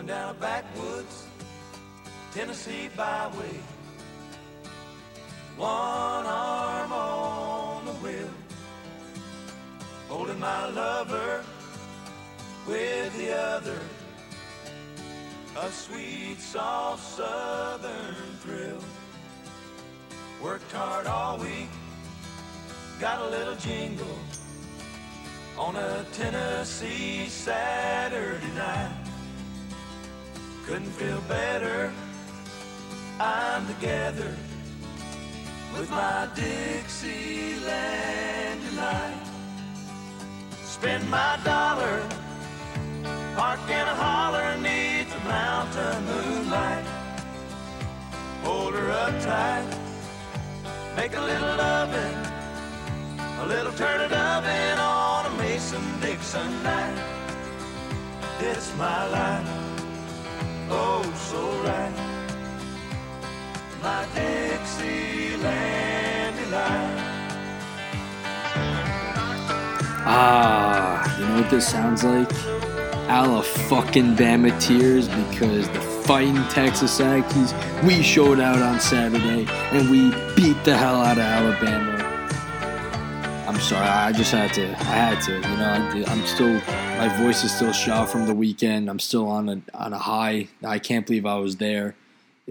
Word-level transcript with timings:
rolling 0.00 0.06
down 0.06 0.30
a 0.30 0.34
backwoods 0.40 1.26
Tennessee 2.32 2.88
byway. 2.96 3.60
One 5.56 6.26
arm 6.26 6.92
on 6.92 7.84
the 7.84 7.92
wheel, 7.92 8.30
holding 10.08 10.38
my 10.38 10.68
lover 10.68 11.44
with 12.66 13.16
the 13.18 13.36
other. 13.36 13.80
A 15.58 15.70
sweet, 15.70 16.38
soft 16.38 17.02
southern 17.02 18.14
thrill. 18.40 18.82
Worked 20.42 20.72
hard 20.72 21.06
all 21.06 21.38
week, 21.38 21.68
got 23.00 23.20
a 23.20 23.28
little 23.28 23.56
jingle 23.56 24.18
on 25.58 25.76
a 25.76 26.06
Tennessee 26.12 27.26
Saturday 27.26 28.52
night. 28.54 28.99
Couldn't 30.66 30.92
feel 30.92 31.20
better. 31.22 31.92
I'm 33.18 33.66
together 33.66 34.36
with 35.76 35.90
my 35.90 36.28
Dixieland 36.34 37.70
delight. 38.70 39.26
Spend 40.64 41.08
my 41.10 41.38
dollar, 41.44 42.02
park 43.36 43.60
in 43.68 43.86
a 43.86 43.94
holler 43.94 44.56
neath 44.58 45.12
the 45.12 45.20
mountain 45.28 46.04
moonlight. 46.06 46.86
Hold 48.44 48.74
her 48.74 48.90
up 48.90 49.20
tight, 49.20 49.66
make 50.96 51.14
a 51.14 51.20
little 51.20 51.56
loving, 51.56 52.16
a 53.40 53.46
little 53.46 53.72
turning 53.72 54.12
oven 54.12 54.78
on 54.78 55.26
a 55.26 55.30
Mason-Dixon 55.36 56.62
night. 56.62 56.98
It's 58.40 58.72
my 58.76 59.06
life, 59.08 59.46
oh 60.70 61.02
so 61.16 61.40
right 61.64 61.94
my 63.82 64.06
Dixieland 64.14 65.40
delight. 66.36 67.06
Ah, 70.02 71.18
you 71.18 71.26
know 71.26 71.40
what 71.40 71.50
this 71.50 71.68
sounds 71.68 72.04
like? 72.04 72.30
Ala 73.08 73.42
fucking 73.42 74.16
Bama 74.16 74.50
tears 74.60 75.08
because 75.08 75.68
the 75.68 75.80
fighting 75.80 76.42
Texas 76.48 77.00
Aggies, 77.00 77.54
we 77.84 78.02
showed 78.02 78.40
out 78.40 78.60
on 78.60 78.80
Saturday 78.80 79.46
and 79.72 79.90
we 79.90 80.10
beat 80.34 80.62
the 80.64 80.76
hell 80.76 80.96
out 80.96 81.18
of 81.18 81.24
Alabama. 81.24 81.99
I'm 83.60 83.66
sorry, 83.66 83.86
I 83.86 84.12
just 84.12 84.32
had 84.32 84.54
to. 84.54 84.70
I 84.70 84.84
had 84.84 85.20
to. 85.24 85.34
You 85.34 85.40
know, 85.40 86.06
I, 86.06 86.10
I'm 86.10 86.24
still. 86.24 86.54
My 86.96 87.14
voice 87.22 87.44
is 87.44 87.54
still 87.54 87.72
shot 87.72 88.08
from 88.08 88.26
the 88.26 88.34
weekend. 88.34 88.88
I'm 88.88 88.98
still 88.98 89.28
on 89.28 89.50
a 89.50 89.60
on 89.74 89.92
a 89.92 89.98
high. 89.98 90.48
I 90.64 90.78
can't 90.78 91.06
believe 91.06 91.26
I 91.26 91.36
was 91.36 91.58
there. 91.58 91.94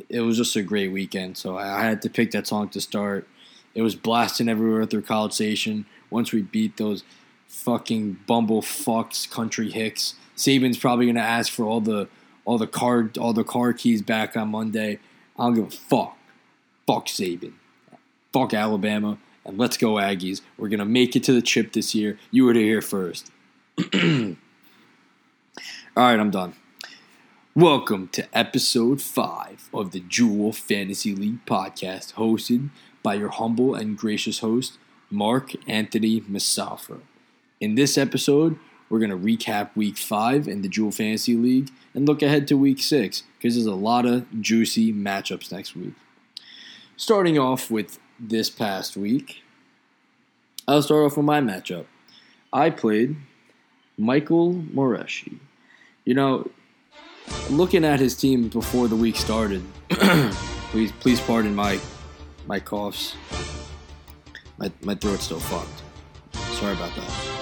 It 0.08 0.22
was 0.22 0.38
just 0.38 0.56
a 0.56 0.62
great 0.62 0.92
weekend, 0.92 1.36
so 1.36 1.58
I, 1.58 1.80
I 1.80 1.84
had 1.84 2.04
to 2.04 2.12
pick 2.12 2.30
that 2.32 2.46
song 2.46 2.70
to 2.70 2.80
start. 2.80 3.28
It 3.74 3.82
was 3.82 3.96
blasting 3.96 4.48
everywhere 4.48 4.86
through 4.86 5.02
College 5.02 5.34
Station. 5.34 5.88
Once 6.12 6.32
we 6.32 6.44
beat 6.44 6.78
those 6.78 7.04
fucking 7.48 8.20
bumble 8.28 8.62
fucks, 8.62 9.28
country 9.28 9.72
hicks, 9.72 10.14
Saban's 10.38 10.78
probably 10.78 11.08
gonna 11.08 11.22
ask 11.22 11.52
for 11.52 11.66
all 11.66 11.82
the 11.82 12.08
all 12.46 12.60
the 12.60 12.68
card 12.68 13.18
all 13.18 13.34
the 13.34 13.44
car 13.44 13.74
keys 13.74 14.04
back 14.04 14.38
on 14.38 14.50
Monday. 14.50 15.00
I 15.40 15.46
don't 15.46 15.56
give 15.56 15.68
a 15.70 15.72
fuck. 15.72 16.16
Fuck 16.86 17.08
Saban. 17.08 17.54
Fuck 18.32 18.54
Alabama. 18.54 19.18
And 19.50 19.58
let's 19.58 19.78
go 19.78 19.94
Aggies. 19.94 20.42
We're 20.60 20.70
gonna 20.70 20.86
make 20.86 21.16
it 21.16 21.24
to 21.24 21.34
the 21.34 21.42
chip 21.42 21.74
this 21.74 21.96
year. 21.96 22.20
You 22.30 22.46
were 22.46 22.54
to 22.54 22.62
hear 22.62 22.84
first. 22.84 23.32
all 23.80 24.36
right, 25.96 26.20
I'm 26.20 26.30
done. 26.30 26.54
Welcome 27.56 28.10
to 28.10 28.28
episode 28.38 29.02
five 29.02 29.68
of 29.74 29.90
the 29.90 30.02
Jewel 30.02 30.54
Fantasy 30.54 31.16
League 31.16 31.44
podcast, 31.48 32.14
hosted 32.14 32.70
by 33.02 33.16
your 33.16 33.30
humble 33.30 33.74
and 33.74 33.98
gracious 33.98 34.38
host, 34.40 34.78
Mark 35.10 35.54
Anthony 35.68 36.22
Masafra. 36.22 37.00
In 37.60 37.74
this 37.74 37.98
episode, 37.98 38.60
we're 38.88 39.00
going 39.00 39.10
to 39.10 39.18
recap 39.18 39.76
week 39.76 39.98
five 39.98 40.48
in 40.48 40.62
the 40.62 40.70
Jewel 40.70 40.92
Fantasy 40.92 41.36
League 41.36 41.72
and 41.96 42.08
look 42.08 42.22
ahead 42.22 42.48
to 42.50 42.56
week 42.56 42.84
six 42.84 43.24
because 43.40 43.56
there's 43.56 43.66
a 43.66 43.74
lot 43.74 44.06
of 44.06 44.28
juicy 44.42 44.94
matchups 44.94 45.52
next 45.52 45.76
week. 45.76 45.94
Starting 46.96 47.40
off 47.40 47.72
with 47.72 47.98
this 48.20 48.50
past 48.50 48.98
week, 48.98 49.44
I'll 50.68 50.82
start 50.82 51.06
off 51.06 51.18
with 51.18 51.26
my 51.26 51.42
matchup. 51.42 51.86
I 52.52 52.70
played 52.70 53.16
Michael 53.98 54.54
Moreshi. 54.54 55.38
You 56.06 56.14
know, 56.16 56.50
looking 57.50 57.86
at 57.86 58.00
his 58.00 58.16
team 58.16 58.48
before 58.48 58.88
the 58.88 58.96
week 58.96 59.16
started, 59.16 59.64
please 59.90 60.92
please 60.94 61.20
pardon 61.22 61.56
my 61.56 61.80
my 62.48 62.60
coughs. 62.60 63.16
My 64.58 64.72
my 64.82 64.96
throat's 64.96 65.24
still 65.24 65.40
fucked. 65.40 65.84
Sorry 66.60 66.74
about 66.74 66.96
that. 66.96 67.39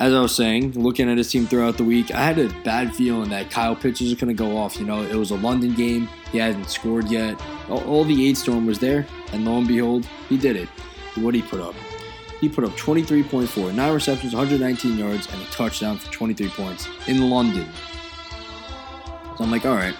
As 0.00 0.14
I 0.14 0.20
was 0.22 0.34
saying, 0.34 0.72
looking 0.82 1.10
at 1.10 1.18
his 1.18 1.30
team 1.30 1.46
throughout 1.46 1.76
the 1.76 1.84
week, 1.84 2.10
I 2.10 2.24
had 2.24 2.38
a 2.38 2.48
bad 2.64 2.96
feeling 2.96 3.28
that 3.28 3.50
Kyle 3.50 3.76
Pitts 3.76 4.00
was 4.00 4.14
going 4.14 4.34
to 4.34 4.34
go 4.34 4.56
off. 4.56 4.78
You 4.78 4.86
know, 4.86 5.02
it 5.02 5.14
was 5.14 5.30
a 5.30 5.34
London 5.34 5.74
game. 5.74 6.08
He 6.32 6.38
hasn't 6.38 6.70
scored 6.70 7.10
yet. 7.10 7.38
All, 7.68 8.04
the 8.04 8.26
aid 8.26 8.38
storm 8.38 8.64
was 8.64 8.78
there, 8.78 9.06
and 9.34 9.44
lo 9.44 9.58
and 9.58 9.68
behold, 9.68 10.06
he 10.30 10.38
did 10.38 10.56
it. 10.56 10.70
What 11.16 11.34
he 11.34 11.42
put 11.42 11.60
up? 11.60 11.74
He 12.40 12.48
put 12.48 12.64
up 12.64 12.70
23.4, 12.78 13.74
9 13.74 13.92
receptions, 13.92 14.34
119 14.34 14.96
yards, 14.96 15.30
and 15.30 15.42
a 15.42 15.44
touchdown 15.46 15.98
for 15.98 16.10
23 16.10 16.48
points 16.48 16.88
in 17.06 17.28
London. 17.28 17.68
So 19.36 19.44
I'm 19.44 19.50
like, 19.50 19.66
all 19.66 19.74
right. 19.74 19.94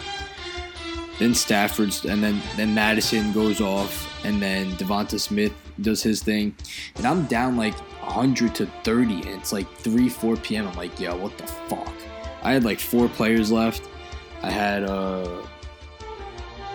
Then 1.19 1.35
Stafford's, 1.35 2.07
and 2.07 2.23
then 2.23 2.41
then 2.57 2.73
Madison 2.73 3.33
goes 3.33 3.61
off, 3.61 4.10
and 4.25 4.41
then 4.41 4.73
Devonta 4.73 5.19
Smith 5.19 5.53
does 5.81 6.03
his 6.03 6.23
thing, 6.23 6.55
and 6.97 7.07
I'm 7.07 7.27
down 7.27 7.57
like 7.57 7.75
100 8.03 8.55
to 8.57 8.67
30, 8.85 9.15
and 9.23 9.41
it's 9.41 9.53
like 9.53 9.71
3, 9.77 10.09
4 10.09 10.37
p.m. 10.37 10.69
I'm 10.69 10.77
like, 10.77 10.99
yo, 10.99 11.17
what 11.17 11.37
the 11.39 11.47
fuck? 11.47 11.93
I 12.43 12.53
had 12.53 12.65
like 12.65 12.81
four 12.81 13.09
players 13.09 13.53
left. 13.53 13.89
I 14.43 14.51
had 14.51 14.85
uh, 14.85 15.43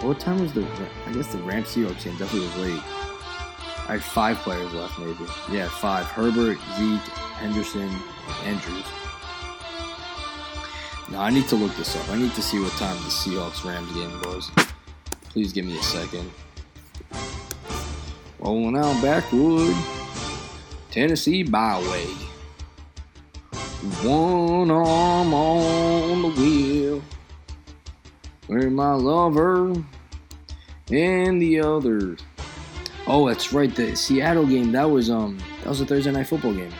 what 0.01 0.19
time 0.19 0.39
was 0.39 0.53
the? 0.53 0.67
I 1.07 1.13
guess 1.13 1.31
the 1.31 1.39
Rams 1.39 1.69
Seahawks 1.69 2.03
game 2.03 2.17
definitely 2.17 2.47
was 2.47 2.57
late. 2.57 2.83
I 3.88 3.94
had 3.94 4.03
five 4.03 4.38
players 4.38 4.73
left, 4.73 5.00
maybe. 5.00 5.25
Yeah, 5.51 5.69
five. 5.69 6.06
Herbert, 6.06 6.57
Zeke, 6.77 7.01
Henderson, 7.39 7.89
Andrews. 8.44 8.85
Now 11.09 11.22
I 11.22 11.29
need 11.29 11.47
to 11.47 11.56
look 11.56 11.75
this 11.75 11.95
up. 11.95 12.09
I 12.09 12.17
need 12.17 12.33
to 12.33 12.41
see 12.41 12.59
what 12.59 12.72
time 12.73 12.95
the 12.97 13.09
Seahawks 13.09 13.63
Rams 13.63 13.91
game 13.94 14.12
was. 14.22 14.51
Please 15.29 15.53
give 15.53 15.66
me 15.66 15.77
a 15.77 15.83
second. 15.83 16.29
Rolling 18.45 18.78
out 18.78 19.01
backwood. 19.01 19.75
Tennessee 20.91 21.41
byway. 21.41 22.06
One 24.03 24.69
arm 24.69 25.33
on 25.33 26.22
the 26.22 26.29
wheel. 26.29 27.01
Where 28.45 28.69
my 28.69 28.94
lover 28.94 29.73
and 30.91 31.41
the 31.41 31.59
other. 31.59 32.17
Oh, 33.07 33.28
that's 33.28 33.51
right. 33.51 33.75
The 33.75 33.95
Seattle 33.95 34.45
game. 34.45 34.72
That 34.72 34.91
was 34.91 35.09
um. 35.09 35.39
That 35.63 35.69
was 35.69 35.81
a 35.81 35.85
Thursday 35.88 36.12
night 36.12 36.27
football 36.27 36.53
game. 36.53 36.72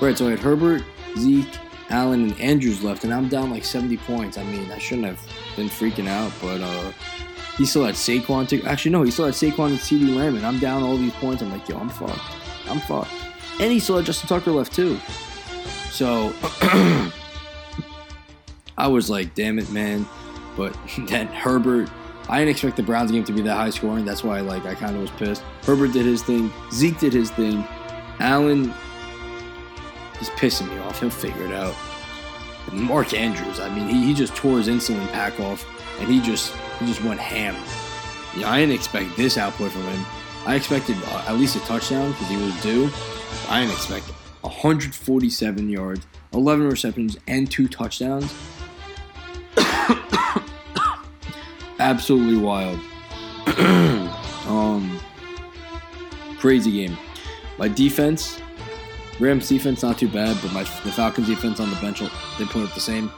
Right. 0.00 0.16
So 0.16 0.28
I 0.28 0.30
had 0.30 0.38
Herbert, 0.38 0.84
Zeke, 1.18 1.58
Allen, 1.90 2.30
and 2.30 2.40
Andrews 2.40 2.82
left, 2.82 3.04
and 3.04 3.12
I'm 3.12 3.28
down 3.28 3.50
like 3.50 3.66
70 3.66 3.98
points. 3.98 4.38
I 4.38 4.44
mean, 4.44 4.70
I 4.70 4.78
shouldn't 4.78 5.06
have 5.06 5.20
been 5.54 5.68
freaking 5.68 6.08
out, 6.08 6.32
but 6.40 6.62
uh, 6.62 6.92
he 7.58 7.66
still 7.66 7.84
had 7.84 7.96
Saquon. 7.96 8.48
To, 8.48 8.62
actually, 8.62 8.92
no, 8.92 9.02
he 9.02 9.10
still 9.10 9.26
had 9.26 9.34
Saquon 9.34 9.66
and 9.68 9.78
CeeDee 9.78 10.16
Lamb, 10.16 10.36
and 10.36 10.46
I'm 10.46 10.58
down 10.58 10.82
all 10.82 10.96
these 10.96 11.12
points. 11.14 11.42
I'm 11.42 11.50
like, 11.50 11.68
yo, 11.68 11.76
I'm 11.76 11.90
fucked. 11.90 12.20
I'm 12.68 12.80
fucked. 12.80 13.10
And 13.60 13.70
he 13.70 13.80
still 13.80 13.96
had 13.96 14.06
Justin 14.06 14.28
Tucker 14.28 14.52
left 14.52 14.72
too. 14.72 14.98
So 15.90 16.32
I 18.78 18.86
was 18.86 19.10
like, 19.10 19.34
damn 19.34 19.58
it, 19.58 19.70
man. 19.70 20.06
But 20.56 20.74
then 21.00 21.26
Herbert, 21.26 21.90
I 22.28 22.38
didn't 22.38 22.52
expect 22.52 22.76
the 22.76 22.82
Browns 22.82 23.10
game 23.10 23.24
to 23.24 23.32
be 23.32 23.42
that 23.42 23.56
high 23.56 23.70
scoring. 23.70 24.04
That's 24.04 24.24
why, 24.24 24.40
like, 24.40 24.64
I 24.64 24.74
kind 24.74 24.94
of 24.94 25.02
was 25.02 25.10
pissed. 25.10 25.42
Herbert 25.64 25.92
did 25.92 26.06
his 26.06 26.22
thing. 26.22 26.52
Zeke 26.72 26.98
did 26.98 27.12
his 27.12 27.30
thing. 27.30 27.64
Allen, 28.20 28.72
is 30.20 30.30
pissing 30.30 30.68
me 30.68 30.78
off. 30.78 31.00
He'll 31.00 31.10
figure 31.10 31.44
it 31.44 31.52
out. 31.52 31.74
And 32.70 32.80
Mark 32.80 33.14
Andrews, 33.14 33.60
I 33.60 33.74
mean, 33.74 33.88
he, 33.88 34.06
he 34.06 34.14
just 34.14 34.34
tore 34.36 34.58
his 34.58 34.68
insulin 34.68 35.06
pack 35.12 35.38
off, 35.40 35.66
and 36.00 36.08
he 36.08 36.20
just 36.20 36.54
he 36.78 36.86
just 36.86 37.02
went 37.02 37.20
ham. 37.20 37.54
Yeah, 38.36 38.50
I 38.50 38.60
didn't 38.60 38.74
expect 38.74 39.16
this 39.16 39.36
output 39.36 39.72
from 39.72 39.82
him. 39.82 40.04
I 40.46 40.54
expected 40.54 40.96
uh, 41.06 41.24
at 41.26 41.36
least 41.36 41.56
a 41.56 41.60
touchdown 41.60 42.12
because 42.12 42.28
he 42.28 42.36
was 42.36 42.62
due. 42.62 42.90
I 43.48 43.60
didn't 43.60 43.74
expect 43.74 44.06
147 44.42 45.68
yards, 45.68 46.06
11 46.32 46.68
receptions, 46.68 47.16
and 47.26 47.50
two 47.50 47.68
touchdowns. 47.68 48.32
Absolutely 51.78 52.36
wild. 52.36 52.78
um, 54.46 55.00
crazy 56.38 56.70
game. 56.70 56.96
My 57.58 57.68
defense, 57.68 58.40
Rams 59.18 59.48
defense 59.48 59.82
not 59.82 59.98
too 59.98 60.08
bad, 60.08 60.38
but 60.40 60.52
my 60.52 60.62
the 60.84 60.92
Falcons 60.92 61.26
defense 61.26 61.60
on 61.60 61.70
the 61.70 61.76
bench 61.76 62.00
they 62.00 62.44
put 62.44 62.62
up 62.62 62.74
the 62.74 62.80
same. 62.80 63.10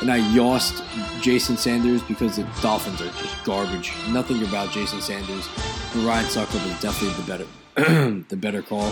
And 0.00 0.10
I 0.10 0.20
yossed 0.20 0.82
Jason 1.22 1.56
Sanders 1.56 2.02
because 2.02 2.36
the 2.36 2.42
Dolphins 2.60 3.00
are 3.00 3.10
just 3.20 3.44
garbage. 3.44 3.92
Nothing 4.10 4.42
about 4.42 4.70
Jason 4.70 5.00
Sanders. 5.00 5.48
And 5.94 6.04
Ryan 6.04 6.26
Succop 6.26 6.66
is 6.66 6.80
definitely 6.80 7.22
the 7.22 7.26
better 7.26 7.46
the 8.28 8.36
better 8.36 8.62
call. 8.62 8.90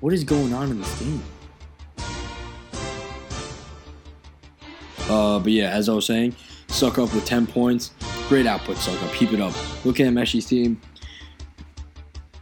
What 0.00 0.12
is 0.12 0.24
going 0.24 0.52
on 0.52 0.70
in 0.70 0.80
this 0.80 1.00
game? 1.00 1.22
Uh, 5.08 5.38
but 5.38 5.52
yeah, 5.52 5.70
as 5.70 5.88
I 5.88 5.94
was 5.94 6.06
saying, 6.06 6.34
Succop 6.68 7.14
with 7.14 7.24
10 7.24 7.46
points. 7.46 7.92
Great 8.28 8.46
output, 8.46 8.76
Succop. 8.76 9.12
Keep 9.14 9.32
it 9.32 9.40
up. 9.40 9.54
Look 9.84 10.00
at 10.00 10.12
Meshie's 10.12 10.46
team. 10.46 10.80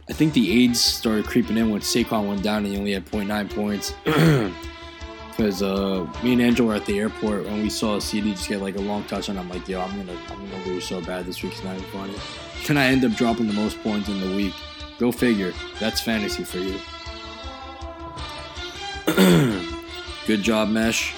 I 0.09 0.13
think 0.13 0.33
the 0.33 0.63
aids 0.63 0.79
started 0.79 1.25
creeping 1.25 1.57
in 1.57 1.69
when 1.69 1.81
Saquon 1.81 2.27
went 2.27 2.43
down 2.43 2.65
and 2.65 2.73
he 2.73 2.77
only 2.77 2.91
had 2.91 3.05
0.9 3.05 3.53
points. 3.55 3.93
Because 5.41 5.63
uh, 5.63 6.05
me 6.21 6.33
and 6.33 6.41
Angel 6.43 6.67
were 6.67 6.75
at 6.75 6.85
the 6.85 6.99
airport 6.99 7.47
and 7.47 7.63
we 7.63 7.69
saw 7.71 7.97
CeeDee 7.97 8.33
just 8.33 8.47
get 8.47 8.61
like 8.61 8.75
a 8.75 8.79
long 8.79 9.03
touch, 9.05 9.27
and 9.27 9.39
I'm 9.39 9.49
like, 9.49 9.67
yo, 9.67 9.81
I'm 9.81 9.89
gonna, 9.97 10.15
I'm 10.29 10.51
gonna 10.51 10.65
lose 10.65 10.87
so 10.87 11.01
bad 11.01 11.25
this 11.25 11.41
week. 11.41 11.53
It's 11.53 11.63
not 11.63 11.75
even 11.75 11.89
funny. 11.89 12.13
I 12.77 12.85
end 12.85 13.03
up 13.03 13.13
dropping 13.13 13.47
the 13.47 13.53
most 13.53 13.81
points 13.81 14.07
in 14.07 14.21
the 14.21 14.35
week. 14.35 14.53
Go 14.99 15.11
figure. 15.11 15.51
That's 15.79 15.99
fantasy 15.99 16.43
for 16.43 16.59
you. 16.59 16.79
Good 20.27 20.43
job, 20.43 20.69
Mesh. 20.69 21.15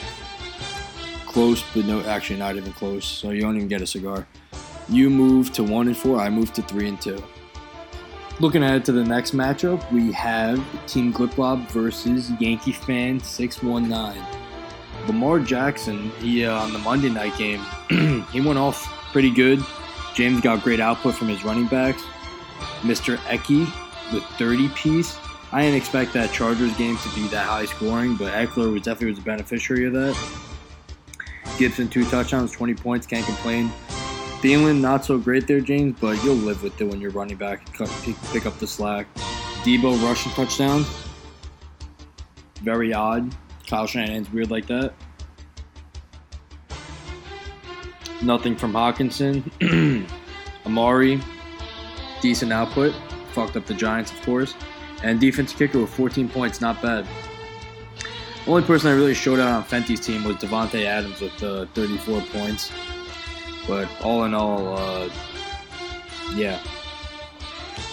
Close, 1.25 1.61
but 1.73 1.83
no, 1.83 1.99
actually 2.03 2.39
not 2.39 2.55
even 2.55 2.71
close. 2.71 3.03
So 3.03 3.31
you 3.31 3.41
don't 3.41 3.57
even 3.57 3.67
get 3.67 3.81
a 3.81 3.87
cigar. 3.87 4.25
You 4.87 5.09
move 5.09 5.51
to 5.51 5.65
one 5.65 5.87
and 5.87 5.97
four. 5.97 6.21
I 6.21 6.29
move 6.29 6.53
to 6.53 6.61
three 6.61 6.87
and 6.87 7.01
two. 7.01 7.21
Looking 8.39 8.63
ahead 8.63 8.83
to 8.85 8.91
the 8.91 9.03
next 9.03 9.35
matchup, 9.35 9.89
we 9.91 10.11
have 10.11 10.59
Team 10.87 11.13
Gliplob 11.13 11.67
versus 11.67 12.31
Yankee 12.39 12.71
Fan 12.71 13.19
619. 13.19 14.21
Lamar 15.05 15.39
Jackson, 15.39 16.09
he 16.19 16.43
uh, 16.43 16.55
on 16.55 16.73
the 16.73 16.79
Monday 16.79 17.09
night 17.09 17.37
game, 17.37 17.61
he 18.31 18.41
went 18.41 18.57
off 18.57 18.85
pretty 19.11 19.29
good. 19.29 19.63
James 20.15 20.41
got 20.41 20.63
great 20.63 20.79
output 20.79 21.13
from 21.13 21.27
his 21.27 21.43
running 21.43 21.67
backs. 21.67 22.03
Mr. 22.81 23.17
Eki 23.27 23.71
with 24.11 24.23
30 24.37 24.69
piece. 24.69 25.15
I 25.51 25.61
didn't 25.61 25.77
expect 25.77 26.13
that 26.13 26.31
Chargers 26.31 26.75
game 26.75 26.97
to 26.97 27.09
be 27.15 27.27
that 27.27 27.45
high 27.45 27.65
scoring, 27.65 28.15
but 28.15 28.33
Ekeler 28.33 28.73
was 28.73 28.81
definitely 28.81 29.11
was 29.11 29.19
a 29.19 29.21
beneficiary 29.21 29.85
of 29.85 29.93
that. 29.93 30.17
Gibson 31.59 31.87
two 31.87 32.03
touchdowns, 32.05 32.51
20 32.51 32.73
points, 32.73 33.05
can't 33.05 33.25
complain. 33.25 33.71
Thielen, 34.43 34.81
not 34.81 35.05
so 35.05 35.17
great 35.17 35.47
there, 35.47 35.61
James, 35.61 35.95
but 36.01 36.21
you'll 36.21 36.35
live 36.35 36.63
with 36.63 36.79
it 36.81 36.83
when 36.83 36.99
you're 36.99 37.11
running 37.11 37.37
back, 37.37 37.65
pick 38.33 38.45
up 38.45 38.59
the 38.59 38.67
slack. 38.67 39.07
Deebo 39.63 40.03
rushing 40.03 40.33
touchdown. 40.33 40.83
Very 42.61 42.93
odd. 42.93 43.33
Kyle 43.67 43.87
Shanahan's 43.87 44.29
weird 44.33 44.51
like 44.51 44.67
that. 44.67 44.93
Nothing 48.21 48.57
from 48.57 48.73
Hockenson. 48.73 49.49
Amari, 50.65 51.21
decent 52.21 52.51
output. 52.51 52.93
Fucked 53.31 53.55
up 53.55 53.65
the 53.65 53.73
Giants, 53.73 54.11
of 54.11 54.21
course. 54.23 54.55
And 55.03 55.21
defense 55.21 55.53
kicker 55.53 55.79
with 55.79 55.89
14 55.91 56.27
points, 56.27 56.59
not 56.59 56.81
bad. 56.81 57.07
Only 58.45 58.63
person 58.63 58.89
I 58.89 58.93
really 58.93 59.13
showed 59.13 59.39
out 59.39 59.47
on 59.47 59.63
Fenty's 59.63 60.01
team 60.01 60.25
was 60.25 60.35
Davante 60.35 60.83
Adams 60.83 61.21
with 61.21 61.41
uh, 61.41 61.65
34 61.67 62.19
points. 62.23 62.73
But 63.67 63.89
all 64.01 64.25
in 64.25 64.33
all, 64.33 64.77
uh, 64.77 65.09
yeah, 66.35 66.59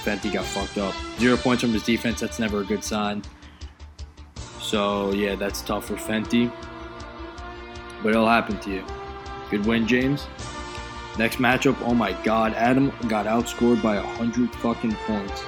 Fenty 0.02 0.32
got 0.32 0.44
fucked 0.44 0.78
up. 0.78 0.94
Zero 1.18 1.36
points 1.36 1.62
from 1.62 1.72
his 1.72 1.82
defense. 1.82 2.20
That's 2.20 2.38
never 2.38 2.60
a 2.60 2.64
good 2.64 2.82
sign. 2.82 3.22
So 4.60 5.12
yeah, 5.12 5.34
that's 5.34 5.62
tough 5.62 5.86
for 5.86 5.94
Fenty. 5.94 6.50
But 8.02 8.10
it'll 8.10 8.28
happen 8.28 8.58
to 8.60 8.70
you. 8.70 8.84
Good 9.50 9.66
win, 9.66 9.86
James. 9.86 10.26
Next 11.18 11.36
matchup, 11.36 11.76
oh 11.82 11.92
my 11.92 12.12
god, 12.22 12.54
Adam 12.54 12.92
got 13.08 13.26
outscored 13.26 13.82
by 13.82 13.96
100 13.96 14.54
fucking 14.56 14.94
points. 15.06 15.44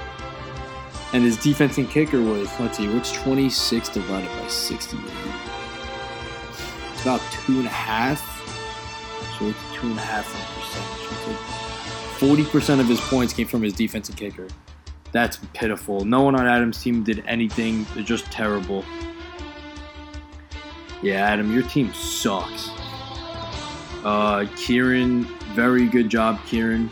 And 1.13 1.23
his 1.23 1.37
defense 1.37 1.77
and 1.77 1.89
kicker 1.89 2.21
was, 2.21 2.49
let's 2.59 2.77
see, 2.77 2.93
what's 2.93 3.11
26 3.11 3.89
divided 3.89 4.29
by 4.39 4.47
60? 4.47 4.97
It's 6.91 7.01
about 7.01 7.21
two 7.31 7.59
and 7.59 7.65
a 7.65 7.69
half 7.69 8.32
so 9.43 9.49
it's 9.49 9.75
two 9.75 9.87
and 9.87 9.97
a 9.97 10.01
half 10.01 10.25
percentage. 10.55 11.37
Forty 12.19 12.45
percent 12.45 12.79
of 12.79 12.87
his 12.87 13.01
points 13.01 13.33
came 13.33 13.47
from 13.47 13.61
his 13.61 13.73
defensive 13.73 14.15
kicker. 14.15 14.47
That's 15.11 15.37
pitiful. 15.53 16.05
No 16.05 16.21
one 16.21 16.35
on 16.35 16.47
Adam's 16.47 16.81
team 16.81 17.03
did 17.03 17.23
anything. 17.27 17.85
They're 17.93 18.03
just 18.03 18.25
terrible. 18.25 18.83
Yeah, 21.01 21.25
Adam, 21.25 21.53
your 21.53 21.63
team 21.63 21.93
sucks. 21.93 22.69
Uh, 24.03 24.47
Kieran, 24.55 25.25
very 25.53 25.87
good 25.87 26.09
job, 26.09 26.39
Kieran. 26.45 26.89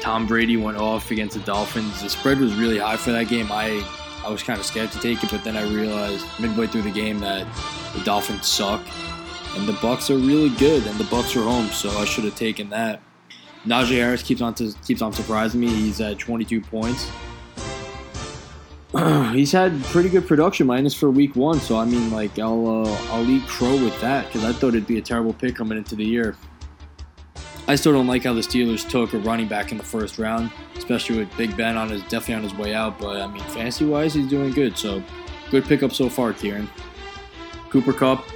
Tom 0.00 0.26
Brady 0.26 0.56
went 0.56 0.78
off 0.78 1.10
against 1.10 1.36
the 1.36 1.42
Dolphins. 1.44 2.02
The 2.02 2.08
spread 2.08 2.38
was 2.38 2.54
really 2.54 2.78
high 2.78 2.96
for 2.96 3.12
that 3.12 3.28
game. 3.28 3.50
I 3.50 3.84
I 4.24 4.30
was 4.30 4.42
kind 4.42 4.58
of 4.58 4.64
scared 4.64 4.92
to 4.92 5.00
take 5.00 5.22
it, 5.24 5.30
but 5.30 5.42
then 5.42 5.56
I 5.56 5.64
realized 5.64 6.24
midway 6.38 6.68
through 6.68 6.82
the 6.82 6.92
game 6.92 7.18
that 7.20 7.46
the 7.94 8.04
Dolphins 8.04 8.46
suck 8.46 8.80
and 9.56 9.68
the 9.68 9.74
Bucks 9.74 10.10
are 10.10 10.16
really 10.16 10.50
good, 10.56 10.86
and 10.86 10.98
the 10.98 11.04
Bucks 11.04 11.36
are 11.36 11.42
home, 11.42 11.66
so 11.68 11.90
I 11.98 12.04
should 12.04 12.24
have 12.24 12.36
taken 12.36 12.70
that. 12.70 13.00
Najee 13.66 13.96
Harris 13.96 14.22
keeps 14.22 14.40
on 14.40 14.54
to, 14.54 14.74
keeps 14.84 15.02
on 15.02 15.12
surprising 15.12 15.60
me. 15.60 15.68
He's 15.68 16.00
at 16.00 16.18
22 16.18 16.60
points. 16.60 17.10
He's 19.32 19.52
had 19.52 19.82
pretty 19.84 20.08
good 20.08 20.26
production, 20.26 20.66
minus 20.66 20.94
for 20.94 21.10
week 21.10 21.34
one. 21.36 21.60
So 21.60 21.78
I 21.78 21.84
mean, 21.84 22.10
like 22.10 22.38
I'll 22.38 22.84
uh, 22.84 22.98
I'll 23.10 23.28
eat 23.28 23.46
crow 23.46 23.72
with 23.72 23.98
that 24.00 24.26
because 24.26 24.44
I 24.44 24.52
thought 24.52 24.68
it'd 24.68 24.86
be 24.86 24.98
a 24.98 25.02
terrible 25.02 25.32
pick 25.32 25.56
coming 25.56 25.78
into 25.78 25.94
the 25.94 26.04
year. 26.04 26.36
I 27.68 27.76
still 27.76 27.92
don't 27.92 28.08
like 28.08 28.24
how 28.24 28.34
the 28.34 28.40
Steelers 28.40 28.86
took 28.88 29.14
a 29.14 29.18
running 29.18 29.46
back 29.46 29.70
in 29.70 29.78
the 29.78 29.84
first 29.84 30.18
round, 30.18 30.50
especially 30.76 31.18
with 31.18 31.34
Big 31.36 31.56
Ben 31.56 31.76
on 31.76 31.88
his 31.88 32.02
definitely 32.02 32.34
on 32.34 32.42
his 32.42 32.54
way 32.54 32.74
out. 32.74 32.98
But 32.98 33.22
I 33.22 33.26
mean, 33.28 33.42
fantasy 33.44 33.86
wise, 33.86 34.12
he's 34.12 34.28
doing 34.28 34.50
good. 34.52 34.76
So 34.76 35.02
good 35.50 35.64
pickup 35.64 35.92
so 35.92 36.08
far, 36.08 36.32
Kieran. 36.32 36.68
Cooper 37.70 37.92
Kupp, 37.94 38.26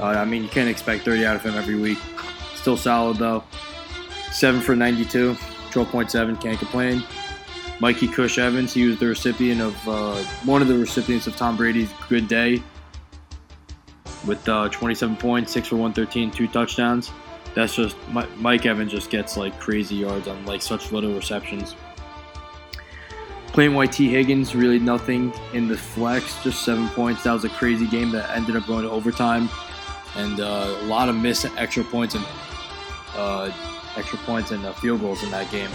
uh, 0.00 0.04
I 0.04 0.24
mean, 0.24 0.42
you 0.42 0.48
can't 0.48 0.68
expect 0.68 1.04
30 1.04 1.26
out 1.26 1.36
of 1.36 1.42
him 1.42 1.54
every 1.54 1.76
week. 1.76 1.98
Still 2.54 2.76
solid, 2.76 3.18
though. 3.18 3.44
7 4.30 4.60
for 4.60 4.74
92, 4.74 5.34
12.7, 5.34 6.40
can't 6.40 6.58
complain. 6.58 7.02
Mikey 7.80 8.08
Cush 8.08 8.38
Evans, 8.38 8.72
he 8.72 8.86
was 8.86 8.98
the 8.98 9.06
recipient 9.06 9.60
of 9.60 9.88
uh, 9.88 10.16
one 10.44 10.62
of 10.62 10.68
the 10.68 10.78
recipients 10.78 11.26
of 11.26 11.36
Tom 11.36 11.56
Brady's 11.56 11.90
good 12.08 12.28
day 12.28 12.62
with 14.26 14.48
uh, 14.48 14.68
27 14.68 15.16
points, 15.16 15.52
6 15.52 15.68
for 15.68 15.76
113, 15.76 16.30
two 16.30 16.46
touchdowns. 16.46 17.10
That's 17.54 17.74
just 17.74 17.96
Mike 18.38 18.64
Evans 18.64 18.92
just 18.92 19.10
gets 19.10 19.36
like 19.36 19.58
crazy 19.58 19.96
yards 19.96 20.28
on 20.28 20.46
like 20.46 20.62
such 20.62 20.92
little 20.92 21.12
receptions. 21.14 21.74
Plain 23.48 23.74
white 23.74 23.92
T. 23.92 24.08
Higgins, 24.08 24.54
really 24.54 24.78
nothing 24.78 25.32
in 25.52 25.68
the 25.68 25.76
flex, 25.76 26.42
just 26.42 26.64
seven 26.64 26.88
points. 26.90 27.24
That 27.24 27.32
was 27.32 27.44
a 27.44 27.50
crazy 27.50 27.86
game 27.86 28.10
that 28.12 28.30
ended 28.34 28.56
up 28.56 28.66
going 28.66 28.84
to 28.84 28.90
overtime 28.90 29.50
and 30.16 30.40
uh, 30.40 30.76
a 30.80 30.84
lot 30.84 31.08
of 31.08 31.16
missed 31.16 31.46
extra 31.56 31.84
points 31.84 32.14
and 32.14 32.24
uh, 33.14 33.50
extra 33.96 34.18
points 34.20 34.50
and 34.50 34.64
uh, 34.64 34.72
field 34.74 35.00
goals 35.00 35.22
in 35.22 35.30
that 35.30 35.50
game. 35.50 35.70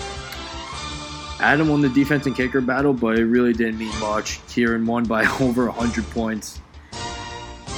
Adam 1.39 1.69
won 1.69 1.81
the 1.81 1.89
defense 1.89 2.25
and 2.25 2.35
kicker 2.35 2.61
battle, 2.61 2.93
but 2.93 3.17
it 3.17 3.25
really 3.25 3.53
didn't 3.53 3.77
mean 3.77 3.97
much. 3.99 4.45
Kieran 4.47 4.85
won 4.85 5.03
by 5.05 5.25
over 5.39 5.67
100 5.67 6.09
points. 6.11 6.61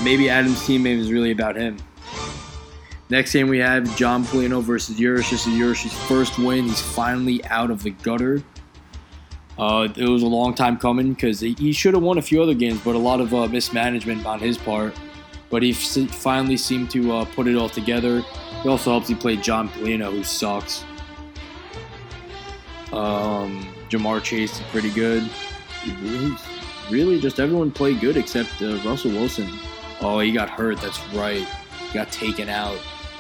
Maybe 0.04 0.30
Adam's 0.30 0.60
teammate 0.60 0.98
was 0.98 1.12
really 1.12 1.32
about 1.32 1.58
him. 1.58 1.78
Next 3.10 3.34
game 3.34 3.50
we 3.50 3.58
have 3.58 3.98
John 3.98 4.24
Polino 4.24 4.62
versus 4.62 5.00
Yurish. 5.00 5.32
This 5.32 5.48
is 5.48 5.54
Yurish's 5.54 5.94
first 6.08 6.38
win. 6.38 6.66
He's 6.66 6.80
finally 6.80 7.44
out 7.46 7.72
of 7.72 7.84
the 7.84 7.90
gutter. 7.90 8.44
Uh, 9.58 9.90
it 9.94 10.08
was 10.08 10.24
a 10.24 10.28
long 10.28 10.54
time 10.54 10.78
coming 10.78 11.14
because 11.14 11.42
he, 11.42 11.54
he 11.58 11.74
should 11.74 11.94
have 11.96 12.04
won 12.04 12.18
a 12.18 12.22
few 12.22 12.42
other 12.42 12.54
games, 12.54 12.80
but 12.82 12.96
a 12.96 13.00
lot 13.00 13.20
of 13.20 13.34
uh, 13.34 13.48
mismanagement 13.48 14.26
on 14.26 14.40
his 14.40 14.58
part 14.58 14.96
but 15.50 15.64
he 15.64 15.74
finally 15.74 16.58
seemed 16.58 16.92
to 16.92 17.12
uh, 17.12 17.26
put 17.26 17.48
it 17.48 17.56
all 17.56 17.70
together. 17.70 18.24
He 18.64 18.70
also 18.70 18.92
helps 18.92 19.08
he 19.08 19.16
played 19.16 19.42
John 19.42 19.70
Polino, 19.70 20.12
who 20.12 20.24
sucks. 20.24 20.84
Um, 22.92 23.68
Ja'Marr 23.90 24.22
Chase 24.24 24.54
is 24.54 24.66
pretty 24.68 24.92
good. 24.92 25.30
Really, 26.02 26.36
really, 26.90 27.20
just 27.20 27.40
everyone 27.40 27.72
played 27.72 28.00
good 28.00 28.18
except 28.18 28.62
uh, 28.62 28.78
Russell 28.86 29.12
Wilson. 29.12 29.50
Oh, 30.02 30.20
he 30.20 30.32
got 30.32 30.50
hurt. 30.50 30.80
That's 30.82 31.00
right. 31.14 31.48
He 31.88 31.94
got 31.94 32.12
taken 32.12 32.50
out. 32.50 32.80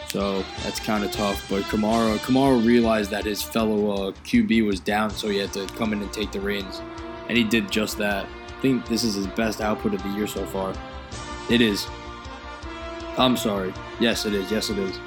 So 0.10 0.44
that's 0.64 0.80
kind 0.80 1.04
of 1.04 1.12
tough. 1.12 1.48
But 1.50 1.64
Kamara, 1.64 2.18
Kamara 2.18 2.64
realized 2.66 3.12
that 3.12 3.26
his 3.26 3.42
fellow 3.42 3.92
uh, 3.92 4.12
QB 4.24 4.66
was 4.66 4.80
down, 4.80 5.12
so 5.12 5.30
he 5.30 5.38
had 5.38 5.54
to 5.54 5.68
come 5.68 5.94
in 5.94 6.02
and 6.02 6.12
take 6.12 6.32
the 6.32 6.40
reins, 6.40 6.82
and 7.28 7.38
he 7.38 7.44
did 7.44 7.72
just 7.72 7.98
that. 8.00 8.26
I 8.26 8.62
think 8.62 8.88
this 8.88 9.04
is 9.04 9.14
his 9.14 9.28
best 9.28 9.62
output 9.62 9.94
of 9.94 10.04
the 10.04 10.10
year 10.10 10.28
so 10.28 10.46
far. 10.48 10.74
It 11.50 11.62
is. 11.62 11.88
I'm 13.20 13.36
sorry. 13.36 13.74
Yes, 14.00 14.26
it 14.26 14.34
is. 14.34 14.50
Yes, 14.50 14.70
it 14.70 14.78
is. 14.78 14.98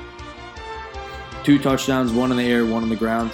Two 1.44 1.58
touchdowns, 1.58 2.12
one 2.12 2.30
in 2.30 2.36
the 2.36 2.44
air, 2.44 2.66
one 2.66 2.82
on 2.82 2.90
the 2.90 2.96
ground. 2.96 3.32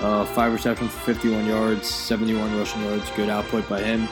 Uh, 0.00 0.24
five 0.26 0.52
receptions 0.52 0.92
for 0.92 1.00
51 1.00 1.46
yards, 1.46 1.88
71 1.88 2.58
rushing 2.58 2.82
yards. 2.82 3.08
Good 3.12 3.28
output 3.28 3.68
by 3.68 3.80
him. 3.80 4.08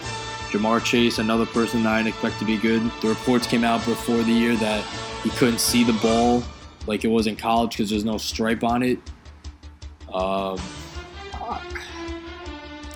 Ja'Marr 0.50 0.82
Chase, 0.84 1.18
another 1.18 1.44
person 1.44 1.82
that 1.82 1.92
I 1.92 1.98
didn't 1.98 2.14
expect 2.14 2.38
to 2.38 2.44
be 2.44 2.56
good. 2.56 2.82
The 3.02 3.08
reports 3.08 3.48
came 3.48 3.64
out 3.64 3.84
before 3.84 4.22
the 4.22 4.32
year 4.32 4.54
that 4.56 4.84
he 5.22 5.30
couldn't 5.30 5.58
see 5.58 5.82
the 5.82 5.92
ball 5.94 6.42
like 6.86 7.04
it 7.04 7.08
was 7.08 7.26
in 7.26 7.34
college 7.34 7.70
because 7.70 7.90
there's 7.90 8.04
no 8.04 8.16
stripe 8.16 8.62
on 8.62 8.84
it. 8.84 8.98
Um, 10.14 10.58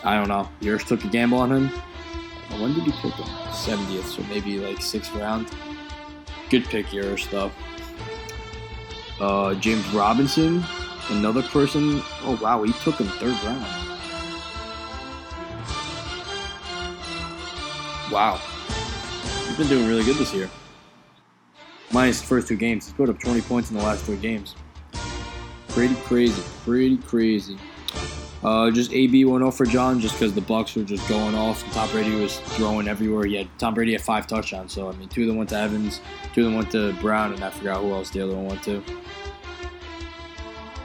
I 0.05 0.15
don't 0.17 0.29
know. 0.29 0.49
Yours 0.61 0.85
took 0.85 1.05
a 1.05 1.09
gamble 1.09 1.39
on 1.39 1.51
him. 1.51 1.69
When 2.61 2.73
did 2.73 2.85
he 2.85 2.93
pick 2.93 3.13
him? 3.13 3.27
70th, 3.51 4.05
so 4.05 4.23
maybe 4.29 4.59
like 4.61 4.81
sixth 4.81 5.15
round. 5.17 5.51
Good 6.51 6.65
pick, 6.65 6.93
yours 6.93 7.29
though. 7.29 7.53
Uh, 9.21 9.55
James 9.55 9.87
Robinson, 9.91 10.65
another 11.11 11.43
person. 11.43 12.03
Oh 12.25 12.39
wow, 12.43 12.65
he 12.65 12.73
took 12.73 12.97
him 12.97 13.07
third 13.07 13.41
round. 13.45 13.65
Wow, 18.11 18.41
he's 19.47 19.57
been 19.57 19.69
doing 19.69 19.87
really 19.87 20.03
good 20.03 20.17
this 20.17 20.35
year. 20.35 20.51
Minus 21.93 22.21
the 22.21 22.27
first 22.27 22.49
two 22.49 22.57
games, 22.57 22.87
he's 22.87 22.95
put 22.95 23.09
up 23.09 23.21
20 23.21 23.43
points 23.43 23.71
in 23.71 23.77
the 23.77 23.83
last 23.85 24.05
three 24.05 24.17
games. 24.17 24.57
Pretty 25.69 25.95
crazy, 25.95 26.43
pretty 26.65 26.97
crazy. 26.97 27.59
Uh, 28.43 28.71
just 28.71 28.93
AB 28.93 29.27
went 29.27 29.45
off 29.45 29.57
for 29.57 29.67
John 29.67 30.01
just 30.01 30.15
because 30.15 30.35
the 30.35 30.41
Bucks 30.41 30.75
were 30.75 30.83
just 30.83 31.07
going 31.09 31.35
off. 31.35 31.63
Tom 31.75 31.91
Brady 31.91 32.15
was 32.15 32.39
throwing 32.39 32.89
everywhere. 32.89 33.27
He 33.27 33.37
had 33.37 33.49
Tom 33.59 33.75
Brady 33.75 33.93
had 33.93 34.01
five 34.01 34.27
touchdowns. 34.27 34.73
So 34.73 34.89
I 34.89 34.93
mean, 34.93 35.09
two 35.09 35.23
of 35.23 35.29
them 35.29 35.37
went 35.37 35.51
to 35.51 35.59
Evans, 35.59 36.01
two 36.33 36.43
of 36.43 36.47
them 36.47 36.55
went 36.55 36.71
to 36.73 36.95
Brown, 36.95 37.35
and 37.35 37.45
I 37.45 37.51
forgot 37.51 37.83
who 37.83 37.93
else 37.93 38.09
the 38.11 38.23
other 38.23 38.35
one 38.35 38.47
went 38.47 38.63
to. 38.63 38.83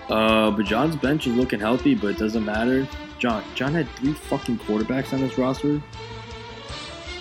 Uh, 0.09 0.51
but 0.51 0.65
John's 0.65 0.95
bench 0.97 1.27
is 1.27 1.35
looking 1.35 1.59
healthy, 1.59 1.95
but 1.95 2.07
it 2.07 2.17
doesn't 2.17 2.45
matter. 2.45 2.87
John, 3.19 3.43
John 3.55 3.73
had 3.73 3.89
three 3.95 4.13
fucking 4.13 4.59
quarterbacks 4.59 5.13
on 5.13 5.21
this 5.21 5.37
roster. 5.37 5.81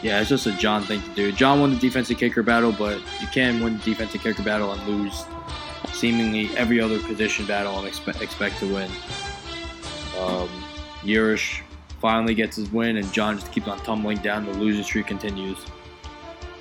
Yeah, 0.02 0.20
it's 0.20 0.28
just 0.28 0.46
a 0.46 0.52
John 0.58 0.82
thing 0.82 1.00
to 1.00 1.14
do. 1.14 1.32
John 1.32 1.60
won 1.60 1.70
the 1.70 1.78
defensive 1.78 2.18
kicker 2.18 2.42
battle, 2.42 2.72
but 2.72 2.98
you 3.20 3.26
can 3.28 3.62
win 3.62 3.78
the 3.78 3.84
defensive 3.84 4.20
kicker 4.20 4.42
battle 4.42 4.72
and 4.72 4.86
lose 4.86 5.24
seemingly 5.94 6.54
every 6.58 6.80
other 6.80 6.98
position 7.00 7.46
battle 7.46 7.78
and 7.78 7.86
expect, 7.86 8.20
expect 8.20 8.58
to 8.58 8.74
win. 8.74 8.90
Um, 10.18 10.48
finally 12.00 12.34
gets 12.34 12.56
his 12.56 12.70
win, 12.70 12.98
and 12.98 13.12
John 13.12 13.38
just 13.38 13.50
keeps 13.50 13.66
on 13.66 13.78
tumbling 13.78 14.18
down. 14.18 14.44
The 14.44 14.52
losing 14.52 14.84
streak 14.84 15.06
continues. 15.06 15.58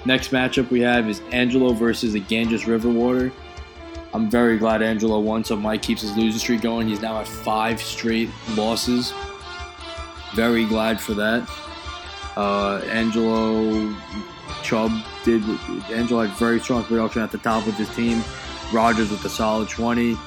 Next 0.05 0.31
matchup 0.31 0.69
we 0.69 0.79
have 0.79 1.09
is 1.09 1.21
Angelo 1.31 1.73
versus 1.73 2.13
the 2.13 2.21
Ganges 2.21 2.63
Riverwater. 2.63 3.31
I'm 4.13 4.29
very 4.29 4.57
glad 4.57 4.81
Angelo 4.81 5.19
won, 5.19 5.43
so 5.43 5.55
Mike 5.55 5.81
keeps 5.81 6.01
his 6.01 6.15
losing 6.15 6.39
streak 6.39 6.61
going. 6.61 6.87
He's 6.87 7.01
now 7.01 7.19
at 7.19 7.27
five 7.27 7.81
straight 7.81 8.29
losses. 8.51 9.13
Very 10.33 10.65
glad 10.65 11.01
for 11.01 11.13
that. 11.15 11.49
Uh, 12.37 12.77
Angelo 12.89 13.93
Chubb 14.63 14.91
did. 15.25 15.43
Angelo 15.91 16.25
had 16.25 16.37
very 16.37 16.59
strong 16.59 16.83
production 16.83 17.21
at 17.21 17.31
the 17.31 17.37
top 17.39 17.67
of 17.67 17.75
his 17.75 17.93
team. 17.95 18.23
Rogers 18.71 19.11
with 19.11 19.25
a 19.25 19.29
solid 19.29 19.67
20. 19.67 20.17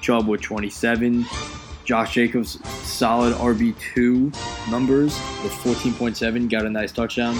Chubb 0.00 0.26
with 0.26 0.40
27. 0.40 1.24
Josh 1.84 2.14
Jacobs, 2.14 2.58
solid 2.86 3.34
RB2 3.34 4.70
numbers 4.70 5.18
with 5.42 5.52
14.7, 5.52 6.48
got 6.50 6.64
a 6.64 6.70
nice 6.70 6.92
touchdown. 6.92 7.38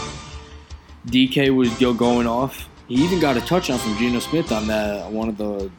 DK 1.06 1.54
was 1.54 1.70
still 1.72 1.94
going 1.94 2.26
off. 2.26 2.68
He 2.88 2.96
even 2.96 3.20
got 3.20 3.36
a 3.36 3.40
touchdown 3.40 3.78
from 3.78 3.96
Geno 3.96 4.18
Smith 4.18 4.52
on 4.52 4.66
that 4.66 5.10
one 5.10 5.28
of 5.28 5.38
the 5.38 5.70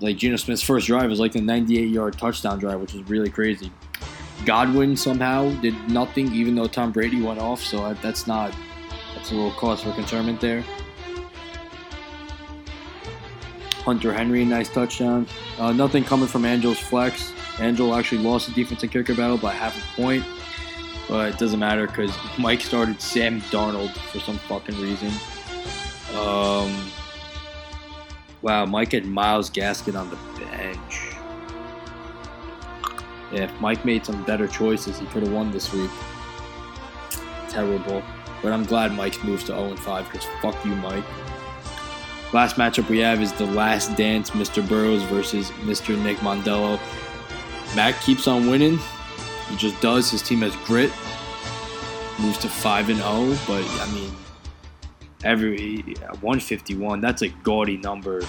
like 0.00 0.18
Geno 0.18 0.36
Smith's 0.36 0.62
first 0.62 0.86
drive 0.86 1.08
was 1.08 1.18
like 1.18 1.32
the 1.32 1.40
98 1.40 1.88
yard 1.88 2.18
touchdown 2.18 2.58
drive, 2.58 2.80
which 2.80 2.92
was 2.92 3.08
really 3.08 3.30
crazy. 3.30 3.72
Godwin 4.44 4.96
somehow 4.96 5.50
did 5.60 5.74
nothing, 5.88 6.32
even 6.32 6.54
though 6.54 6.66
Tom 6.66 6.92
Brady 6.92 7.22
went 7.22 7.40
off. 7.40 7.62
So 7.62 7.94
that's 8.02 8.26
not 8.26 8.54
that's 9.14 9.30
a 9.30 9.34
little 9.34 9.52
cause 9.52 9.82
for 9.82 9.92
concernment 9.92 10.40
there. 10.40 10.62
Hunter 13.84 14.12
Henry, 14.12 14.44
nice 14.44 14.68
touchdown. 14.68 15.26
Uh, 15.58 15.72
nothing 15.72 16.04
coming 16.04 16.26
from 16.28 16.44
Angel's 16.44 16.78
flex. 16.78 17.32
Angel 17.58 17.94
actually 17.94 18.22
lost 18.22 18.48
the 18.48 18.54
defensive 18.54 18.90
kicker 18.90 19.14
battle 19.14 19.38
by 19.38 19.52
half 19.52 19.76
a 19.76 19.96
point, 19.96 20.24
but 21.08 21.28
it 21.32 21.38
doesn't 21.38 21.58
matter 21.58 21.86
because 21.86 22.14
Mike 22.38 22.60
started 22.60 23.00
Sam 23.00 23.40
Darnold 23.42 23.92
for 24.10 24.20
some 24.20 24.38
fucking 24.40 24.78
reason. 24.80 25.10
Um, 26.14 26.90
wow, 28.42 28.66
Mike 28.66 28.92
had 28.92 29.06
Myles 29.06 29.50
Gaskin 29.50 29.98
on 29.98 30.10
the 30.10 30.16
bench. 30.40 31.16
Yeah, 33.32 33.44
if 33.44 33.60
Mike 33.60 33.84
made 33.84 34.04
some 34.06 34.22
better 34.24 34.46
choices, 34.46 34.98
he 34.98 35.06
could 35.06 35.22
have 35.22 35.32
won 35.32 35.50
this 35.50 35.72
week. 35.72 35.90
Terrible. 37.48 38.02
But 38.42 38.52
I'm 38.52 38.64
glad 38.64 38.92
Mike's 38.92 39.22
moves 39.24 39.44
to 39.44 39.52
0 39.52 39.76
5 39.76 40.04
because 40.04 40.26
fuck 40.40 40.64
you, 40.64 40.74
Mike. 40.76 41.04
Last 42.32 42.56
matchup 42.56 42.88
we 42.88 42.98
have 42.98 43.22
is 43.22 43.32
the 43.32 43.46
last 43.46 43.96
dance 43.96 44.30
Mr. 44.30 44.66
Burrows 44.68 45.02
versus 45.04 45.50
Mr. 45.62 46.00
Nick 46.00 46.18
Mondello. 46.18 46.78
Mac 47.76 48.00
keeps 48.00 48.26
on 48.26 48.48
winning. 48.48 48.78
He 49.50 49.56
just 49.56 49.78
does. 49.82 50.10
His 50.10 50.22
team 50.22 50.40
has 50.40 50.56
grit. 50.64 50.90
Moves 52.18 52.38
to 52.38 52.48
5 52.48 52.88
and 52.88 52.98
0, 52.98 53.36
but 53.46 53.62
I 53.82 53.92
mean, 53.92 54.10
every 55.22 55.82
151, 56.20 57.02
that's 57.02 57.20
a 57.20 57.28
gaudy 57.28 57.76
number. 57.76 58.22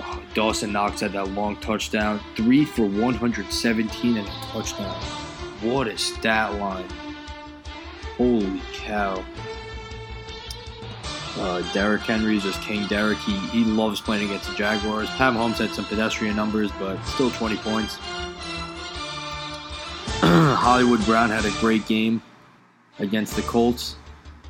Oh, 0.00 0.22
Dawson 0.34 0.70
Knox 0.70 1.00
had 1.00 1.12
that 1.12 1.30
long 1.30 1.56
touchdown. 1.56 2.20
3 2.36 2.64
for 2.64 2.86
117 2.86 4.16
and 4.16 4.28
a 4.28 4.30
touchdown. 4.52 5.02
What 5.60 5.88
a 5.88 5.98
stat 5.98 6.54
line. 6.54 6.88
Holy 8.16 8.62
cow. 8.72 9.24
Uh, 11.36 11.62
Derrick 11.72 12.02
Henry 12.02 12.36
is 12.36 12.44
just 12.44 12.62
King 12.62 12.86
Derrick. 12.86 13.18
He, 13.18 13.36
he 13.48 13.64
loves 13.64 14.00
playing 14.00 14.26
against 14.26 14.48
the 14.48 14.54
Jaguars. 14.54 15.08
Pat 15.10 15.32
Mahomes 15.32 15.56
had 15.56 15.70
some 15.70 15.84
pedestrian 15.86 16.36
numbers, 16.36 16.70
but 16.78 17.02
still 17.06 17.32
20 17.32 17.56
points. 17.56 17.98
Hollywood 20.64 21.04
Brown 21.04 21.28
had 21.28 21.44
a 21.44 21.50
great 21.60 21.86
game 21.86 22.22
against 22.98 23.36
the 23.36 23.42
Colts. 23.42 23.96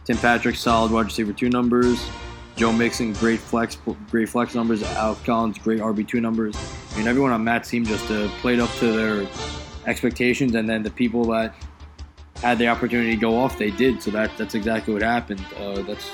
Tim 0.04 0.16
Patrick, 0.16 0.54
solid 0.54 0.92
wide 0.92 1.06
receiver 1.06 1.32
two 1.32 1.48
numbers. 1.48 2.08
Joe 2.54 2.70
Mixon, 2.70 3.14
great 3.14 3.40
flex, 3.40 3.76
great 4.12 4.28
flex 4.28 4.54
numbers. 4.54 4.84
Alex 4.84 5.20
Collins, 5.24 5.58
great 5.58 5.80
RB 5.80 6.06
two 6.06 6.20
numbers. 6.20 6.54
I 6.92 6.98
mean, 6.98 7.08
everyone 7.08 7.32
on 7.32 7.42
Matt's 7.42 7.68
team 7.68 7.84
just 7.84 8.08
uh, 8.12 8.28
played 8.42 8.60
up 8.60 8.70
to 8.76 8.92
their 8.92 9.28
expectations, 9.86 10.54
and 10.54 10.70
then 10.70 10.84
the 10.84 10.90
people 10.90 11.24
that 11.32 11.52
had 12.36 12.58
the 12.58 12.68
opportunity 12.68 13.10
to 13.10 13.20
go 13.20 13.36
off, 13.36 13.58
they 13.58 13.72
did. 13.72 14.00
So 14.00 14.12
that 14.12 14.30
that's 14.38 14.54
exactly 14.54 14.94
what 14.94 15.02
happened. 15.02 15.44
Uh, 15.58 15.82
that's 15.82 16.12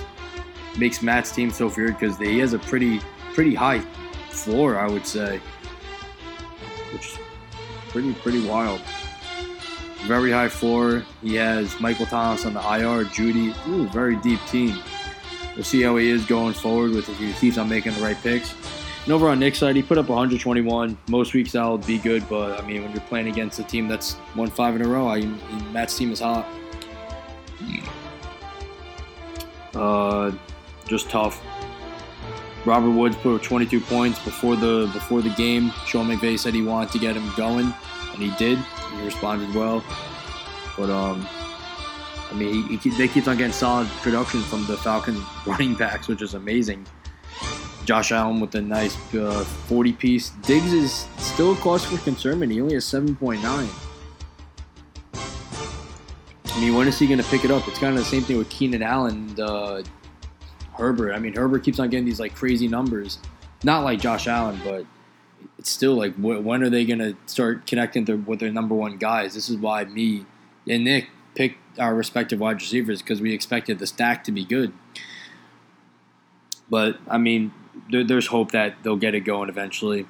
makes 0.79 1.03
Matt's 1.03 1.31
team 1.31 1.51
so 1.51 1.71
weird 1.77 1.99
because 1.99 2.17
he 2.17 2.39
has 2.39 2.55
a 2.55 2.59
pretty 2.59 3.03
pretty 3.35 3.55
high 3.55 3.81
floor, 4.31 4.79
I 4.79 4.89
would 4.89 5.07
say, 5.07 5.43
which 6.95 7.07
is 7.07 7.19
pretty 7.91 8.15
pretty 8.15 8.49
wild. 8.49 8.81
Very 10.07 10.31
high 10.31 10.49
floor. 10.49 11.05
He 11.23 11.35
has 11.35 11.79
Michael 11.81 12.07
Thomas 12.07 12.47
on 12.47 12.55
the 12.55 12.61
IR, 12.61 13.05
Judy. 13.05 13.55
Ooh, 13.69 13.87
very 13.89 14.17
deep 14.17 14.41
team. 14.47 14.79
We'll 15.55 15.65
see 15.65 15.83
how 15.83 15.97
he 15.97 16.09
is 16.09 16.25
going 16.25 16.55
forward 16.55 16.93
with 16.93 17.09
if 17.09 17.19
he 17.19 17.33
keeps 17.35 17.59
on 17.59 17.69
making 17.69 17.93
the 17.95 18.01
right 18.01 18.17
picks. 18.23 18.55
And 19.05 19.13
over 19.13 19.29
on 19.29 19.39
Nick's 19.39 19.59
side, 19.59 19.77
he 19.77 19.83
put 19.83 19.99
up 19.99 20.09
121. 20.09 20.97
Most 21.09 21.35
weeks 21.35 21.53
that'll 21.53 21.79
be 21.79 21.99
good, 21.99 22.27
but 22.29 22.63
I 22.63 22.67
mean, 22.67 22.83
when 22.83 22.93
you're 22.93 23.01
playing 23.03 23.29
against 23.29 23.59
a 23.59 23.65
team 23.65 23.89
that's 23.89 24.17
won 24.37 24.49
five 24.49 24.77
in 24.77 24.83
a 24.83 24.89
row, 24.89 25.09
I, 25.09 25.23
Matt's 25.73 25.97
team 25.97 26.13
is 26.13 26.21
hot. 26.21 26.47
Uh, 29.75 30.33
just 30.87 31.09
tough. 31.09 31.43
Robert 32.67 32.91
Woods 32.91 33.17
put 33.17 33.37
up 33.37 33.43
22 33.43 33.81
points 33.81 34.19
before 34.19 34.55
the 34.57 34.91
before 34.93 35.23
the 35.23 35.31
game. 35.31 35.73
Sean 35.87 36.09
McVay 36.09 36.39
said 36.39 36.53
he 36.53 36.63
wanted 36.63 36.91
to 36.93 36.99
get 36.99 37.17
him 37.17 37.33
going, 37.37 37.73
and 38.13 38.23
he 38.23 38.31
did. 38.37 38.59
He 39.01 39.07
responded 39.07 39.55
well. 39.55 39.83
But 40.77 40.91
um, 40.91 41.27
I 42.31 42.35
mean, 42.35 42.69
he, 42.69 42.77
he, 42.77 42.91
they 42.91 43.09
keep 43.09 43.27
on 43.27 43.39
getting 43.39 43.53
solid 43.53 43.89
production 44.03 44.43
from 44.43 44.67
the 44.67 44.77
Falcons 44.77 45.21
running 45.47 45.75
backs, 45.75 46.07
which 46.07 46.23
is 46.23 46.35
amazing. 46.35 46.87
Josh 47.85 48.13
Allen 48.13 48.41
with 48.41 48.55
a 48.55 48.61
nice 48.61 48.97
uh, 49.15 49.43
40 49.43 49.93
piece. 49.95 50.31
Diggs 50.43 50.73
is 50.73 51.07
still 51.17 51.55
a 51.55 51.57
cause 51.57 51.85
for 51.85 51.99
concern, 51.99 52.43
and 52.43 52.53
he 52.53 52.61
only 52.61 52.75
has 52.75 52.85
7.9. 52.85 53.41
I 56.45 56.61
mean, 56.61 56.75
when 56.75 56.87
is 56.87 56.99
he 56.99 57.07
going 57.07 57.19
to 57.19 57.25
pick 57.25 57.45
it 57.45 57.51
up? 57.51 57.67
It's 57.67 57.79
kind 57.79 57.97
of 57.97 57.99
the 57.99 58.05
same 58.05 58.23
thing 58.23 58.37
with 58.37 58.51
Keenan 58.51 58.83
Allen 58.83 59.15
and 59.15 59.41
uh, 59.41 59.83
Herbert. 60.77 61.15
I 61.15 61.19
mean, 61.19 61.35
Herbert 61.35 61.65
keeps 61.65 61.79
on 61.79 61.89
getting 61.89 62.05
these 62.05 62.21
like 62.21 62.35
crazy 62.35 62.69
numbers. 62.69 63.19
Not 63.65 63.83
like 63.83 63.99
Josh 63.99 64.27
Allen, 64.27 64.61
but 64.63 64.85
it's 65.61 65.69
still 65.69 65.95
like 65.95 66.15
when 66.15 66.63
are 66.63 66.71
they 66.71 66.87
going 66.87 67.01
to 67.01 67.15
start 67.27 67.67
connecting 67.67 68.25
with 68.25 68.41
their 68.41 68.51
number 68.51 68.75
one 68.75 68.97
guys? 68.97 69.35
This 69.35 69.51
is 69.51 69.59
why 69.59 69.85
me 69.85 70.25
and 70.67 70.85
Nick 70.85 71.11
picked 71.35 71.79
our 71.79 71.95
respective 71.95 72.41
wide 72.41 72.63
receivers 72.63 73.03
because 73.03 73.21
we 73.21 73.35
expected 73.35 73.79
the 73.79 73.87
stack 73.87 74.25
to 74.25 74.33
be 74.33 74.43
good. 74.43 74.73
But 76.71 76.97
I 77.07 77.19
mean, 77.19 77.53
there, 77.91 78.03
there's 78.03 78.29
hope 78.29 78.53
that 78.53 78.77
they'll 78.83 78.97
get 78.97 79.15
it 79.15 79.21
going 79.21 79.51
eventually. 79.51 80.07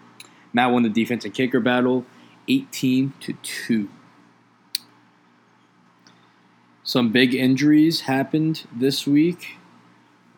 Matt 0.52 0.70
won 0.70 0.84
the 0.84 0.88
defense 0.88 1.24
and 1.24 1.34
kicker 1.34 1.58
battle, 1.58 2.06
18 2.46 3.14
to 3.18 3.32
two. 3.42 3.88
Some 6.84 7.10
big 7.10 7.34
injuries 7.34 8.02
happened 8.02 8.68
this 8.72 9.04
week 9.04 9.56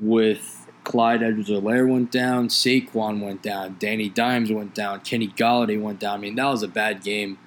with 0.01 0.62
Clyde 0.85 1.23
Edwards-Helaire 1.23 1.89
went 1.89 2.11
down, 2.11 2.49
Saquon 2.49 3.21
went 3.21 3.43
down, 3.43 3.77
Danny 3.79 4.09
Dimes 4.09 4.53
went 4.53 4.75
down, 4.75 5.01
Kenny 5.01 5.29
Golladay 5.29 5.81
went 5.81 6.01
down. 6.01 6.15
I 6.15 6.21
mean, 6.21 6.35
that 6.35 6.47
was 6.47 6.63
a 6.63 6.69
bad 6.69 7.03
game. 7.03 7.39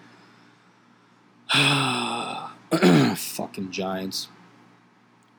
Fucking 3.16 3.72
Giants. 3.72 4.30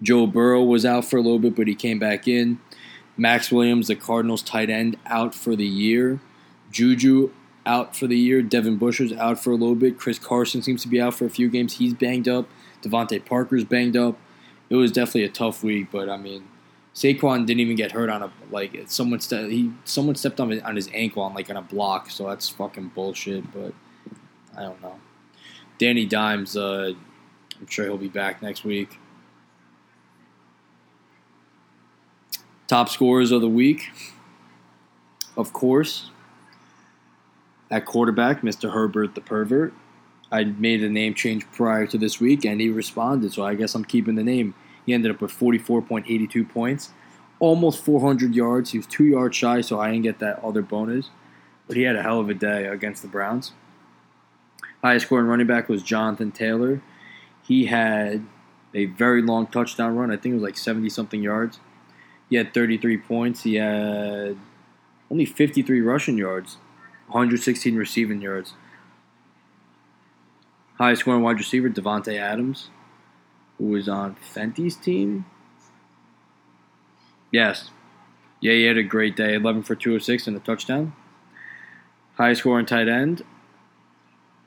Joe 0.02 0.26
Burrow 0.26 0.62
was 0.62 0.84
out 0.84 1.04
for 1.04 1.16
a 1.16 1.22
little 1.22 1.38
bit, 1.38 1.56
but 1.56 1.68
he 1.68 1.74
came 1.74 1.98
back 1.98 2.28
in. 2.28 2.60
Maxx 3.16 3.50
Williams, 3.50 3.88
the 3.88 3.96
Cardinals 3.96 4.42
tight 4.42 4.68
end, 4.68 4.98
out 5.06 5.34
for 5.34 5.56
the 5.56 5.66
year. 5.66 6.20
Juju 6.70 7.30
out 7.64 7.96
for 7.96 8.06
the 8.06 8.16
year. 8.16 8.42
Devin 8.42 8.76
Bush's 8.76 9.12
out 9.14 9.42
for 9.42 9.50
a 9.50 9.56
little 9.56 9.74
bit. 9.74 9.98
Chris 9.98 10.18
Carson 10.18 10.62
seems 10.62 10.82
to 10.82 10.88
be 10.88 11.00
out 11.00 11.14
for 11.14 11.24
a 11.24 11.30
few 11.30 11.48
games. 11.48 11.74
He's 11.74 11.94
banged 11.94 12.28
up. 12.28 12.46
DeVante 12.82 13.24
Parker's 13.24 13.64
banged 13.64 13.96
up. 13.96 14.18
It 14.68 14.76
was 14.76 14.92
definitely 14.92 15.24
a 15.24 15.30
tough 15.30 15.62
week, 15.62 15.88
but 15.90 16.08
I 16.10 16.16
mean, 16.16 16.44
Saquon 16.96 17.44
didn't 17.44 17.60
even 17.60 17.76
get 17.76 17.92
hurt 17.92 18.08
on 18.08 18.22
a 18.22 18.32
like 18.50 18.84
someone 18.86 19.20
ste- 19.20 19.50
he 19.50 19.70
someone 19.84 20.14
stepped 20.14 20.40
on 20.40 20.48
his, 20.48 20.62
on 20.62 20.74
his 20.74 20.88
ankle 20.94 21.22
on 21.22 21.34
like 21.34 21.50
on 21.50 21.58
a 21.58 21.62
block, 21.62 22.08
so 22.08 22.26
that's 22.26 22.48
fucking 22.48 22.88
bullshit. 22.94 23.44
But 23.52 23.74
I 24.56 24.62
don't 24.62 24.80
know. 24.80 24.98
Danny 25.76 26.06
Dimes, 26.06 26.56
uh, 26.56 26.94
I'm 27.60 27.66
sure 27.66 27.84
he'll 27.84 27.98
be 27.98 28.08
back 28.08 28.40
next 28.40 28.64
week. 28.64 28.98
Top 32.66 32.88
scorers 32.88 33.30
of 33.30 33.42
the 33.42 33.48
week, 33.48 33.90
of 35.36 35.52
course. 35.52 36.10
At 37.70 37.84
quarterback, 37.84 38.40
Mr. 38.40 38.72
Herbert 38.72 39.14
the 39.14 39.20
pervert. 39.20 39.74
I 40.32 40.44
made 40.44 40.82
a 40.82 40.88
name 40.88 41.12
change 41.12 41.46
prior 41.52 41.86
to 41.88 41.98
this 41.98 42.20
week, 42.20 42.46
and 42.46 42.58
he 42.58 42.70
responded, 42.70 43.34
so 43.34 43.44
I 43.44 43.54
guess 43.54 43.74
I'm 43.74 43.84
keeping 43.84 44.14
the 44.14 44.24
name. 44.24 44.54
He 44.86 44.94
ended 44.94 45.10
up 45.10 45.20
with 45.20 45.32
44.82 45.32 46.48
points, 46.48 46.90
almost 47.40 47.84
400 47.84 48.34
yards. 48.34 48.70
He 48.70 48.78
was 48.78 48.86
two 48.86 49.04
yards 49.04 49.36
shy, 49.36 49.60
so 49.60 49.80
I 49.80 49.90
didn't 49.90 50.04
get 50.04 50.20
that 50.20 50.42
other 50.42 50.62
bonus. 50.62 51.10
But 51.66 51.76
he 51.76 51.82
had 51.82 51.96
a 51.96 52.02
hell 52.02 52.20
of 52.20 52.30
a 52.30 52.34
day 52.34 52.66
against 52.66 53.02
the 53.02 53.08
Browns. 53.08 53.52
Highest 54.82 55.06
scoring 55.06 55.26
running 55.26 55.48
back 55.48 55.68
was 55.68 55.82
Jonathan 55.82 56.30
Taylor. 56.30 56.80
He 57.42 57.66
had 57.66 58.24
a 58.72 58.86
very 58.86 59.20
long 59.20 59.48
touchdown 59.48 59.96
run. 59.96 60.12
I 60.12 60.16
think 60.16 60.32
it 60.32 60.36
was 60.36 60.44
like 60.44 60.56
70 60.56 60.88
something 60.90 61.22
yards. 61.22 61.58
He 62.30 62.36
had 62.36 62.54
33 62.54 62.98
points. 62.98 63.42
He 63.42 63.54
had 63.54 64.36
only 65.10 65.24
53 65.24 65.80
rushing 65.80 66.18
yards, 66.18 66.58
116 67.06 67.74
receiving 67.76 68.20
yards. 68.20 68.54
Highest 70.78 71.00
scoring 71.00 71.22
wide 71.22 71.38
receiver, 71.38 71.70
Davante 71.70 72.18
Adams, 72.18 72.70
who 73.58 73.66
was 73.66 73.88
on 73.88 74.16
Fenty's 74.16 74.76
team. 74.76 75.24
Yes. 77.30 77.70
Yeah, 78.40 78.52
he 78.52 78.64
had 78.64 78.76
a 78.76 78.82
great 78.82 79.16
day. 79.16 79.34
11 79.34 79.62
for 79.62 79.74
206 79.74 80.26
and 80.26 80.36
a 80.36 80.40
touchdown. 80.40 80.94
Highest 82.14 82.40
scoring 82.40 82.66
tight 82.66 82.88
end, 82.88 83.22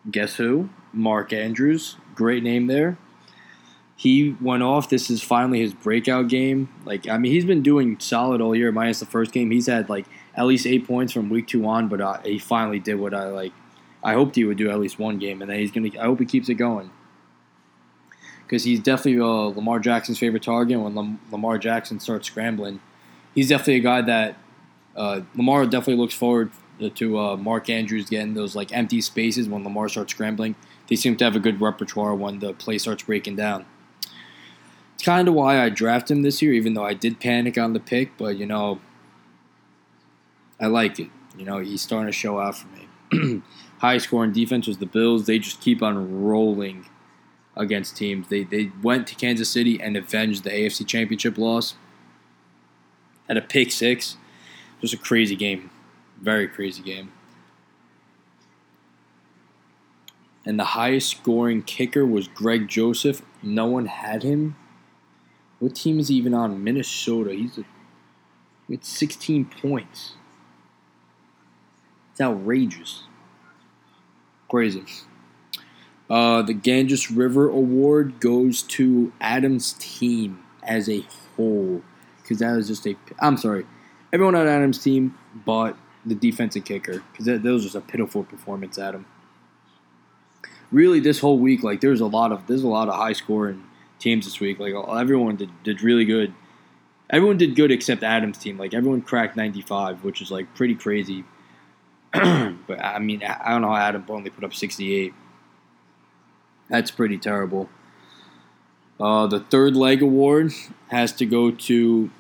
guess 0.10 0.36
who? 0.36 0.70
Mark 0.92 1.32
Andrews. 1.34 1.98
Great 2.16 2.44
name 2.44 2.68
there. 2.68 2.98
He 3.96 4.36
went 4.42 4.64
off. 4.64 4.90
This 4.90 5.10
is 5.10 5.22
finally 5.22 5.60
his 5.60 5.74
breakout 5.74 6.30
game. 6.30 6.70
Like, 6.86 7.08
I 7.08 7.18
mean, 7.18 7.32
he's 7.32 7.46
been 7.46 7.62
doing 7.62 8.00
solid 8.00 8.42
all 8.42 8.56
year, 8.56 8.72
minus 8.72 9.02
the 9.02 9.06
first 9.06 9.32
game. 9.34 9.52
He's 9.52 9.68
had, 9.68 9.90
like, 9.90 10.06
at 10.36 10.46
least 10.46 10.66
eight 10.66 10.88
points 10.88 11.14
from 11.14 11.30
week 11.30 11.48
two 11.48 11.68
on, 11.68 11.90
but 11.90 12.02
uh, 12.02 12.20
he 12.24 12.40
finally 12.40 12.80
did 12.80 12.96
what 12.96 13.14
I, 13.14 13.26
like, 13.26 13.52
I 14.02 14.14
hoped 14.14 14.36
he 14.36 14.46
would 14.46 14.58
do 14.58 14.72
at 14.72 14.80
least 14.80 14.98
one 14.98 15.20
game, 15.20 15.42
and 15.42 15.52
then 15.52 15.60
he's 15.60 15.72
gonna. 15.72 15.90
I 16.00 16.06
hope 16.06 16.20
he 16.20 16.26
keeps 16.26 16.48
it 16.48 16.54
going 16.56 16.90
because 18.50 18.64
he's 18.64 18.80
definitely 18.80 19.22
uh, 19.22 19.56
Lamar 19.56 19.78
Jackson's 19.78 20.18
favorite 20.18 20.42
target. 20.42 20.80
When 20.80 20.96
Lam- 20.96 21.20
Lamar 21.32 21.60
Jackson 21.60 22.00
starts 22.00 22.28
scrambling, 22.28 22.80
he's 23.36 23.50
definitely 23.50 23.76
a 23.76 23.82
guy 23.82 24.02
that 24.02 24.38
uh, 24.96 25.22
Lamar 25.36 25.66
definitely 25.66 25.98
looks 25.98 26.16
forward 26.16 26.50
to 26.96 27.20
uh, 27.20 27.38
Mark 27.38 27.70
Andrews 27.70 28.10
getting 28.10 28.34
those 28.34 28.56
like 28.56 28.74
empty 28.74 29.02
spaces 29.02 29.48
when 29.48 29.64
Lamar 29.64 29.88
starts 29.88 30.14
scrambling. 30.14 30.56
They 30.88 30.96
seem 30.96 31.16
to 31.18 31.26
have 31.26 31.36
a 31.36 31.40
good 31.40 31.62
repertoire 31.62 32.16
when 32.16 32.40
the 32.40 32.54
play 32.54 32.80
starts 32.80 33.04
breaking 33.04 33.36
down. 33.36 33.68
It's 34.96 35.04
kind 35.04 35.28
of 35.28 35.36
why 35.36 35.62
I 35.62 35.70
draft 35.70 36.10
him 36.10 36.24
this 36.24 36.42
year, 36.42 36.52
even 36.54 36.74
though 36.74 36.86
I 36.86 36.96
did 36.96 37.20
panic 37.20 37.56
on 37.56 37.74
the 37.74 37.80
pick. 37.80 38.18
But 38.18 38.38
you 38.38 38.48
know, 38.48 38.82
I 40.60 40.66
like 40.66 41.00
it. 41.00 41.10
You 41.38 41.46
know, 41.46 41.60
he's 41.60 41.84
starting 41.84 42.08
to 42.08 42.12
show 42.12 42.40
out 42.40 42.58
for 42.58 42.68
me. 42.70 43.44
High 43.78 44.00
scoring 44.00 44.34
defense 44.34 44.66
was 44.66 44.80
the 44.80 44.88
Bills. 44.88 45.28
They 45.28 45.38
just 45.38 45.62
keep 45.62 45.84
on 45.84 46.24
rolling 46.24 46.89
against 47.60 47.96
teams. 47.96 48.30
They 48.30 48.44
they 48.44 48.72
went 48.82 49.06
to 49.08 49.16
Kansas 49.16 49.50
City 49.50 49.80
and 49.80 49.96
avenged 49.96 50.44
the 50.44 50.50
AFC 50.50 50.88
Championship 50.88 51.38
loss. 51.38 51.76
At 53.28 53.38
a 53.38 53.42
pick 53.42 53.72
six, 53.72 54.18
was 54.82 54.94
a 54.94 54.98
crazy 54.98 55.36
game, 55.36 55.70
very 56.20 56.48
crazy 56.48 56.82
game. 56.82 57.12
And 60.46 60.60
the 60.60 60.66
highest 60.66 61.12
scoring 61.12 61.62
kicker 61.62 62.06
was 62.06 62.28
Greg 62.28 62.68
Joseph. 62.68 63.22
No 63.44 63.68
one 63.68 63.86
had 63.86 64.24
him. 64.24 64.56
What 65.60 65.76
team 65.76 66.00
is 66.00 66.08
he 66.08 66.16
even 66.16 66.34
on? 66.34 66.64
Minnesota. 66.64 67.34
He's 67.34 67.58
a, 67.58 67.66
with 68.68 68.84
16 68.84 69.46
points. 69.46 70.14
It's 72.12 72.22
outrageous. 72.22 73.04
Crazy. 74.50 74.84
Uh, 76.10 76.42
the 76.42 76.54
Ganges 76.54 77.12
River 77.12 77.50
Award 77.50 78.20
goes 78.20 78.64
to 78.64 79.12
Adams' 79.22 79.74
team 79.74 80.44
as 80.64 80.90
a 80.90 81.06
whole 81.36 81.84
because 82.22 82.40
that 82.40 82.56
was 82.56 82.68
just 82.68 82.88
a. 82.88 82.96
I'm 83.20 83.38
sorry, 83.38 83.66
everyone 84.12 84.36
on 84.36 84.48
Adams' 84.48 84.82
team, 84.82 85.16
but 85.46 85.78
the 86.06 86.16
defensive 86.16 86.66
kicker 86.66 87.04
because 87.12 87.26
that, 87.26 87.44
that 87.44 87.52
was 87.52 87.64
just 87.64 87.76
a 87.76 87.82
pitiful 87.82 88.24
performance. 88.24 88.80
Adam. 88.80 89.06
Really, 90.72 91.00
this 91.00 91.20
whole 91.20 91.40
week, 91.40 91.64
like 91.64 91.82
there's 91.82 92.02
a 92.02 92.06
lot 92.06 92.32
of 92.32 92.48
there's 92.48 92.64
a 92.64 92.68
lot 92.68 92.90
of 92.90 92.96
high 92.96 93.14
scoring 93.14 93.64
teams 94.00 94.26
this 94.26 94.40
week. 94.40 94.60
Like 94.60 94.74
everyone 94.74 95.36
did, 95.36 95.50
did 95.64 95.82
really 95.82 96.06
good. 96.06 96.34
Everyone 97.10 97.38
did 97.38 97.56
good 97.56 97.72
except 97.72 98.04
Adams' 98.04 98.38
team. 98.38 98.58
Like 98.58 98.74
everyone 98.74 99.02
cracked 99.02 99.36
95, 99.36 100.04
which 100.04 100.22
is 100.22 100.32
like 100.32 100.54
pretty 100.56 100.76
crazy. 100.76 101.24
but 102.14 102.80
I 102.84 103.00
mean, 103.00 103.24
I 103.24 103.50
don't 103.50 103.62
know 103.62 103.70
how 103.70 103.78
Adam 103.78 104.06
only 104.10 104.30
put 104.30 104.44
up 104.44 104.54
68. 104.54 105.14
That's 106.70 106.92
pretty 106.92 107.18
terrible. 107.18 107.70
Uh, 109.00 109.28
the 109.28 109.40
third 109.40 109.76
leg 109.76 110.02
award 110.02 110.52
has 110.90 111.14
to 111.14 111.26
go 111.26 111.52
to, 111.52 112.12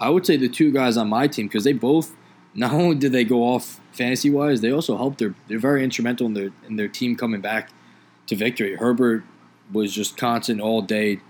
I 0.00 0.10
would 0.10 0.26
say, 0.26 0.36
the 0.36 0.48
two 0.48 0.72
guys 0.72 0.96
on 0.96 1.08
my 1.08 1.28
team 1.28 1.46
because 1.46 1.64
they 1.64 1.72
both, 1.72 2.14
not 2.54 2.72
only 2.72 2.96
did 2.96 3.12
they 3.12 3.24
go 3.24 3.42
off 3.42 3.80
fantasy 3.92 4.30
wise, 4.30 4.60
they 4.60 4.72
also 4.72 4.96
helped 4.96 5.18
their. 5.18 5.34
They're 5.46 5.58
very 5.58 5.84
instrumental 5.84 6.26
in 6.26 6.34
their 6.34 6.50
in 6.66 6.76
their 6.76 6.88
team 6.88 7.16
coming 7.16 7.40
back 7.40 7.70
to 8.28 8.36
victory. 8.36 8.76
Herbert 8.76 9.24
was 9.72 9.92
just 9.92 10.16
constant 10.16 10.60
all 10.60 10.80
day, 10.80 11.20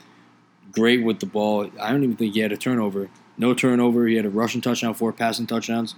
great 0.70 1.02
with 1.02 1.20
the 1.20 1.26
ball. 1.26 1.70
I 1.80 1.90
don't 1.90 2.04
even 2.04 2.16
think 2.16 2.34
he 2.34 2.40
had 2.40 2.52
a 2.52 2.56
turnover. 2.56 3.08
No 3.36 3.54
turnover. 3.54 4.06
He 4.06 4.16
had 4.16 4.24
a 4.24 4.30
rushing 4.30 4.60
touchdown, 4.60 4.94
four 4.94 5.12
passing 5.12 5.46
touchdowns. 5.46 5.96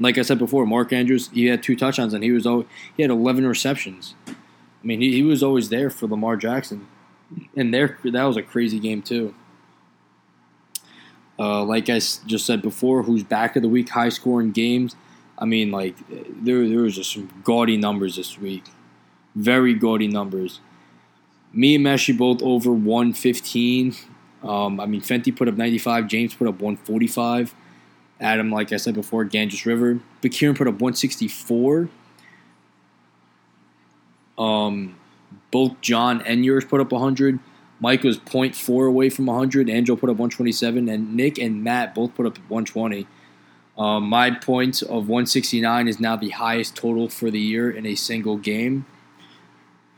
Like 0.00 0.18
I 0.18 0.22
said 0.22 0.38
before, 0.38 0.64
Mark 0.64 0.92
Andrews 0.92 1.28
he 1.32 1.46
had 1.46 1.62
two 1.62 1.76
touchdowns 1.76 2.14
and 2.14 2.22
he 2.22 2.30
was 2.30 2.46
always, 2.46 2.66
he 2.96 3.02
had 3.02 3.10
11 3.10 3.46
receptions. 3.46 4.14
I 4.26 4.86
mean, 4.86 5.00
he, 5.00 5.12
he 5.12 5.22
was 5.22 5.42
always 5.42 5.70
there 5.70 5.90
for 5.90 6.06
Lamar 6.06 6.36
Jackson, 6.36 6.86
and 7.56 7.74
there 7.74 7.98
that 8.04 8.22
was 8.22 8.36
a 8.36 8.42
crazy 8.42 8.78
game 8.78 9.02
too. 9.02 9.34
Uh, 11.38 11.62
like 11.64 11.88
I 11.88 11.98
just 11.98 12.46
said 12.46 12.62
before, 12.62 13.04
who's 13.04 13.22
back 13.22 13.56
of 13.56 13.62
the 13.62 13.68
week, 13.68 13.90
high 13.90 14.08
scoring 14.08 14.52
games. 14.52 14.96
I 15.38 15.44
mean, 15.44 15.70
like 15.70 15.96
there 16.08 16.68
there 16.68 16.80
was 16.82 16.96
just 16.96 17.12
some 17.12 17.28
gaudy 17.44 17.76
numbers 17.76 18.16
this 18.16 18.38
week, 18.38 18.64
very 19.34 19.74
gaudy 19.74 20.08
numbers. 20.08 20.60
Me 21.52 21.76
and 21.76 21.84
Meshi 21.84 22.16
both 22.16 22.42
over 22.42 22.72
115. 22.72 23.94
Um, 24.42 24.78
I 24.78 24.86
mean, 24.86 25.00
Fenty 25.00 25.34
put 25.34 25.48
up 25.48 25.56
95. 25.56 26.06
James 26.06 26.34
put 26.34 26.46
up 26.46 26.60
145. 26.60 27.54
Adam, 28.20 28.50
like 28.50 28.72
I 28.72 28.76
said 28.76 28.94
before, 28.94 29.24
Ganges 29.24 29.64
River. 29.64 30.00
Bakirin 30.22 30.56
put 30.56 30.66
up 30.66 30.74
164. 30.74 31.88
Um, 34.36 34.96
both 35.50 35.80
John 35.80 36.22
and 36.22 36.44
yours 36.44 36.64
put 36.64 36.80
up 36.80 36.92
100. 36.92 37.38
Mike 37.80 38.02
was 38.02 38.18
0.4 38.18 38.88
away 38.88 39.08
from 39.08 39.26
100. 39.26 39.70
Angel 39.70 39.96
put 39.96 40.10
up 40.10 40.16
127. 40.16 40.88
And 40.88 41.14
Nick 41.14 41.38
and 41.38 41.62
Matt 41.62 41.94
both 41.94 42.14
put 42.14 42.26
up 42.26 42.38
120. 42.48 43.06
Um, 43.76 44.08
my 44.08 44.32
points 44.32 44.82
of 44.82 45.08
169 45.08 45.86
is 45.86 46.00
now 46.00 46.16
the 46.16 46.30
highest 46.30 46.74
total 46.74 47.08
for 47.08 47.30
the 47.30 47.38
year 47.38 47.70
in 47.70 47.86
a 47.86 47.94
single 47.94 48.36
game. 48.36 48.86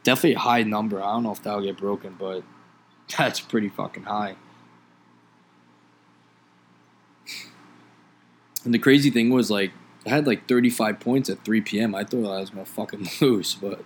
Definitely 0.03 0.35
a 0.35 0.41
high 0.41 0.63
number. 0.63 1.03
I 1.03 1.15
don't 1.15 1.23
know 1.23 1.33
if 1.33 1.43
that'll 1.43 1.63
get 1.63 1.79
broken, 1.79 2.17
but 2.19 2.43
that's 3.19 3.41
pretty 3.41 3.71
fucking 3.71 4.05
high. 4.05 4.37
And 8.65 8.75
the 8.75 8.79
crazy 8.79 9.11
thing 9.11 9.31
was 9.31 9.51
like 9.51 9.73
I 10.07 10.11
had 10.11 10.27
like 10.27 10.49
35 10.49 11.01
points 11.01 11.29
at 11.29 11.45
3 11.45 11.61
p.m. 11.61 11.95
I 11.95 12.05
thought 12.05 12.31
I 12.31 12.41
was 12.41 12.51
gonna 12.51 12.65
fucking 12.65 13.09
lose, 13.21 13.55
but 13.55 13.85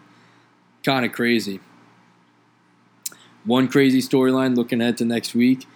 kind 0.82 1.04
of 1.04 1.12
crazy. 1.12 1.60
one 3.44 3.68
crazy 3.68 4.00
storyline 4.00 4.56
looking 4.56 4.80
ahead 4.80 4.98
to 4.98 5.04
next 5.04 5.34
week 5.34 5.66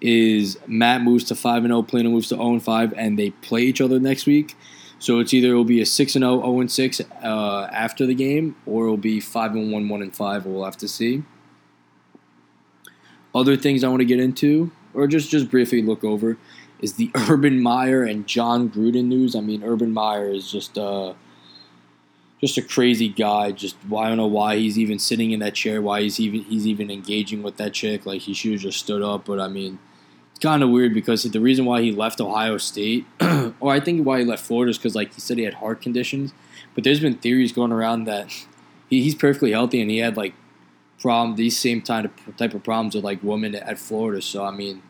is 0.00 0.58
Matt 0.66 1.02
moves 1.02 1.24
to 1.24 1.34
five 1.34 1.64
and 1.64 1.70
zero, 1.70 1.82
Plano 1.82 2.10
moves 2.10 2.28
to 2.28 2.36
zero 2.36 2.50
and 2.52 2.62
five, 2.62 2.94
and 2.96 3.18
they 3.18 3.30
play 3.30 3.62
each 3.62 3.80
other 3.80 3.98
next 3.98 4.26
week. 4.26 4.56
So 4.98 5.18
it's 5.18 5.32
either 5.32 5.48
it'll 5.48 5.64
be 5.64 5.80
a 5.80 5.86
six 5.86 6.14
and 6.14 6.22
0, 6.22 6.40
0 6.40 6.60
and 6.60 6.70
six 6.70 7.00
uh, 7.22 7.68
after 7.72 8.06
the 8.06 8.14
game, 8.14 8.56
or 8.66 8.84
it'll 8.84 8.96
be 8.96 9.18
five 9.20 9.52
and 9.52 9.72
one, 9.72 9.88
one 9.88 10.02
and 10.02 10.14
five. 10.14 10.46
We'll 10.46 10.64
have 10.64 10.76
to 10.78 10.88
see. 10.88 11.22
Other 13.34 13.56
things 13.56 13.82
I 13.82 13.88
want 13.88 14.00
to 14.00 14.04
get 14.06 14.20
into, 14.20 14.70
or 14.92 15.06
just 15.06 15.30
just 15.30 15.50
briefly 15.50 15.82
look 15.82 16.04
over, 16.04 16.36
is 16.80 16.94
the 16.94 17.10
Urban 17.28 17.60
Meyer 17.60 18.02
and 18.02 18.26
Jon 18.26 18.70
Gruden 18.70 19.06
news. 19.06 19.34
I 19.34 19.40
mean, 19.40 19.62
Urban 19.62 19.92
Meyer 19.92 20.28
is 20.28 20.50
just 20.50 20.76
uh, 20.78 21.14
just 22.40 22.58
a 22.58 22.62
crazy 22.62 23.08
guy. 23.08 23.52
Just 23.52 23.76
I 23.94 24.08
don't 24.08 24.16
know 24.16 24.26
why 24.26 24.56
he's 24.56 24.78
even 24.78 24.98
sitting 24.98 25.30
in 25.30 25.40
that 25.40 25.54
chair. 25.54 25.80
Why 25.82 26.02
he's 26.02 26.18
even 26.18 26.42
he's 26.42 26.66
even 26.66 26.90
engaging 26.90 27.42
with 27.42 27.56
that 27.58 27.72
chick. 27.72 28.06
Like 28.06 28.22
he 28.22 28.34
should 28.34 28.52
have 28.52 28.60
just 28.60 28.78
stood 28.78 29.02
up. 29.02 29.26
But 29.26 29.40
I 29.40 29.48
mean, 29.48 29.78
it's 30.30 30.40
kind 30.40 30.62
of 30.62 30.70
weird 30.70 30.94
because 30.94 31.22
the 31.22 31.40
reason 31.40 31.64
why 31.64 31.82
he 31.82 31.92
left 31.92 32.20
Ohio 32.20 32.56
State, 32.56 33.06
or 33.60 33.72
I 33.72 33.80
think 33.80 34.06
why 34.06 34.20
he 34.20 34.24
left 34.24 34.44
Florida, 34.44 34.70
is 34.70 34.78
because 34.78 34.94
like 34.94 35.14
he 35.14 35.20
said 35.20 35.38
he 35.38 35.44
had 35.44 35.54
heart 35.54 35.82
conditions. 35.82 36.32
But 36.74 36.84
there's 36.84 37.00
been 37.00 37.16
theories 37.16 37.52
going 37.52 37.72
around 37.72 38.04
that 38.04 38.30
he, 38.88 39.02
he's 39.02 39.14
perfectly 39.14 39.52
healthy 39.52 39.80
and 39.80 39.90
he 39.90 39.98
had 39.98 40.16
like 40.16 40.34
problem 41.00 41.36
these 41.36 41.58
same 41.58 41.82
type 41.82 42.04
of 42.26 42.36
type 42.36 42.54
of 42.54 42.62
problems 42.62 42.94
with 42.94 43.04
like 43.04 43.22
women 43.22 43.54
at 43.54 43.78
Florida. 43.78 44.22
So 44.22 44.44
I 44.44 44.50
mean, 44.50 44.82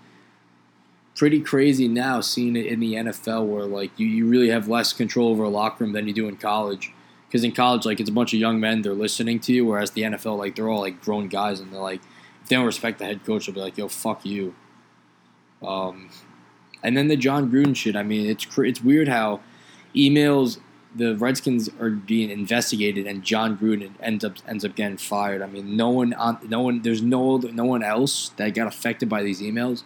pretty 1.20 1.38
crazy 1.38 1.86
now 1.86 2.18
seeing 2.22 2.56
it 2.56 2.64
in 2.64 2.80
the 2.80 2.94
NFL 2.94 3.46
where 3.46 3.66
like 3.66 3.90
you, 3.98 4.06
you 4.06 4.26
really 4.26 4.48
have 4.48 4.68
less 4.68 4.94
control 4.94 5.28
over 5.28 5.44
a 5.44 5.50
locker 5.50 5.84
room 5.84 5.92
than 5.92 6.08
you 6.08 6.14
do 6.14 6.26
in 6.26 6.34
college. 6.34 6.94
Because 7.28 7.44
in 7.44 7.52
college, 7.52 7.84
like 7.84 8.00
it's 8.00 8.08
a 8.08 8.12
bunch 8.12 8.32
of 8.32 8.40
young 8.40 8.58
men, 8.58 8.80
they're 8.80 8.94
listening 8.94 9.38
to 9.40 9.52
you, 9.52 9.66
whereas 9.66 9.90
the 9.90 10.00
NFL, 10.00 10.38
like 10.38 10.56
they're 10.56 10.70
all 10.70 10.80
like 10.80 11.02
grown 11.02 11.28
guys, 11.28 11.60
and 11.60 11.70
they're 11.70 11.80
like, 11.82 12.00
if 12.42 12.48
they 12.48 12.56
don't 12.56 12.64
respect 12.64 13.00
the 13.00 13.04
head 13.04 13.22
coach, 13.26 13.44
they'll 13.44 13.54
be 13.54 13.60
like, 13.60 13.76
"Yo, 13.76 13.86
fuck 13.86 14.24
you." 14.24 14.54
Um, 15.62 16.08
and 16.82 16.96
then 16.96 17.08
the 17.08 17.16
Jon 17.16 17.52
Gruden 17.52 17.76
shit. 17.76 17.96
I 17.96 18.02
mean, 18.02 18.26
it's 18.26 18.46
it's 18.56 18.82
weird 18.82 19.06
how 19.06 19.40
emails 19.94 20.58
the 20.96 21.16
Redskins 21.16 21.68
are 21.78 21.90
being 21.90 22.30
investigated, 22.30 23.06
and 23.06 23.22
Jon 23.22 23.58
Gruden 23.58 23.90
ends 24.00 24.24
up 24.24 24.38
ends 24.48 24.64
up 24.64 24.74
getting 24.74 24.96
fired. 24.96 25.42
I 25.42 25.46
mean, 25.46 25.76
no 25.76 25.90
one 25.90 26.14
on 26.14 26.38
no 26.48 26.62
one 26.62 26.80
there's 26.80 27.02
no 27.02 27.36
no 27.36 27.66
one 27.66 27.82
else 27.82 28.30
that 28.36 28.54
got 28.54 28.66
affected 28.66 29.10
by 29.10 29.22
these 29.22 29.42
emails. 29.42 29.82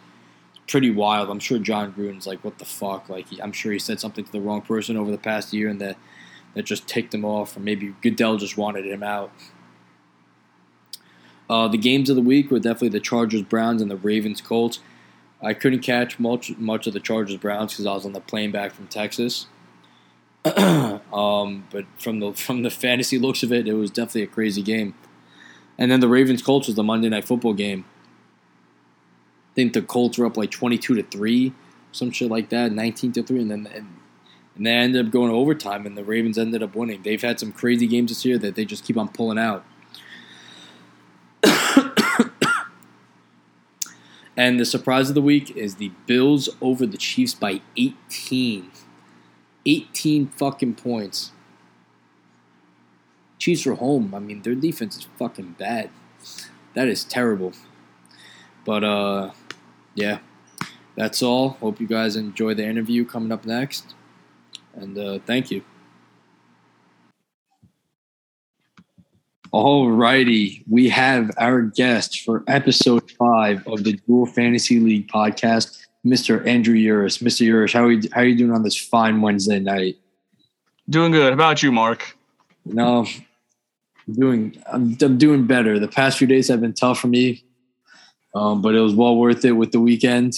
Pretty 0.66 0.90
wild. 0.90 1.30
I'm 1.30 1.40
sure 1.40 1.58
Jon 1.58 1.92
Gruden's 1.92 2.26
like, 2.26 2.42
what 2.42 2.58
the 2.58 2.64
fuck? 2.64 3.08
Like, 3.08 3.28
he, 3.28 3.40
I'm 3.40 3.52
sure 3.52 3.72
he 3.72 3.78
said 3.78 4.00
something 4.00 4.24
to 4.24 4.32
the 4.32 4.40
wrong 4.40 4.62
person 4.62 4.96
over 4.96 5.10
the 5.10 5.18
past 5.18 5.52
year, 5.52 5.68
and 5.68 5.80
that 5.80 5.96
that 6.54 6.64
just 6.64 6.86
ticked 6.86 7.12
him 7.12 7.24
off, 7.24 7.56
or 7.56 7.60
maybe 7.60 7.94
Goodell 8.00 8.36
just 8.36 8.56
wanted 8.56 8.86
him 8.86 9.02
out. 9.02 9.30
Uh, 11.50 11.68
the 11.68 11.76
games 11.76 12.08
of 12.08 12.16
the 12.16 12.22
week 12.22 12.50
were 12.50 12.58
definitely 12.58 12.88
the 12.88 13.00
Chargers 13.00 13.42
Browns 13.42 13.82
and 13.82 13.90
the 13.90 13.96
Ravens 13.96 14.40
Colts. 14.40 14.80
I 15.42 15.52
couldn't 15.52 15.80
catch 15.80 16.18
much 16.18 16.56
much 16.56 16.86
of 16.86 16.94
the 16.94 17.00
Chargers 17.00 17.36
Browns 17.36 17.72
because 17.72 17.86
I 17.86 17.92
was 17.92 18.06
on 18.06 18.12
the 18.12 18.20
plane 18.20 18.50
back 18.50 18.72
from 18.72 18.86
Texas. 18.86 19.46
um, 20.56 21.66
but 21.70 21.84
from 21.98 22.20
the 22.20 22.32
from 22.32 22.62
the 22.62 22.70
fantasy 22.70 23.18
looks 23.18 23.42
of 23.42 23.52
it, 23.52 23.68
it 23.68 23.74
was 23.74 23.90
definitely 23.90 24.22
a 24.22 24.26
crazy 24.26 24.62
game. 24.62 24.94
And 25.76 25.90
then 25.90 26.00
the 26.00 26.08
Ravens 26.08 26.40
Colts 26.40 26.66
was 26.66 26.76
the 26.76 26.82
Monday 26.82 27.08
Night 27.08 27.24
Football 27.24 27.54
game. 27.54 27.84
Think 29.54 29.72
the 29.72 29.82
Colts 29.82 30.18
were 30.18 30.26
up 30.26 30.36
like 30.36 30.50
twenty 30.50 30.78
two 30.78 30.94
to 30.94 31.02
three, 31.02 31.52
some 31.92 32.10
shit 32.10 32.30
like 32.30 32.48
that, 32.50 32.72
nineteen 32.72 33.12
to 33.12 33.22
three, 33.22 33.40
and 33.40 33.50
then 33.50 33.68
and, 33.72 33.88
and 34.56 34.66
they 34.66 34.70
ended 34.72 35.06
up 35.06 35.12
going 35.12 35.30
to 35.30 35.36
overtime, 35.36 35.86
and 35.86 35.96
the 35.96 36.04
Ravens 36.04 36.38
ended 36.38 36.62
up 36.62 36.74
winning. 36.74 37.02
They've 37.02 37.22
had 37.22 37.40
some 37.40 37.52
crazy 37.52 37.86
games 37.86 38.10
this 38.10 38.24
year 38.24 38.38
that 38.38 38.54
they 38.54 38.64
just 38.64 38.84
keep 38.84 38.96
on 38.96 39.08
pulling 39.08 39.38
out. 39.38 39.64
and 44.36 44.58
the 44.58 44.64
surprise 44.64 45.08
of 45.08 45.14
the 45.14 45.22
week 45.22 45.56
is 45.56 45.76
the 45.76 45.92
Bills 46.06 46.48
over 46.60 46.86
the 46.86 46.96
Chiefs 46.98 47.34
by 47.34 47.60
18. 47.76 48.70
18 49.66 50.28
fucking 50.28 50.74
points. 50.74 51.32
Chiefs 53.38 53.66
are 53.66 53.74
home. 53.74 54.14
I 54.14 54.20
mean, 54.20 54.42
their 54.42 54.54
defense 54.54 54.96
is 54.96 55.06
fucking 55.18 55.56
bad. 55.58 55.90
That 56.74 56.88
is 56.88 57.04
terrible. 57.04 57.52
But 58.64 58.84
uh 58.84 59.30
yeah. 59.94 60.18
That's 60.96 61.22
all. 61.22 61.50
Hope 61.60 61.80
you 61.80 61.86
guys 61.86 62.16
enjoy 62.16 62.54
the 62.54 62.64
interview 62.64 63.04
coming 63.04 63.32
up 63.32 63.44
next. 63.44 63.94
And 64.74 64.96
uh, 64.96 65.18
thank 65.26 65.50
you. 65.50 65.62
Alrighty, 69.52 70.64
we 70.68 70.88
have 70.88 71.30
our 71.38 71.62
guest 71.62 72.22
for 72.22 72.42
episode 72.48 73.08
five 73.12 73.64
of 73.68 73.84
the 73.84 73.92
Dual 73.92 74.26
Fantasy 74.26 74.80
League 74.80 75.06
podcast, 75.06 75.86
Mr. 76.04 76.44
Andrew 76.44 76.74
Uris. 76.74 77.22
Mr. 77.22 77.46
Uris, 77.46 77.72
how 77.72 77.84
are 77.84 77.92
you, 77.92 78.08
how 78.12 78.22
are 78.22 78.24
you 78.24 78.36
doing 78.36 78.50
on 78.50 78.64
this 78.64 78.76
fine 78.76 79.20
Wednesday 79.20 79.60
night? 79.60 79.96
Doing 80.90 81.12
good. 81.12 81.28
How 81.28 81.34
about 81.34 81.62
you, 81.62 81.70
Mark? 81.70 82.16
No, 82.64 83.06
I'm 84.08 84.14
doing 84.14 84.62
I'm, 84.72 84.96
I'm 85.00 85.18
doing 85.18 85.46
better. 85.46 85.78
The 85.78 85.88
past 85.88 86.18
few 86.18 86.26
days 86.26 86.48
have 86.48 86.60
been 86.60 86.74
tough 86.74 86.98
for 86.98 87.06
me, 87.06 87.43
um, 88.34 88.62
but 88.62 88.74
it 88.74 88.80
was 88.80 88.94
well 88.94 89.16
worth 89.16 89.44
it 89.44 89.52
with 89.52 89.72
the 89.72 89.80
weekend. 89.80 90.34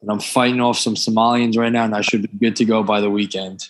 And 0.00 0.10
I'm 0.10 0.20
fighting 0.20 0.60
off 0.60 0.78
some 0.78 0.94
Somalians 0.94 1.58
right 1.58 1.72
now, 1.72 1.84
and 1.84 1.94
I 1.94 2.02
should 2.02 2.22
be 2.22 2.38
good 2.38 2.56
to 2.56 2.64
go 2.64 2.82
by 2.82 3.00
the 3.00 3.10
weekend. 3.10 3.68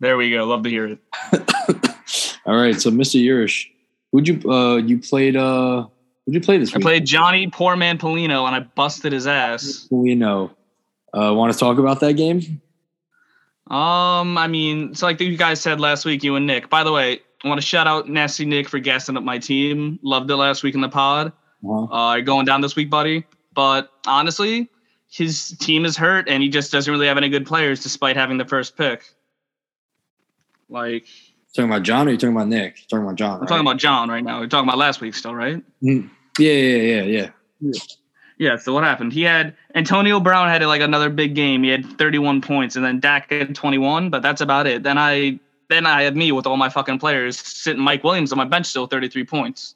There 0.00 0.16
we 0.16 0.30
go. 0.30 0.44
Love 0.44 0.64
to 0.64 0.70
hear 0.70 0.86
it. 0.86 0.98
All 2.46 2.56
right, 2.56 2.80
so 2.80 2.90
Mr. 2.90 3.22
Urish, 3.24 3.66
would 4.12 4.28
you 4.28 4.50
uh 4.50 4.76
you 4.76 4.98
played 4.98 5.36
uh 5.36 5.86
would 6.26 6.34
you 6.34 6.40
play 6.40 6.58
this? 6.58 6.74
I 6.74 6.80
played 6.80 7.06
Johnny 7.06 7.46
Poor 7.46 7.76
Man 7.76 7.98
Polino, 7.98 8.46
and 8.46 8.54
I 8.54 8.60
busted 8.60 9.12
his 9.12 9.26
ass. 9.26 9.86
We 9.90 10.14
know. 10.16 10.50
Uh, 11.16 11.32
want 11.32 11.52
to 11.52 11.58
talk 11.58 11.78
about 11.78 12.00
that 12.00 12.14
game? 12.14 12.60
Um, 13.68 14.36
I 14.36 14.48
mean, 14.48 14.94
so 14.94 15.06
like 15.06 15.20
you 15.20 15.36
guys 15.36 15.60
said 15.60 15.80
last 15.80 16.04
week, 16.04 16.24
you 16.24 16.34
and 16.34 16.46
Nick. 16.46 16.68
By 16.68 16.84
the 16.84 16.92
way, 16.92 17.20
I 17.44 17.48
want 17.48 17.60
to 17.60 17.66
shout 17.66 17.86
out 17.86 18.08
Nasty 18.08 18.44
Nick 18.44 18.68
for 18.68 18.80
gassing 18.80 19.16
up 19.16 19.22
my 19.22 19.38
team. 19.38 19.98
Loved 20.02 20.30
it 20.30 20.36
last 20.36 20.62
week 20.62 20.74
in 20.74 20.80
the 20.80 20.88
pod. 20.88 21.32
Uh-huh. 21.68 21.94
Uh, 21.94 22.20
going 22.20 22.46
down 22.46 22.60
this 22.60 22.76
week, 22.76 22.90
buddy. 22.90 23.24
But 23.54 23.90
honestly, 24.06 24.70
his 25.08 25.56
team 25.58 25.84
is 25.84 25.96
hurt, 25.96 26.28
and 26.28 26.42
he 26.42 26.48
just 26.48 26.72
doesn't 26.72 26.90
really 26.90 27.06
have 27.06 27.16
any 27.16 27.28
good 27.28 27.46
players, 27.46 27.82
despite 27.82 28.16
having 28.16 28.38
the 28.38 28.44
first 28.44 28.76
pick. 28.76 29.14
Like, 30.68 31.06
talking 31.54 31.70
about 31.70 31.82
John, 31.82 32.08
or 32.08 32.10
you 32.12 32.18
talking 32.18 32.36
about 32.36 32.48
Nick? 32.48 32.78
You're 32.78 32.88
talking 32.88 33.04
about 33.04 33.16
John. 33.16 33.34
I'm 33.34 33.40
right? 33.40 33.48
talking 33.48 33.66
about 33.66 33.78
John 33.78 34.08
right 34.08 34.22
now. 34.22 34.40
We're 34.40 34.48
talking 34.48 34.68
about 34.68 34.78
last 34.78 35.00
week 35.00 35.14
still, 35.14 35.34
right? 35.34 35.56
Mm-hmm. 35.82 36.08
Yeah, 36.38 36.52
yeah, 36.52 36.76
yeah, 36.76 37.02
yeah, 37.02 37.30
yeah. 37.60 37.78
Yeah. 38.38 38.56
So 38.58 38.74
what 38.74 38.84
happened? 38.84 39.14
He 39.14 39.22
had 39.22 39.56
Antonio 39.74 40.20
Brown 40.20 40.48
had 40.48 40.62
like 40.64 40.82
another 40.82 41.08
big 41.08 41.34
game. 41.34 41.62
He 41.62 41.70
had 41.70 41.86
31 41.98 42.42
points, 42.42 42.76
and 42.76 42.84
then 42.84 43.00
Dak 43.00 43.30
had 43.30 43.54
21. 43.54 44.10
But 44.10 44.20
that's 44.20 44.42
about 44.42 44.66
it. 44.66 44.82
Then 44.82 44.98
I 44.98 45.40
then 45.68 45.86
I 45.86 46.02
had 46.02 46.16
me 46.16 46.32
with 46.32 46.46
all 46.46 46.58
my 46.58 46.68
fucking 46.68 46.98
players 46.98 47.38
sitting 47.38 47.82
Mike 47.82 48.04
Williams 48.04 48.32
on 48.32 48.38
my 48.38 48.44
bench 48.44 48.66
still 48.66 48.86
33 48.86 49.24
points. 49.24 49.75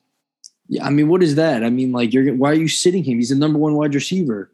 Yeah, 0.70 0.86
I 0.86 0.90
mean, 0.90 1.08
what 1.08 1.20
is 1.20 1.34
that? 1.34 1.64
I 1.64 1.68
mean, 1.68 1.90
like, 1.90 2.12
you're 2.12 2.32
why 2.32 2.50
are 2.50 2.54
you 2.54 2.68
sitting 2.68 3.02
him? 3.02 3.18
He's 3.18 3.30
the 3.30 3.34
number 3.34 3.58
one 3.58 3.74
wide 3.74 3.92
receiver. 3.92 4.52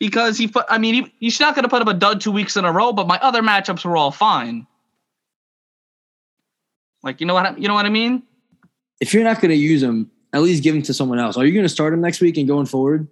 Because 0.00 0.36
he 0.36 0.48
put, 0.48 0.66
I 0.68 0.78
mean, 0.78 0.94
he, 0.94 1.12
he's 1.20 1.38
not 1.38 1.54
going 1.54 1.62
to 1.62 1.68
put 1.68 1.80
up 1.80 1.86
a 1.86 1.94
dud 1.94 2.20
two 2.20 2.32
weeks 2.32 2.56
in 2.56 2.64
a 2.64 2.72
row, 2.72 2.92
but 2.92 3.06
my 3.06 3.20
other 3.20 3.40
matchups 3.40 3.84
were 3.84 3.96
all 3.96 4.10
fine. 4.10 4.66
Like, 7.04 7.20
you 7.20 7.26
know 7.26 7.34
what? 7.34 7.46
I, 7.46 7.56
you 7.56 7.68
know 7.68 7.74
what 7.74 7.86
I 7.86 7.88
mean? 7.88 8.24
If 9.00 9.14
you're 9.14 9.22
not 9.22 9.40
going 9.40 9.50
to 9.50 9.56
use 9.56 9.80
him, 9.80 10.10
at 10.32 10.42
least 10.42 10.64
give 10.64 10.74
him 10.74 10.82
to 10.82 10.92
someone 10.92 11.20
else. 11.20 11.36
Are 11.36 11.46
you 11.46 11.52
going 11.52 11.64
to 11.64 11.68
start 11.68 11.94
him 11.94 12.00
next 12.00 12.20
week 12.20 12.36
and 12.36 12.48
going 12.48 12.66
forward? 12.66 13.06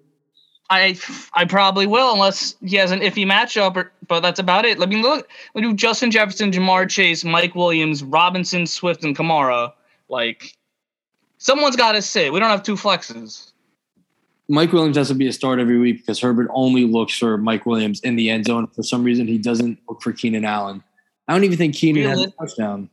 I 0.68 0.96
I 1.34 1.44
probably 1.44 1.86
will 1.86 2.12
unless 2.12 2.56
he 2.64 2.76
has 2.76 2.90
an 2.92 3.00
iffy 3.00 3.26
matchup, 3.26 3.76
or, 3.76 3.92
but 4.08 4.20
that's 4.20 4.38
about 4.38 4.64
it. 4.64 4.78
Let 4.78 4.88
me 4.88 5.02
look. 5.02 5.28
Let 5.54 5.62
me 5.62 5.68
do 5.68 5.74
Justin 5.74 6.10
Jefferson, 6.10 6.50
Ja'Marr 6.50 6.88
Chase, 6.88 7.24
Mike 7.24 7.54
Williams, 7.56 8.02
Robinson, 8.02 8.66
Swift, 8.66 9.04
and 9.04 9.16
Kamara. 9.16 9.72
Like, 10.08 10.56
someone's 11.40 11.74
got 11.74 11.92
to 11.92 12.02
sit. 12.02 12.32
We 12.32 12.38
don't 12.38 12.50
have 12.50 12.62
two 12.62 12.76
flexes. 12.76 13.50
Mike 14.48 14.72
Williams 14.72 14.96
has 14.96 15.08
to 15.08 15.14
be 15.14 15.26
a 15.26 15.32
start 15.32 15.58
every 15.58 15.78
week 15.78 15.98
because 15.98 16.20
Herbert 16.20 16.48
only 16.52 16.84
looks 16.84 17.16
for 17.16 17.36
Mike 17.38 17.66
Williams 17.66 18.00
in 18.00 18.16
the 18.16 18.30
end 18.30 18.46
zone. 18.46 18.66
For 18.68 18.82
some 18.82 19.02
reason, 19.02 19.26
he 19.26 19.38
doesn't 19.38 19.78
look 19.88 20.02
for 20.02 20.12
Keenan 20.12 20.44
Allen. 20.44 20.82
I 21.26 21.34
don't 21.34 21.44
even 21.44 21.58
think 21.58 21.74
Keenan 21.74 22.08
has 22.08 22.22
a 22.22 22.30
touchdown. 22.30 22.90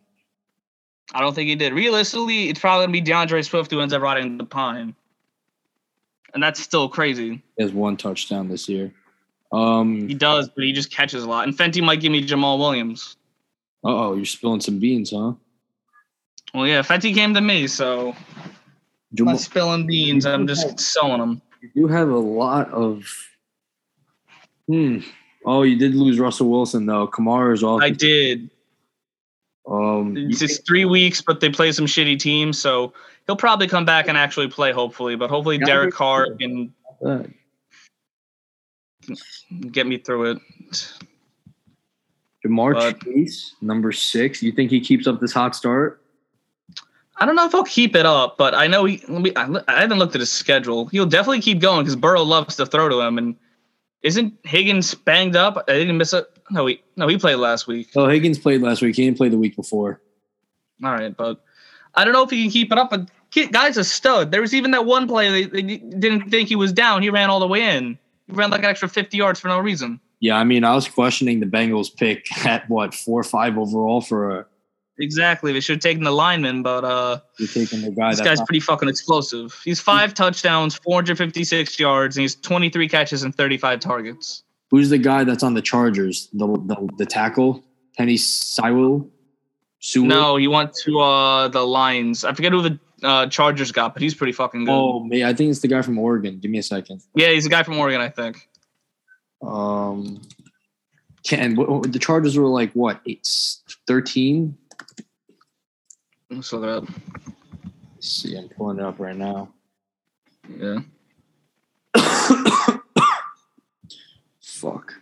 I 1.13 1.21
don't 1.21 1.33
think 1.33 1.49
he 1.49 1.55
did. 1.55 1.73
Realistically, 1.73 2.49
it's 2.49 2.59
probably 2.59 2.83
gonna 2.83 2.93
be 2.93 3.01
D'Andre 3.01 3.41
Swift 3.41 3.71
who 3.71 3.79
ends 3.79 3.93
up 3.93 4.01
riding 4.01 4.37
the 4.37 4.43
pine, 4.45 4.93
and 6.33 6.43
that's 6.43 6.59
still 6.59 6.89
crazy. 6.89 7.41
He 7.55 7.63
has 7.63 7.71
one 7.71 7.97
touchdown 7.97 8.49
this 8.49 8.69
year. 8.69 8.93
Um, 9.51 10.07
he 10.07 10.13
does, 10.13 10.49
but 10.49 10.63
he 10.65 10.73
just 10.73 10.91
catches 10.91 11.23
a 11.23 11.29
lot. 11.29 11.47
And 11.47 11.57
Fenty 11.57 11.81
might 11.81 12.01
give 12.01 12.11
me 12.11 12.27
Jamaal 12.27 12.59
Williams. 12.59 13.15
oh, 13.83 14.15
you're 14.15 14.25
spilling 14.25 14.59
some 14.59 14.77
beans, 14.77 15.11
huh? 15.11 15.33
Well, 16.53 16.67
yeah, 16.67 16.81
Fenty 16.81 17.13
came 17.13 17.33
to 17.33 17.41
me, 17.41 17.67
so 17.67 18.15
I'm 19.19 19.25
not 19.25 19.39
spilling 19.39 19.85
beans. 19.85 20.25
I'm 20.25 20.47
just 20.47 20.79
selling 20.79 21.19
them. 21.19 21.41
You 21.73 21.87
have 21.87 22.09
a 22.09 22.17
lot 22.17 22.69
of. 22.71 23.05
Hmm. 24.67 24.99
Oh, 25.45 25.63
you 25.63 25.77
did 25.77 25.95
lose 25.95 26.19
Russell 26.19 26.49
Wilson 26.49 26.85
though. 26.85 27.07
Kamara 27.07 27.53
is 27.53 27.63
off. 27.63 27.81
I 27.81 27.89
did. 27.89 28.49
Um, 29.69 30.15
it's 30.15 30.39
just 30.39 30.65
three 30.65 30.85
weeks, 30.85 31.21
but 31.21 31.39
they 31.41 31.49
play 31.49 31.71
some 31.71 31.85
shitty 31.85 32.19
teams, 32.19 32.57
so 32.57 32.93
he'll 33.25 33.35
probably 33.35 33.67
come 33.67 33.85
back 33.85 34.07
and 34.07 34.17
actually 34.17 34.47
play. 34.47 34.71
Hopefully, 34.71 35.15
but 35.15 35.29
hopefully 35.29 35.57
Derek 35.57 35.93
Carr 35.93 36.33
can 36.35 36.73
get 39.71 39.87
me 39.87 39.97
through 39.97 40.31
it. 40.31 40.37
Ja'Marr 42.45 43.03
Chase, 43.03 43.55
number 43.61 43.91
six. 43.91 44.41
You 44.41 44.51
think 44.51 44.71
he 44.71 44.79
keeps 44.79 45.07
up 45.07 45.19
this 45.19 45.33
hot 45.33 45.55
start? 45.55 46.01
I 47.19 47.25
don't 47.25 47.35
know 47.35 47.45
if 47.45 47.51
he'll 47.51 47.63
keep 47.63 47.95
it 47.95 48.05
up, 48.05 48.37
but 48.37 48.53
I 48.53 48.67
know 48.67 48.85
he. 48.85 49.01
Let 49.07 49.21
me, 49.21 49.31
I, 49.35 49.47
I 49.67 49.81
haven't 49.81 49.97
looked 49.97 50.13
at 50.15 50.21
his 50.21 50.31
schedule. 50.31 50.85
He'll 50.87 51.07
definitely 51.07 51.41
keep 51.41 51.59
going 51.59 51.83
because 51.83 51.95
Burrow 51.95 52.23
loves 52.23 52.55
to 52.57 52.65
throw 52.65 52.89
to 52.89 53.01
him. 53.01 53.17
And 53.17 53.35
isn't 54.03 54.33
Higgins 54.43 54.93
banged 54.93 55.35
up? 55.35 55.63
I 55.67 55.73
didn't 55.73 55.97
miss 55.97 56.13
it. 56.13 56.25
No, 56.51 56.67
he 56.67 56.81
no 56.95 57.07
he 57.07 57.17
played 57.17 57.35
last 57.35 57.67
week. 57.67 57.89
Oh, 57.95 58.07
Higgins 58.07 58.37
played 58.37 58.61
last 58.61 58.81
week. 58.81 58.95
He 58.95 59.05
didn't 59.05 59.17
play 59.17 59.29
the 59.29 59.37
week 59.37 59.55
before. 59.55 60.01
All 60.83 60.91
right, 60.91 61.15
but 61.15 61.43
I 61.95 62.03
don't 62.03 62.13
know 62.13 62.23
if 62.23 62.29
he 62.29 62.43
can 62.43 62.51
keep 62.51 62.71
it 62.71 62.77
up. 62.77 62.91
But 62.91 63.09
guy's 63.51 63.77
a 63.77 63.83
stud. 63.83 64.31
There 64.31 64.41
was 64.41 64.53
even 64.53 64.71
that 64.71 64.85
one 64.85 65.07
play 65.07 65.29
they, 65.29 65.61
they 65.61 65.77
didn't 65.77 66.29
think 66.29 66.49
he 66.49 66.55
was 66.55 66.71
down. 66.71 67.01
He 67.01 67.09
ran 67.09 67.29
all 67.29 67.39
the 67.39 67.47
way 67.47 67.75
in. 67.75 67.97
He 68.27 68.33
ran 68.33 68.51
like 68.51 68.59
an 68.59 68.69
extra 68.69 68.87
fifty 68.87 69.17
yards 69.17 69.39
for 69.39 69.47
no 69.47 69.59
reason. 69.59 69.99
Yeah, 70.19 70.37
I 70.37 70.43
mean, 70.43 70.63
I 70.63 70.73
was 70.73 70.87
questioning 70.87 71.39
the 71.39 71.45
Bengals 71.45 71.95
pick 71.95 72.25
at 72.45 72.69
what 72.69 72.93
four 72.93 73.19
or 73.19 73.25
five 73.25 73.57
overall 73.57 74.01
for 74.01 74.39
a. 74.39 74.45
Exactly. 74.99 75.53
They 75.53 75.59
should 75.59 75.75
have 75.75 75.81
taken 75.81 76.03
the 76.03 76.11
lineman, 76.11 76.63
but 76.63 76.83
uh, 76.83 77.19
You're 77.37 77.47
taking 77.47 77.81
the 77.81 77.91
guy 77.91 78.11
this 78.11 78.21
guy's 78.21 78.39
not- 78.39 78.47
pretty 78.47 78.59
fucking 78.61 78.89
explosive. 78.89 79.59
He's 79.63 79.79
five 79.79 80.13
touchdowns, 80.13 80.75
456 80.75 81.79
yards, 81.79 82.17
and 82.17 82.21
he's 82.21 82.35
23 82.35 82.87
catches 82.89 83.23
and 83.23 83.35
35 83.35 83.79
targets. 83.79 84.43
Who's 84.71 84.89
the 84.89 84.97
guy 84.97 85.23
that's 85.23 85.43
on 85.43 85.53
the 85.53 85.61
Chargers? 85.61 86.29
The 86.33 86.45
the, 86.47 86.89
the 86.97 87.05
tackle, 87.05 87.63
Penei 87.97 88.19
Sewell. 88.19 89.09
Sewell? 89.79 90.07
No, 90.07 90.35
he 90.35 90.47
went 90.47 90.73
to 90.83 90.99
uh 90.99 91.47
the 91.47 91.65
Lions. 91.65 92.25
I 92.25 92.33
forget 92.33 92.51
who 92.51 92.61
the 92.63 92.79
uh, 93.03 93.27
Chargers 93.27 93.71
got, 93.71 93.93
but 93.93 94.01
he's 94.01 94.15
pretty 94.15 94.33
fucking 94.33 94.65
good. 94.65 94.71
Oh, 94.71 95.03
me. 95.03 95.23
I 95.23 95.33
think 95.33 95.51
it's 95.51 95.59
the 95.61 95.67
guy 95.67 95.81
from 95.83 95.97
Oregon. 95.99 96.39
Give 96.39 96.49
me 96.51 96.57
a 96.57 96.63
second. 96.63 97.01
Yeah, 97.15 97.29
he's 97.29 97.45
a 97.45 97.49
guy 97.49 97.61
from 97.63 97.77
Oregon, 97.77 98.01
I 98.01 98.09
think. 98.09 98.49
Um, 99.41 100.21
can 101.23 101.55
the 101.55 101.99
Chargers 102.01 102.37
were 102.37 102.47
like 102.47 102.71
what? 102.73 103.01
Eight, 103.05 103.27
13? 103.85 104.57
Let's 106.29 106.51
look 106.53 106.63
it 106.63 106.69
up. 106.69 106.83
Let's 107.95 108.07
see, 108.09 108.37
I'm 108.37 108.49
pulling 108.49 108.79
it 108.79 108.83
up 108.85 108.99
right 108.99 109.15
now. 109.15 109.49
Yeah. 110.57 110.79
Fuck. 114.41 114.93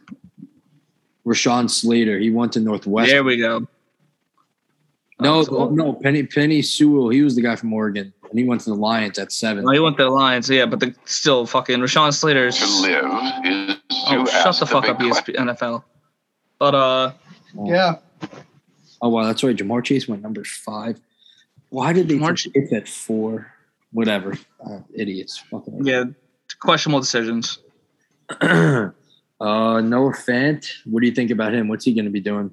Rashawn 1.26 1.70
Slater. 1.70 2.20
He 2.20 2.30
went 2.30 2.54
to 2.54 2.60
Northwest. 2.60 3.10
There 3.10 3.24
we 3.24 3.38
go. 3.38 3.68
no, 5.20 5.46
Oh, 5.50 5.70
no, 5.70 5.94
Penei 5.94 6.32
Penei 6.32 6.64
Sewell. 6.64 7.10
He 7.10 7.22
was 7.22 7.36
the 7.36 7.42
guy 7.42 7.56
from 7.56 7.74
Oregon, 7.74 8.14
and 8.30 8.38
he 8.40 8.46
went 8.46 8.62
to 8.62 8.70
the 8.70 8.76
Lions 8.76 9.18
at 9.18 9.32
seven. 9.32 9.64
No, 9.66 9.72
he 9.72 9.80
went 9.80 9.98
to 9.98 10.04
the 10.04 10.10
Lions, 10.10 10.50
yeah, 10.50 10.66
but 10.66 10.80
the 10.80 10.94
still 11.06 11.46
fucking 11.48 11.80
Rashawn 11.80 12.14
Slater's. 12.14 12.58
to 12.60 12.82
live 12.82 13.06
is 13.46 13.76
to 13.76 13.82
Oh, 14.08 14.26
shut 14.26 14.46
ask 14.48 14.60
the 14.60 14.66
fuck 14.68 14.88
up, 14.88 15.00
ESP, 15.00 15.36
NFL. 15.36 15.84
But 16.60 16.76
uh, 16.76 17.14
yeah, 17.64 17.96
Oh 19.02 19.10
wow, 19.10 19.26
that's 19.26 19.44
right. 19.44 19.56
Ja'Marr 19.56 19.84
Chase 19.84 20.08
went 20.08 20.22
number 20.22 20.44
five. 20.44 21.00
Why 21.70 21.94
did 21.94 22.08
they 22.08 22.18
take 22.18 22.56
it 22.56 22.74
at 22.74 22.88
four? 22.88 23.52
Whatever, 23.92 24.38
uh, 24.66 24.80
idiots. 24.94 25.38
Fucking 25.38 25.86
yeah, 25.86 26.04
questionable 26.60 27.00
decisions. 27.00 27.60
uh, 28.42 28.90
Noah 29.40 30.14
Fant. 30.14 30.70
What 30.86 31.02
do 31.02 31.08
you 31.08 31.14
think 31.14 31.32
about 31.32 31.54
him? 31.54 31.68
What's 31.68 31.86
he 31.86 31.94
going 31.94 32.06
to 32.06 32.12
be 32.12 32.20
doing? 32.20 32.52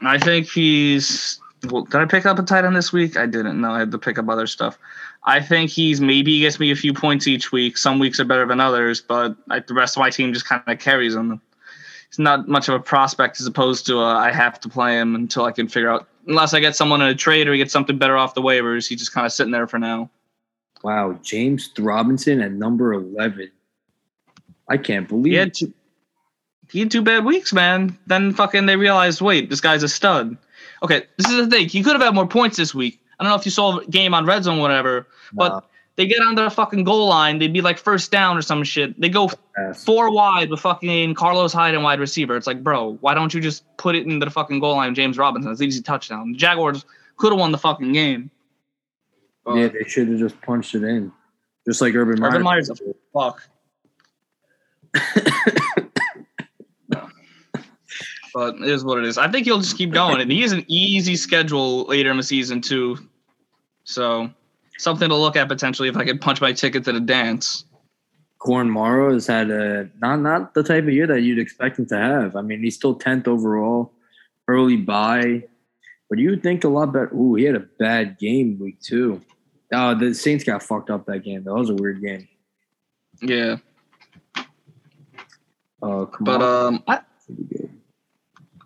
I 0.00 0.18
think 0.18 0.48
he's. 0.48 1.38
Well, 1.68 1.84
did 1.84 2.00
I 2.00 2.06
pick 2.06 2.26
up 2.26 2.38
a 2.38 2.42
tight 2.42 2.64
end 2.64 2.74
this 2.74 2.92
week? 2.92 3.16
I 3.16 3.26
didn't. 3.26 3.60
No, 3.60 3.70
I 3.70 3.80
had 3.80 3.92
to 3.92 3.98
pick 3.98 4.18
up 4.18 4.28
other 4.28 4.46
stuff. 4.46 4.78
I 5.24 5.40
think 5.40 5.70
he's 5.70 6.00
maybe 6.00 6.32
he 6.32 6.40
gets 6.40 6.58
me 6.58 6.72
a 6.72 6.76
few 6.76 6.92
points 6.92 7.28
each 7.28 7.52
week. 7.52 7.78
Some 7.78 7.98
weeks 7.98 8.18
are 8.18 8.24
better 8.24 8.46
than 8.46 8.60
others, 8.60 9.00
but 9.00 9.36
I, 9.48 9.60
the 9.60 9.74
rest 9.74 9.96
of 9.96 10.00
my 10.00 10.10
team 10.10 10.32
just 10.32 10.46
kind 10.46 10.62
of 10.66 10.78
carries 10.80 11.14
him. 11.14 11.40
He's 12.08 12.18
not 12.18 12.48
much 12.48 12.68
of 12.68 12.74
a 12.74 12.80
prospect 12.80 13.40
as 13.40 13.46
opposed 13.46 13.86
to 13.86 14.00
uh, 14.00 14.18
I 14.18 14.32
have 14.32 14.60
to 14.60 14.68
play 14.68 14.98
him 14.98 15.14
until 15.14 15.44
I 15.44 15.52
can 15.52 15.68
figure 15.68 15.90
out. 15.90 16.08
Unless 16.26 16.54
I 16.54 16.60
get 16.60 16.76
someone 16.76 17.02
in 17.02 17.08
a 17.08 17.14
trade 17.14 17.48
or 17.48 17.52
he 17.52 17.58
gets 17.58 17.72
something 17.72 17.98
better 17.98 18.16
off 18.16 18.34
the 18.34 18.42
waivers, 18.42 18.88
he's 18.88 18.98
just 18.98 19.12
kind 19.12 19.26
of 19.26 19.32
sitting 19.32 19.50
there 19.52 19.66
for 19.66 19.78
now. 19.78 20.10
Wow, 20.82 21.18
James 21.22 21.70
Robinson 21.78 22.40
at 22.40 22.52
number 22.52 22.92
eleven. 22.92 23.50
I 24.68 24.76
can't 24.76 25.08
believe. 25.08 25.32
He 25.32 25.38
had 25.38 25.54
two, 25.54 25.72
he 26.70 26.80
had 26.80 26.90
two 26.90 27.02
bad 27.02 27.24
weeks, 27.24 27.52
man. 27.52 27.98
Then 28.06 28.32
fucking 28.32 28.66
they 28.66 28.76
realized, 28.76 29.20
wait, 29.20 29.50
this 29.50 29.60
guy's 29.60 29.82
a 29.82 29.88
stud. 29.88 30.36
Okay, 30.82 31.04
this 31.16 31.30
is 31.30 31.36
the 31.36 31.50
thing. 31.50 31.68
He 31.68 31.82
could 31.82 31.92
have 31.92 32.02
had 32.02 32.14
more 32.14 32.26
points 32.26 32.56
this 32.56 32.74
week. 32.74 33.00
I 33.18 33.24
don't 33.24 33.30
know 33.30 33.38
if 33.38 33.44
you 33.44 33.50
saw 33.52 33.78
a 33.78 33.86
game 33.86 34.14
on 34.14 34.26
Red 34.26 34.44
Zone, 34.44 34.58
or 34.58 34.62
whatever, 34.62 35.06
but 35.32 35.48
Nah, 35.48 35.60
they 35.96 36.06
get 36.06 36.20
on 36.22 36.34
their 36.34 36.48
fucking 36.48 36.84
goal 36.84 37.08
line. 37.08 37.38
They'd 37.38 37.52
be 37.52 37.60
like 37.60 37.78
first 37.78 38.10
down 38.10 38.36
or 38.36 38.42
some 38.42 38.64
shit. 38.64 38.98
They 39.00 39.08
go 39.08 39.30
pass. 39.54 39.84
four 39.84 40.10
wide 40.10 40.50
with 40.50 40.60
fucking 40.60 41.14
Carlos 41.14 41.52
Hyde 41.52 41.74
and 41.74 41.84
wide 41.84 42.00
receiver. 42.00 42.36
It's 42.36 42.46
like, 42.46 42.62
bro, 42.62 42.96
why 43.00 43.14
don't 43.14 43.34
you 43.34 43.40
just 43.40 43.64
put 43.76 43.94
it 43.94 44.06
into 44.06 44.24
the 44.24 44.30
fucking 44.30 44.60
goal 44.60 44.76
line, 44.76 44.94
James 44.94 45.18
Robinson? 45.18 45.52
It's 45.52 45.60
an 45.60 45.66
easy 45.66 45.82
touchdown. 45.82 46.32
The 46.32 46.38
Jaguars 46.38 46.84
could 47.16 47.32
have 47.32 47.38
won 47.38 47.52
the 47.52 47.58
fucking 47.58 47.92
game. 47.92 48.30
But 49.44 49.54
yeah, 49.54 49.68
they 49.68 49.84
should 49.86 50.08
have 50.08 50.18
just 50.18 50.40
punched 50.40 50.74
it 50.74 50.84
in, 50.84 51.12
just 51.66 51.80
like 51.80 51.94
Urban 51.94 52.20
Meyer. 52.20 52.30
Urban 52.30 52.42
Meyer's 52.42 52.70
a 52.70 52.76
fuck. 53.12 53.42
but 58.34 58.54
it 58.56 58.68
is 58.68 58.84
what 58.84 58.98
it 58.98 59.04
is. 59.04 59.18
I 59.18 59.28
think 59.30 59.46
he'll 59.46 59.58
just 59.58 59.76
keep 59.76 59.90
going. 59.90 60.20
And 60.20 60.30
he 60.30 60.42
has 60.42 60.52
an 60.52 60.64
easy 60.68 61.16
schedule 61.16 61.84
later 61.84 62.10
in 62.10 62.16
the 62.16 62.22
season 62.22 62.60
too. 62.60 62.98
So 63.84 64.30
something 64.82 65.08
to 65.08 65.16
look 65.16 65.36
at 65.36 65.48
potentially 65.48 65.88
if 65.88 65.96
I 65.96 66.04
could 66.04 66.20
punch 66.20 66.40
my 66.40 66.52
ticket 66.52 66.84
to 66.84 66.92
the 66.92 67.00
dance. 67.00 67.64
Kamara 68.40 69.12
has 69.14 69.26
had 69.26 69.50
a 69.50 69.88
not 70.00 70.20
not 70.20 70.54
the 70.54 70.62
type 70.62 70.84
of 70.84 70.90
year 70.90 71.06
that 71.06 71.20
you'd 71.20 71.38
expect 71.38 71.78
him 71.78 71.86
to 71.86 71.96
have. 71.96 72.34
I 72.34 72.42
mean, 72.42 72.60
he's 72.60 72.74
still 72.74 72.94
tenth 72.96 73.28
overall, 73.28 73.92
early 74.48 74.76
buy, 74.76 75.44
but 76.10 76.18
you 76.18 76.30
would 76.30 76.42
think 76.42 76.64
a 76.64 76.68
lot 76.68 76.92
better. 76.92 77.14
Ooh, 77.14 77.36
he 77.36 77.44
had 77.44 77.54
a 77.54 77.60
bad 77.60 78.18
game 78.18 78.58
week 78.58 78.80
two. 78.80 79.20
Uh, 79.72 79.94
the 79.94 80.12
Saints 80.12 80.44
got 80.44 80.62
fucked 80.62 80.90
up 80.90 81.06
that 81.06 81.20
game. 81.20 81.44
That 81.44 81.54
was 81.54 81.70
a 81.70 81.74
weird 81.74 82.02
game. 82.02 82.28
Yeah. 83.22 83.56
Uh, 85.80 86.06
come 86.06 86.24
But 86.24 86.42
um 86.42 86.82
I, 86.86 87.00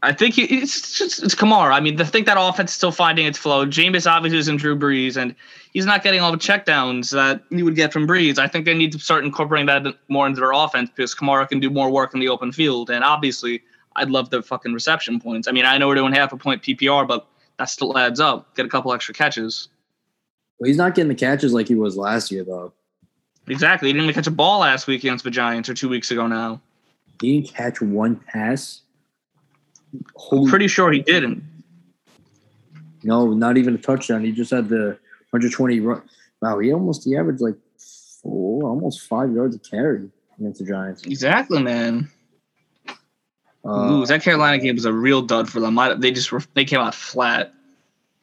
I 0.06 0.12
think 0.12 0.34
he, 0.34 0.44
it's 0.44 0.96
just 0.96 1.20
it's 1.20 1.34
Kamara. 1.34 1.72
I 1.72 1.80
mean, 1.80 2.00
I 2.00 2.04
think 2.04 2.26
that 2.26 2.36
offense 2.38 2.70
is 2.70 2.76
still 2.76 2.92
finding 2.92 3.26
its 3.26 3.36
flow. 3.36 3.66
Jameis 3.66 4.08
obviously 4.08 4.38
isn't 4.38 4.58
Drew 4.58 4.78
Brees, 4.78 5.16
and 5.16 5.34
he's 5.72 5.84
not 5.84 6.04
getting 6.04 6.20
all 6.20 6.30
the 6.30 6.38
checkdowns 6.38 7.10
that 7.10 7.42
you 7.50 7.64
would 7.64 7.74
get 7.74 7.92
from 7.92 8.06
Brees. 8.06 8.38
I 8.38 8.46
think 8.46 8.66
they 8.66 8.74
need 8.74 8.92
to 8.92 9.00
start 9.00 9.24
incorporating 9.24 9.66
that 9.66 9.96
more 10.08 10.28
into 10.28 10.40
their 10.40 10.52
offense 10.52 10.90
because 10.94 11.12
Kamara 11.12 11.48
can 11.48 11.58
do 11.58 11.70
more 11.70 11.90
work 11.90 12.14
in 12.14 12.20
the 12.20 12.28
open 12.28 12.52
field. 12.52 12.88
And 12.88 13.02
obviously, 13.02 13.62
I'd 13.96 14.08
love 14.10 14.30
the 14.30 14.42
fucking 14.42 14.72
reception 14.72 15.20
points. 15.20 15.48
I 15.48 15.50
mean, 15.50 15.64
I 15.64 15.76
know 15.76 15.88
we're 15.88 15.96
doing 15.96 16.12
half 16.12 16.32
a 16.32 16.36
point 16.36 16.62
PPR, 16.62 17.08
but 17.08 17.26
that 17.58 17.64
still 17.64 17.98
adds 17.98 18.20
up. 18.20 18.54
Get 18.54 18.64
a 18.64 18.68
couple 18.68 18.92
extra 18.92 19.12
catches. 19.12 19.68
well, 20.60 20.68
he's 20.68 20.76
not 20.76 20.94
getting 20.94 21.08
the 21.08 21.16
catches 21.16 21.52
like 21.52 21.66
he 21.66 21.74
was 21.74 21.96
last 21.96 22.30
year 22.30 22.44
though. 22.44 22.72
Exactly. 23.48 23.88
He 23.88 23.92
didn't 23.92 24.04
even 24.04 24.14
catch 24.14 24.28
a 24.28 24.30
ball 24.30 24.60
last 24.60 24.86
week 24.86 25.00
against 25.00 25.24
the 25.24 25.30
Giants 25.32 25.68
or 25.68 25.74
two 25.74 25.88
weeks 25.88 26.12
ago 26.12 26.28
now. 26.28 26.60
He 27.20 27.40
didn't 27.40 27.52
catch 27.52 27.80
one 27.80 28.16
pass. 28.16 28.82
I'm 29.92 30.04
Holy 30.14 30.50
pretty 30.50 30.68
sure 30.68 30.92
he 30.92 31.00
didn't. 31.00 31.42
no, 33.02 33.32
not 33.32 33.56
even 33.56 33.74
a 33.74 33.78
touchdown. 33.78 34.24
He 34.24 34.32
just 34.32 34.50
had 34.50 34.68
the 34.68 34.98
120 35.30 35.80
run. 35.80 36.02
Wow, 36.42 36.58
he 36.58 36.72
almost 36.72 37.04
he 37.04 37.16
averaged 37.16 37.40
like 37.40 37.56
four, 38.22 38.68
almost 38.68 39.02
five 39.02 39.32
yards 39.32 39.56
a 39.56 39.58
carry 39.58 40.08
against 40.38 40.60
the 40.60 40.66
Giants. 40.66 41.02
Exactly, 41.04 41.62
man. 41.62 42.10
Uh, 43.64 43.90
Ooh, 43.90 44.06
that 44.06 44.22
Carolina 44.22 44.62
game 44.62 44.74
was 44.74 44.84
a 44.84 44.92
real 44.92 45.22
dud 45.22 45.48
for 45.48 45.60
them. 45.60 45.78
I, 45.78 45.94
they 45.94 46.12
just 46.12 46.30
were, 46.30 46.42
they 46.54 46.64
came 46.64 46.80
out 46.80 46.94
flat. 46.94 47.52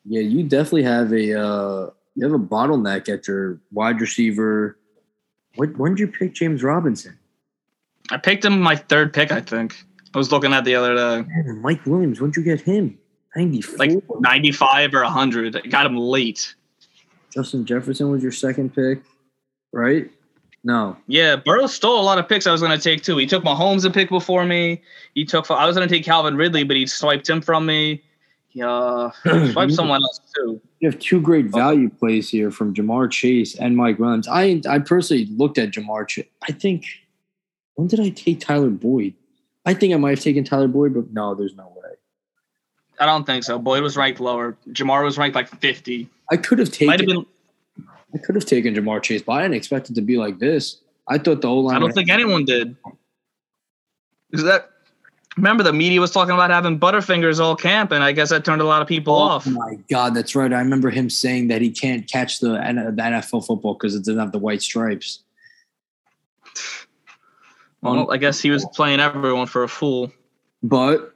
Yeah, 0.05 0.21
you 0.21 0.43
definitely 0.43 0.83
have 0.83 1.11
a 1.11 1.39
uh, 1.39 1.89
you 2.15 2.23
have 2.23 2.33
a 2.33 2.39
bottleneck 2.43 3.09
at 3.09 3.27
your 3.27 3.59
wide 3.71 3.99
receiver. 3.99 4.77
What 5.55 5.77
when 5.77 5.95
did 5.95 5.99
you 5.99 6.07
pick 6.07 6.33
James 6.33 6.63
Robinson? 6.63 7.17
I 8.09 8.17
picked 8.17 8.45
him 8.45 8.59
my 8.59 8.75
third 8.75 9.13
pick. 9.13 9.31
I 9.31 9.41
think 9.41 9.83
I 10.13 10.17
was 10.17 10.31
looking 10.31 10.53
at 10.53 10.63
the 10.65 10.75
other 10.75 10.95
day, 10.95 11.27
Man, 11.27 11.61
Mike 11.61 11.85
Williams, 11.85 12.21
when'd 12.21 12.35
you 12.35 12.43
get 12.43 12.61
him? 12.61 12.97
Ninety 13.35 13.61
four. 13.61 13.77
like 13.77 13.91
ninety 14.19 14.51
five 14.51 14.93
or 14.93 15.03
hundred. 15.03 15.55
I 15.55 15.61
got 15.61 15.85
him 15.85 15.97
late. 15.97 16.53
Justin 17.31 17.65
Jefferson 17.65 18.11
was 18.11 18.21
your 18.21 18.31
second 18.31 18.75
pick, 18.75 19.01
right? 19.71 20.09
No, 20.65 20.95
Yeah, 21.07 21.35
Burrow 21.35 21.67
stole 21.67 21.99
a 21.99 22.03
lot 22.03 22.19
of 22.19 22.29
picks. 22.29 22.47
I 22.47 22.51
was 22.53 22.61
going 22.61 22.71
to 22.77 22.81
take 22.81 23.03
too. 23.03 23.17
He 23.17 23.25
took 23.25 23.43
Mahomes 23.43 23.83
a 23.83 23.89
pick 23.89 24.07
before 24.09 24.45
me. 24.45 24.81
He 25.13 25.25
took. 25.25 25.49
I 25.51 25.65
was 25.65 25.75
going 25.75 25.87
to 25.87 25.93
take 25.93 26.05
Calvin 26.05 26.37
Ridley, 26.37 26.63
but 26.63 26.77
he 26.77 26.85
swiped 26.87 27.29
him 27.29 27.41
from 27.41 27.65
me. 27.65 28.01
Yeah, 28.53 28.69
uh, 28.69 29.11
swiped 29.51 29.73
someone 29.73 30.01
else 30.01 30.21
too. 30.35 30.61
you 30.79 30.89
have 30.89 30.99
two 30.99 31.19
great 31.19 31.47
value 31.47 31.89
plays 31.89 32.29
here 32.29 32.51
from 32.51 32.73
Ja'Marr 32.73 33.09
Chase 33.11 33.55
and 33.55 33.75
Mike 33.75 33.99
Williams. 33.99 34.27
I 34.27 34.61
I 34.69 34.79
personally 34.79 35.25
looked 35.25 35.57
at 35.57 35.71
Ja'Marr 35.71 36.07
Chase. 36.07 36.27
I 36.47 36.51
think 36.53 36.85
when 37.73 37.87
did 37.87 37.99
I 37.99 38.09
take 38.09 38.39
Tyler 38.39 38.69
Boyd? 38.69 39.15
I 39.65 39.73
think 39.73 39.93
I 39.93 39.97
might 39.97 40.11
have 40.11 40.19
taken 40.19 40.43
Tyler 40.43 40.67
Boyd, 40.67 40.93
but 40.93 41.11
no, 41.13 41.35
there's 41.35 41.55
no 41.55 41.67
way. 41.75 41.91
I 42.99 43.05
don't 43.05 43.25
think 43.25 43.43
so. 43.43 43.57
Boyd 43.57 43.81
was 43.83 43.97
ranked 43.97 44.19
lower. 44.19 44.57
Ja'Marr 44.69 45.03
was 45.03 45.17
ranked 45.17 45.35
like 45.35 45.47
50. 45.47 46.07
I 46.31 46.37
could 46.37 46.59
have 46.59 46.69
Might 46.81 46.99
have 46.99 47.07
taken. 47.07 47.25
been. 47.77 47.87
I 48.13 48.17
could 48.19 48.35
have 48.35 48.45
taken 48.45 48.75
Ja'Marr 48.75 49.01
Chase, 49.01 49.21
but 49.21 49.33
I 49.33 49.41
didn't 49.43 49.55
expect 49.55 49.89
it 49.89 49.95
to 49.95 50.01
be 50.01 50.17
like 50.17 50.39
this. 50.39 50.77
I 51.07 51.17
thought 51.17 51.41
the 51.41 51.47
O 51.49 51.59
line. 51.59 51.75
I 51.75 51.79
don't 51.79 51.91
think 51.93 52.09
anyone 52.09 52.45
did. 52.45 52.75
Is 54.31 54.43
that? 54.43 54.69
Remember, 55.35 55.63
the 55.63 55.73
media 55.73 55.99
was 55.99 56.11
talking 56.11 56.33
about 56.35 56.51
having 56.51 56.79
Butterfingers 56.79 57.39
all 57.39 57.55
camp, 57.55 57.91
and 57.91 58.03
I 58.03 58.11
guess 58.11 58.29
that 58.29 58.45
turned 58.45 58.61
a 58.61 58.65
lot 58.65 58.83
of 58.83 58.87
people 58.87 59.15
Oh 59.15 59.17
off. 59.17 59.47
my 59.47 59.79
god, 59.89 60.13
that's 60.13 60.35
right. 60.35 60.53
I 60.53 60.59
remember 60.59 60.91
him 60.91 61.09
saying 61.09 61.47
that 61.47 61.59
he 61.59 61.71
can't 61.71 62.07
catch 62.07 62.39
the, 62.39 62.53
N- 62.63 62.75
the 62.75 63.01
NFL 63.01 63.47
football 63.47 63.73
because 63.73 63.95
it 63.95 63.99
doesn't 63.99 64.19
have 64.19 64.31
the 64.31 64.37
white 64.37 64.61
stripes. 64.61 65.23
Well, 67.83 68.11
I 68.11 68.17
guess 68.17 68.39
he 68.39 68.49
was 68.49 68.65
playing 68.73 68.99
everyone 68.99 69.47
for 69.47 69.63
a 69.63 69.67
fool. 69.67 70.11
But 70.61 71.13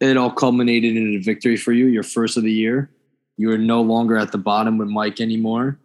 it 0.00 0.16
all 0.16 0.30
culminated 0.30 0.96
in 0.96 1.14
a 1.16 1.18
victory 1.18 1.56
for 1.56 1.72
you, 1.72 1.86
your 1.86 2.04
first 2.04 2.36
of 2.36 2.44
the 2.44 2.52
year. 2.52 2.90
You 3.36 3.50
are 3.50 3.58
no 3.58 3.82
longer 3.82 4.16
at 4.16 4.32
the 4.32 4.38
bottom 4.38 4.78
with 4.78 4.88
Mike 4.88 5.20
anymore. 5.20 5.78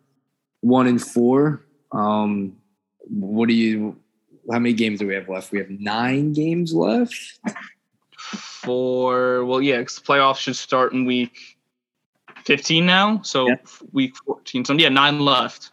One 0.61 0.87
in 0.87 0.99
four. 0.99 1.65
Um, 1.91 2.55
what 3.09 3.47
do 3.47 3.53
you? 3.55 3.95
How 4.51 4.59
many 4.59 4.73
games 4.73 4.99
do 4.99 5.07
we 5.07 5.13
have 5.15 5.29
left? 5.29 5.51
We 5.51 5.59
have 5.59 5.69
nine 5.69 6.33
games 6.33 6.73
left. 6.73 7.39
For 8.17 9.43
well, 9.45 9.61
yeah, 9.61 9.81
'cause 9.83 9.95
the 9.95 10.01
playoffs 10.01 10.37
should 10.37 10.55
start 10.55 10.93
in 10.93 11.05
week 11.05 11.57
15 12.45 12.85
now. 12.85 13.21
So 13.23 13.47
Yeah. 13.47 13.55
week 13.91 14.15
14. 14.25 14.63
So 14.65 14.73
yeah, 14.73 14.89
nine 14.89 15.19
left. 15.19 15.71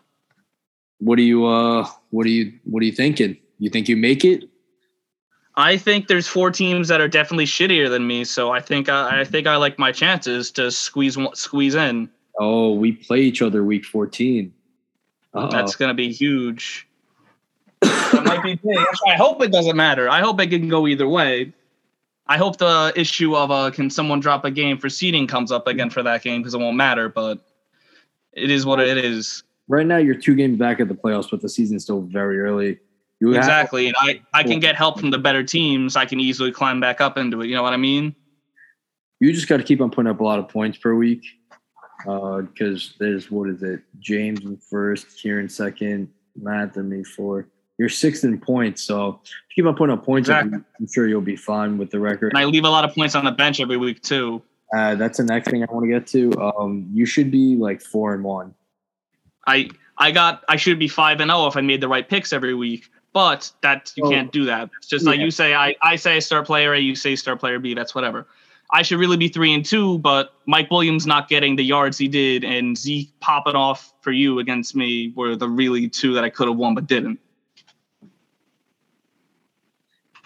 What 0.98 1.16
do 1.16 1.22
you? 1.22 1.46
Uh, 1.46 1.86
what 2.10 2.26
are 2.26 2.30
you? 2.30 2.58
What 2.64 2.82
are 2.82 2.86
you 2.86 2.92
thinking? 2.92 3.36
You 3.60 3.70
think 3.70 3.88
you 3.88 3.96
make 3.96 4.24
it? 4.24 4.44
I 5.54 5.76
think 5.76 6.08
there's 6.08 6.26
four 6.26 6.50
teams 6.50 6.88
that 6.88 7.00
are 7.00 7.08
definitely 7.08 7.44
shittier 7.44 7.88
than 7.90 8.06
me. 8.06 8.24
So 8.24 8.50
I 8.50 8.60
think 8.60 8.88
I, 8.88 9.20
I 9.20 9.24
think 9.24 9.46
I 9.46 9.56
like 9.56 9.78
my 9.78 9.92
chances 9.92 10.50
to 10.52 10.70
squeeze 10.70 11.16
one- 11.16 11.34
squeeze 11.36 11.74
in. 11.74 12.10
Oh, 12.38 12.72
we 12.72 12.92
play 12.92 13.20
each 13.20 13.42
other 13.42 13.62
week 13.62 13.84
fourteen. 13.84 14.52
Uh-oh. 15.34 15.50
That's 15.50 15.76
gonna 15.76 15.94
be 15.94 16.10
huge. 16.10 16.88
that 17.82 18.22
might 18.24 18.42
be 18.42 18.54
big. 18.54 18.78
I 19.06 19.14
hope 19.16 19.42
it 19.42 19.52
doesn't 19.52 19.76
matter. 19.76 20.08
I 20.08 20.20
hope 20.20 20.40
it 20.40 20.48
can 20.48 20.68
go 20.68 20.86
either 20.86 21.08
way. 21.08 21.52
I 22.26 22.38
hope 22.38 22.58
the 22.58 22.92
issue 22.96 23.36
of 23.36 23.50
uh, 23.50 23.70
can 23.70 23.90
someone 23.90 24.20
drop 24.20 24.44
a 24.44 24.50
game 24.50 24.78
for 24.78 24.88
seeding 24.88 25.26
comes 25.26 25.50
up 25.52 25.66
again 25.66 25.90
for 25.90 26.02
that 26.02 26.22
game 26.22 26.40
because 26.40 26.54
it 26.54 26.58
won't 26.58 26.76
matter. 26.76 27.08
But 27.08 27.44
it 28.32 28.50
is 28.50 28.64
what 28.64 28.80
it 28.80 28.96
is. 28.96 29.42
right 29.68 29.86
now 29.86 29.96
you're 29.98 30.14
two 30.14 30.34
games 30.36 30.56
back 30.58 30.80
at 30.80 30.88
the 30.88 30.94
playoffs, 30.94 31.30
but 31.30 31.42
the 31.42 31.48
season's 31.48 31.82
still 31.82 32.00
very 32.02 32.40
early. 32.40 32.78
You 33.20 33.28
have- 33.32 33.38
Exactly, 33.38 33.86
and 33.88 33.96
I 34.00 34.20
I 34.32 34.42
can 34.42 34.60
get 34.60 34.76
help 34.76 34.98
from 34.98 35.10
the 35.10 35.18
better 35.18 35.42
teams. 35.42 35.94
I 35.96 36.06
can 36.06 36.18
easily 36.20 36.50
climb 36.52 36.80
back 36.80 37.00
up 37.00 37.18
into 37.18 37.40
it. 37.42 37.48
You 37.48 37.54
know 37.54 37.62
what 37.62 37.72
I 37.74 37.78
mean? 37.78 38.14
you 39.22 39.34
just 39.34 39.48
got 39.48 39.58
to 39.58 39.62
keep 39.62 39.82
on 39.82 39.90
putting 39.90 40.10
up 40.10 40.20
a 40.20 40.24
lot 40.24 40.38
of 40.38 40.48
points 40.48 40.78
per 40.78 40.94
week. 40.94 41.22
Because 42.06 42.94
there's 42.98 43.30
what 43.30 43.50
is 43.50 43.62
it? 43.62 43.82
James 43.98 44.40
in 44.40 44.56
first, 44.56 45.18
Kieran 45.18 45.50
second, 45.50 46.08
Matt 46.34 46.74
and 46.76 46.88
me 46.88 47.04
fourth. 47.04 47.44
You're 47.78 47.90
sixth 47.90 48.24
in 48.24 48.40
points, 48.40 48.80
so 48.82 49.20
if 49.22 49.30
you 49.56 49.62
keep 49.62 49.68
on 49.68 49.76
putting 49.76 49.92
up 49.94 50.04
points. 50.04 50.28
Exactly. 50.30 50.56
week, 50.56 50.64
I'm 50.80 50.86
sure 50.90 51.06
you'll 51.06 51.20
be 51.20 51.36
fine 51.36 51.76
with 51.76 51.90
the 51.90 51.98
record. 52.00 52.32
And 52.32 52.38
I 52.38 52.44
leave 52.46 52.64
a 52.64 52.70
lot 52.70 52.86
of 52.86 52.94
points 52.94 53.14
on 53.14 53.24
the 53.26 53.30
bench 53.30 53.60
every 53.60 53.76
week 53.76 54.00
too. 54.02 54.40
Uh, 54.74 54.94
that's 54.94 55.18
the 55.18 55.24
next 55.24 55.50
thing 55.50 55.62
I 55.62 55.66
want 55.70 55.84
to 55.84 55.90
get 55.90 56.06
to. 56.08 56.32
Um, 56.40 56.88
you 56.94 57.04
should 57.04 57.30
be 57.30 57.56
like 57.56 57.82
four 57.82 58.14
and 58.14 58.24
one. 58.24 58.54
I 59.46 59.68
I 59.98 60.10
got 60.10 60.42
I 60.48 60.56
should 60.56 60.78
be 60.78 60.88
five 60.88 61.20
and 61.20 61.30
zero 61.30 61.46
if 61.46 61.56
I 61.58 61.60
made 61.60 61.82
the 61.82 61.88
right 61.88 62.08
picks 62.08 62.32
every 62.32 62.54
week. 62.54 62.88
But 63.12 63.50
that 63.62 63.92
you 63.96 64.04
Oh. 64.04 64.10
can't 64.10 64.30
do 64.30 64.44
that. 64.44 64.70
It's 64.78 64.86
just 64.86 65.04
like 65.04 65.18
you 65.20 65.30
say 65.30 65.54
I 65.54 65.74
I 65.82 65.96
say 65.96 66.20
star 66.20 66.44
player 66.44 66.74
A, 66.74 66.78
you 66.78 66.94
say 66.94 67.16
star 67.16 67.36
player 67.36 67.58
B. 67.58 67.74
That's 67.74 67.94
whatever. 67.94 68.26
I 68.72 68.82
should 68.82 69.00
really 69.00 69.16
be 69.16 69.26
three 69.28 69.52
and 69.52 69.64
two, 69.64 69.98
but 69.98 70.32
Mike 70.46 70.70
Williams 70.70 71.04
not 71.04 71.28
getting 71.28 71.56
the 71.56 71.64
yards 71.64 71.98
he 71.98 72.06
did 72.06 72.44
and 72.44 72.78
Zeke 72.78 73.10
popping 73.18 73.56
off 73.56 73.92
for 74.00 74.12
you 74.12 74.38
against 74.38 74.76
me 74.76 75.12
were 75.16 75.34
the 75.34 75.48
really 75.48 75.88
two 75.88 76.14
that 76.14 76.22
I 76.22 76.30
could 76.30 76.46
have 76.46 76.56
won 76.56 76.76
but 76.76 76.86
didn't. 76.86 77.18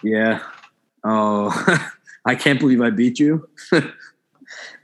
Yeah. 0.03 0.41
Oh, 1.03 1.49
I 2.25 2.35
can't 2.35 2.59
believe 2.59 2.81
I 2.81 2.91
beat 2.91 3.19
you. 3.19 3.49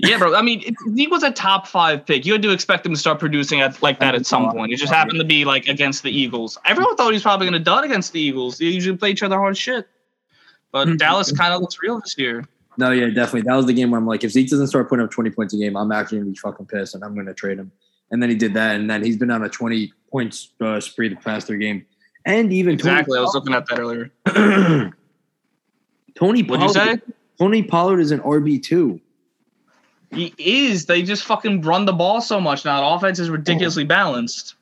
Yeah, 0.04 0.18
bro. 0.18 0.36
I 0.36 0.42
mean, 0.42 0.76
Zeke 0.96 1.12
was 1.12 1.24
a 1.24 1.32
top 1.32 1.68
five 1.68 2.06
pick. 2.06 2.26
You 2.26 2.34
had 2.34 2.42
to 2.42 2.52
expect 2.52 2.86
him 2.86 2.94
to 2.94 3.00
start 3.00 3.20
producing 3.20 3.62
at, 3.62 3.82
like 3.84 4.00
that 4.00 4.16
at 4.16 4.26
some 4.26 4.50
point. 4.52 4.74
It 4.74 4.78
just 4.78 4.92
happened 4.94 5.20
to 5.20 5.26
be 5.26 5.46
like 5.46 5.68
against 5.68 6.04
the 6.04 6.10
Eagles. 6.12 6.58
Everyone 6.66 6.96
thought 6.96 7.08
he 7.10 7.14
was 7.14 7.22
probably 7.24 7.46
going 7.48 7.60
to 7.60 7.64
dud 7.64 7.84
against 7.86 8.12
the 8.14 8.20
Eagles. 8.20 8.58
They 8.58 8.66
usually 8.66 8.98
play 8.98 9.12
each 9.12 9.22
other 9.24 9.38
hard 9.38 9.56
shit. 9.58 9.88
But 10.72 10.88
Mhm. 10.88 10.98
Dallas 10.98 11.32
kind 11.32 11.54
of 11.54 11.62
looks 11.62 11.78
real 11.84 12.00
this 12.00 12.16
year. 12.18 12.46
No, 12.78 12.92
yeah, 12.92 13.08
definitely. 13.08 13.42
That 13.42 13.56
was 13.56 13.66
the 13.66 13.74
game 13.74 13.92
where 13.92 14.00
I'm 14.00 14.08
like, 14.08 14.24
if 14.24 14.32
Zeke 14.32 14.50
doesn't 14.50 14.68
start 14.68 14.88
putting 14.90 15.04
up 15.06 15.12
20 15.12 15.30
points 15.32 15.54
a 15.54 15.58
game, 15.58 15.76
I'm 15.76 15.92
actually 15.92 16.20
gonna 16.20 16.32
be 16.32 16.38
fucking 16.38 16.66
pissed, 16.68 16.96
and 16.96 17.04
I'm 17.04 17.14
gonna 17.16 17.34
trade 17.34 17.60
him. 17.60 17.72
And 18.10 18.24
then 18.24 18.30
he 18.30 18.36
did 18.36 18.54
that, 18.56 18.76
and 18.78 18.90
then 18.90 19.04
he's 19.04 19.18
been 19.18 19.30
on 19.32 19.44
a 19.44 19.50
20 19.50 19.94
points 20.10 20.50
uh, 20.62 20.80
spree 20.80 21.10
the 21.10 21.16
past 21.18 21.48
three 21.48 21.58
games. 21.60 21.84
and 22.26 22.52
even 22.54 22.74
Exactly. 22.74 23.18
I 23.18 23.22
was 23.22 23.34
looking 23.36 23.54
at 23.54 23.66
that 23.68 23.80
earlier. 23.80 24.12
Tony. 24.26 24.92
Tony 26.16 26.44
Pollard. 26.44 26.74
say? 26.74 27.00
Tony 27.40 27.64
Pollard 27.64 28.00
is 28.00 28.12
an 28.12 28.20
RB 28.22 28.62
two. 28.62 29.00
He 30.12 30.34
is. 30.38 30.86
They 30.86 31.04
just 31.04 31.24
fucking 31.24 31.62
run 31.62 31.86
the 31.86 31.93
ball 31.93 32.21
so 32.21 32.39
much 32.41 32.65
now. 32.65 32.82
The 32.82 32.95
offense 32.95 33.19
is 33.19 33.30
ridiculously 33.30 33.86
balanced. 33.86 34.56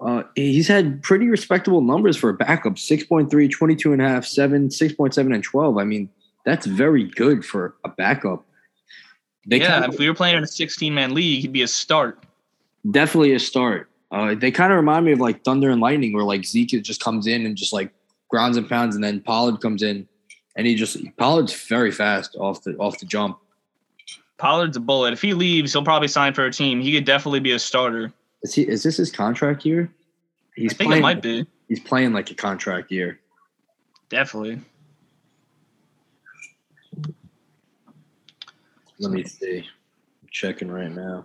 Uh, 0.00 0.24
he's 0.34 0.66
had 0.66 1.00
pretty 1.02 1.28
respectable 1.28 1.80
numbers 1.80 2.16
for 2.16 2.30
a 2.30 2.34
backup 2.34 2.74
6.3, 2.74 3.50
22 3.50 3.92
and 3.92 4.02
a 4.02 4.08
half, 4.08 4.24
7, 4.24 4.68
6.7, 4.68 5.34
and 5.34 5.44
12. 5.44 5.78
I 5.78 5.84
mean, 5.84 6.10
that's 6.44 6.66
very 6.66 7.04
good 7.04 7.44
for 7.44 7.76
a 7.84 7.88
backup. 7.88 8.44
They 9.46 9.60
yeah, 9.60 9.80
kind 9.80 9.92
if 9.92 9.98
we 9.98 10.08
were 10.08 10.14
playing 10.14 10.36
in 10.36 10.42
a 10.42 10.48
16 10.48 10.92
man 10.92 11.14
league, 11.14 11.42
he'd 11.42 11.52
be 11.52 11.62
a 11.62 11.68
start. 11.68 12.24
definitely 12.90 13.32
a 13.34 13.38
start. 13.38 13.88
Uh, 14.10 14.34
they 14.34 14.50
kind 14.50 14.72
of 14.72 14.76
remind 14.76 15.06
me 15.06 15.12
of 15.12 15.20
like 15.20 15.42
Thunder 15.44 15.70
and 15.70 15.80
Lightning, 15.80 16.12
where 16.12 16.24
like 16.24 16.44
Zeke 16.44 16.82
just 16.82 17.00
comes 17.00 17.26
in 17.26 17.46
and 17.46 17.56
just 17.56 17.72
like 17.72 17.92
grounds 18.28 18.56
and 18.56 18.68
pounds, 18.68 18.94
and 18.94 19.02
then 19.02 19.20
Pollard 19.20 19.60
comes 19.60 19.82
in, 19.82 20.06
and 20.56 20.66
he 20.66 20.74
just 20.74 20.98
Pollard's 21.16 21.54
very 21.66 21.90
fast 21.90 22.36
off 22.38 22.62
the 22.62 22.76
off 22.76 22.98
the 22.98 23.06
jump. 23.06 23.38
Pollard's 24.42 24.76
a 24.76 24.80
bullet. 24.80 25.12
If 25.12 25.22
he 25.22 25.34
leaves, 25.34 25.72
he'll 25.72 25.84
probably 25.84 26.08
sign 26.08 26.34
for 26.34 26.44
a 26.44 26.50
team. 26.50 26.80
He 26.80 26.92
could 26.92 27.04
definitely 27.04 27.38
be 27.38 27.52
a 27.52 27.60
starter. 27.60 28.12
Is 28.42 28.52
he? 28.52 28.62
Is 28.62 28.82
this 28.82 28.96
his 28.96 29.12
contract 29.12 29.64
year? 29.64 29.88
He's 30.56 30.72
I 30.72 30.74
think 30.74 30.88
playing. 30.88 31.00
it 31.00 31.02
might 31.02 31.22
be. 31.22 31.46
He's 31.68 31.78
playing 31.78 32.12
like 32.12 32.28
a 32.32 32.34
contract 32.34 32.90
year. 32.90 33.20
Definitely. 34.08 34.60
Let 38.98 39.12
me 39.12 39.22
see. 39.22 39.58
I'm 39.58 40.28
checking 40.32 40.72
right 40.72 40.90
now. 40.90 41.24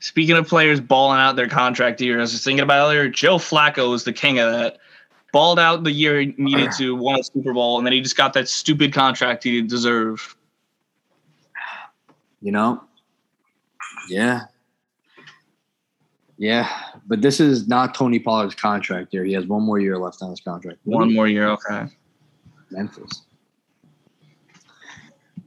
Speaking 0.00 0.36
of 0.36 0.46
players 0.46 0.82
balling 0.82 1.18
out 1.18 1.34
their 1.34 1.48
contract 1.48 2.02
year, 2.02 2.18
I 2.18 2.20
was 2.20 2.32
just 2.32 2.44
thinking 2.44 2.62
about 2.62 2.88
earlier, 2.88 3.08
Joe 3.08 3.38
Flacco 3.38 3.94
is 3.94 4.04
the 4.04 4.12
king 4.12 4.38
of 4.38 4.52
that. 4.52 4.76
Balled 5.32 5.58
out 5.58 5.82
the 5.82 5.92
year 5.92 6.20
he 6.20 6.34
needed 6.36 6.72
to, 6.76 6.94
won 6.94 7.18
a 7.20 7.24
Super 7.24 7.54
Bowl, 7.54 7.78
and 7.78 7.86
then 7.86 7.94
he 7.94 8.02
just 8.02 8.18
got 8.18 8.34
that 8.34 8.50
stupid 8.50 8.92
contract 8.92 9.44
he 9.44 9.52
didn't 9.52 9.70
deserve. 9.70 10.36
You 12.40 12.52
know? 12.52 12.82
Yeah. 14.08 14.42
Yeah. 16.38 16.68
But 17.06 17.22
this 17.22 17.40
is 17.40 17.68
not 17.68 17.94
Tony 17.94 18.18
Pollard's 18.18 18.54
contract 18.54 19.12
year. 19.12 19.24
He 19.24 19.32
has 19.34 19.46
one 19.46 19.62
more 19.62 19.78
year 19.78 19.98
left 19.98 20.22
on 20.22 20.30
his 20.30 20.40
contract. 20.40 20.78
One 20.84 21.14
more 21.14 21.28
year, 21.28 21.48
okay. 21.50 21.86
Memphis. 22.70 23.22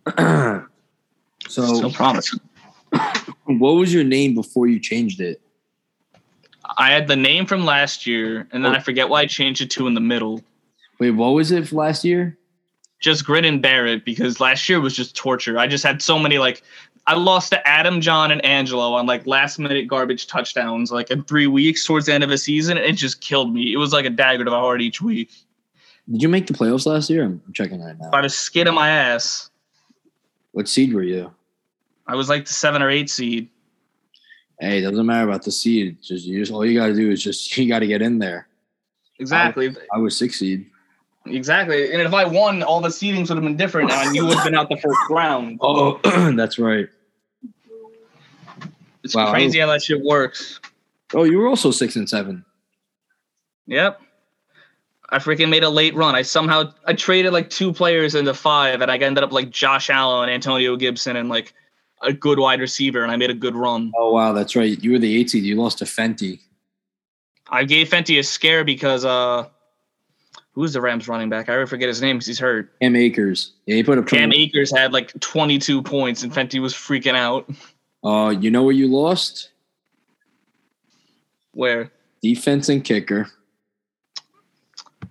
Still 1.48 1.82
so, 1.82 1.90
promising. 1.92 2.40
what 3.46 3.72
was 3.72 3.94
your 3.94 4.04
name 4.04 4.36
before 4.36 4.68
you 4.68 4.80
changed 4.80 5.22
it? 5.22 5.42
I 6.78 6.92
had 6.92 7.08
the 7.08 7.16
name 7.16 7.46
from 7.46 7.66
last 7.66 8.08
year, 8.08 8.48
and 8.52 8.64
then 8.64 8.74
oh. 8.74 8.76
I 8.76 8.80
forget 8.80 9.10
why 9.10 9.22
I 9.22 9.26
changed 9.26 9.62
it 9.62 9.70
to 9.72 9.88
in 9.88 9.94
the 9.94 10.02
middle. 10.02 10.42
Wait, 11.00 11.12
what 11.12 11.30
was 11.30 11.52
it 11.52 11.68
for 11.68 11.76
last 11.76 12.06
year? 12.06 12.38
Just 13.04 13.26
grin 13.26 13.44
and 13.44 13.62
bear 13.62 13.86
it 13.86 14.06
because 14.06 14.40
last 14.40 14.70
year 14.70 14.80
was 14.80 14.96
just 14.96 15.14
torture. 15.14 15.60
I 15.60 15.68
just 15.68 15.84
had 15.84 16.02
so 16.02 16.18
many 16.18 16.38
like 16.38 16.64
I 17.06 17.16
lost 17.16 17.52
to 17.52 17.68
Adam, 17.68 18.00
John, 18.00 18.32
and 18.32 18.44
Angelo 18.46 18.94
on 18.94 19.06
like 19.06 19.28
last 19.28 19.60
minute 19.60 19.90
garbage 19.90 20.26
touchdowns 20.26 20.90
like 20.90 21.12
in 21.12 21.22
three 21.24 21.48
weeks 21.48 21.86
towards 21.86 22.06
the 22.06 22.14
end 22.14 22.24
of 22.24 22.32
a 22.32 22.38
season. 22.38 22.78
It 22.78 22.94
just 22.94 23.20
killed 23.20 23.54
me. 23.54 23.74
It 23.74 23.78
was 23.78 23.92
like 23.92 24.06
a 24.06 24.10
dagger 24.10 24.46
to 24.46 24.52
my 24.52 24.58
heart 24.58 24.82
each 24.82 25.02
week. 25.02 25.32
Did 26.10 26.22
you 26.22 26.30
make 26.30 26.48
the 26.48 26.54
playoffs 26.54 26.86
last 26.86 27.10
year? 27.10 27.26
I'm 27.26 27.42
checking 27.54 27.84
right 27.84 28.00
now. 28.00 28.10
By 28.10 28.22
the 28.22 28.30
skin 28.30 28.68
of 28.68 28.74
my 28.74 28.88
ass. 28.88 29.50
What 30.54 30.70
seed 30.70 30.94
were 30.94 31.04
you? 31.04 31.30
I 32.08 32.16
was 32.16 32.30
like 32.30 32.46
the 32.46 32.54
seven 32.54 32.82
or 32.82 32.90
eight 32.90 33.10
seed. 33.10 33.50
Hey, 34.62 34.78
it 34.78 34.82
doesn't 34.90 35.06
matter 35.06 35.28
about 35.28 35.44
the 35.44 35.52
seed. 35.52 35.98
Just 36.02 36.26
you 36.26 36.40
just 36.40 36.54
all 36.54 36.66
you 36.66 36.80
gotta 36.80 36.94
do 36.94 37.12
is 37.12 37.22
just 37.22 37.58
you 37.58 37.68
gotta 37.68 37.88
get 37.88 38.02
in 38.02 38.18
there. 38.20 38.48
Exactly. 39.20 39.76
I 39.94 39.98
was 39.98 40.18
six 40.18 40.40
seed. 40.40 40.70
Exactly. 41.26 41.92
And 41.94 42.02
if 42.02 42.14
I 42.14 42.26
won, 42.26 42.64
all 42.64 42.82
the 42.82 42.90
seedings 42.90 43.30
would 43.30 43.36
have 43.38 43.44
been 43.44 43.56
different 43.56 43.92
and 43.92 44.14
you 44.16 44.26
would 44.26 44.36
have 44.36 44.44
been 44.44 44.56
out 44.56 44.68
the 44.70 44.78
first 44.78 45.00
round. 45.10 45.60
Oh, 45.64 46.00
that's 46.36 46.60
right. 46.60 46.88
It's 49.04 49.16
Wow. 49.16 49.32
crazy 49.32 49.60
how 49.60 49.68
that 49.68 49.82
shit 49.84 50.02
works. 50.02 50.60
Oh, 51.14 51.24
you 51.24 51.38
were 51.38 51.48
also 51.48 51.72
six 51.72 51.96
and 51.96 52.10
seven. 52.10 52.44
Yep. 53.68 54.02
I 55.10 55.20
freaking 55.20 55.50
made 55.50 55.64
a 55.64 55.70
late 55.70 55.94
run. 55.96 56.16
I 56.16 56.24
somehow 56.24 56.74
I 56.86 56.94
traded 56.94 57.34
like 57.34 57.50
two 57.50 57.72
players 57.72 58.16
into 58.16 58.34
five, 58.34 58.82
and 58.82 58.90
I 58.90 58.98
ended 58.98 59.24
up 59.24 59.32
like 59.32 59.52
Josh 59.52 59.90
Allen, 59.90 60.28
Antonio 60.30 60.76
Gibson, 60.76 61.16
and 61.16 61.30
like 61.30 61.54
a 62.02 62.12
good 62.12 62.40
wide 62.40 62.60
receiver, 62.60 63.04
and 63.04 63.12
I 63.12 63.16
made 63.16 63.30
a 63.30 63.36
good 63.36 63.56
run. 63.56 63.92
Oh 63.96 64.12
wow, 64.12 64.34
that's 64.34 64.56
right. 64.56 64.82
You 64.84 64.94
were 64.94 65.00
the 65.00 65.16
eight 65.20 65.30
seed. 65.30 65.44
You 65.44 65.56
lost 65.56 65.78
to 65.80 65.86
Fenty. 65.86 66.40
I 67.48 67.64
gave 67.64 67.90
Fenty 67.90 68.18
a 68.18 68.24
scare 68.24 68.64
because 68.64 69.06
uh, 69.06 69.48
who's 70.54 70.74
the 70.74 70.82
Rams 70.82 71.08
running 71.08 71.30
back? 71.30 71.50
I 71.50 71.54
already 71.54 71.70
forget 71.70 71.88
his 71.88 72.02
name 72.02 72.18
because 72.18 72.28
he's 72.28 72.40
hurt. 72.40 72.80
Cam 72.80 72.96
Akers. 72.96 73.54
Yeah, 73.66 73.76
he 73.76 73.84
put 73.84 73.98
up. 73.98 74.08
Cam 74.08 74.32
Akers 74.32 74.76
had 74.76 74.94
like 74.94 75.20
22 75.20 75.82
points, 75.82 76.24
and 76.24 76.32
Fenty 76.32 76.62
was 76.62 76.74
freaking 76.74 77.16
out. 77.16 77.50
Uh, 78.04 78.30
you 78.30 78.52
know 78.52 78.64
where 78.64 78.74
you 78.74 78.88
lost? 78.88 79.50
Where? 81.54 81.92
Defense 82.22 82.70
and 82.70 82.84
kicker. 82.84 83.28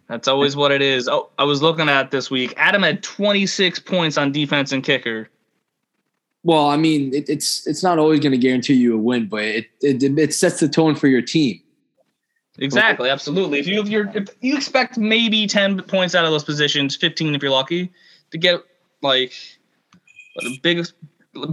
That's 0.08 0.28
always 0.28 0.56
what 0.56 0.72
it 0.72 0.82
is. 0.82 1.08
Oh, 1.08 1.30
I 1.38 1.44
was 1.44 1.62
looking 1.62 1.88
at 1.88 2.10
this 2.10 2.30
week. 2.30 2.52
Adam 2.56 2.82
had 2.82 3.02
26 3.02 3.78
points 3.80 4.18
on 4.18 4.30
defense 4.30 4.72
and 4.72 4.84
kicker. 4.84 5.30
Well, 6.44 6.68
I 6.68 6.76
mean, 6.76 7.14
it, 7.14 7.28
it's 7.28 7.66
it's 7.66 7.82
not 7.82 7.98
always 7.98 8.20
going 8.20 8.32
to 8.32 8.38
guarantee 8.38 8.74
you 8.74 8.94
a 8.94 8.98
win, 8.98 9.28
but 9.28 9.44
it, 9.44 9.66
it 9.80 10.02
it 10.18 10.34
sets 10.34 10.60
the 10.60 10.68
tone 10.68 10.96
for 10.96 11.06
your 11.06 11.22
team. 11.22 11.60
Exactly, 12.62 13.10
absolutely. 13.10 13.58
If 13.58 13.66
you 13.66 13.80
if 13.80 13.88
you're 13.88 14.08
if 14.14 14.28
you 14.40 14.56
expect 14.56 14.96
maybe 14.96 15.48
10 15.48 15.82
points 15.82 16.14
out 16.14 16.24
of 16.24 16.30
those 16.30 16.44
positions, 16.44 16.94
15 16.94 17.34
if 17.34 17.42
you're 17.42 17.50
lucky, 17.50 17.92
to 18.30 18.38
get 18.38 18.60
like 19.02 19.32
a 20.40 20.58
big 20.62 20.86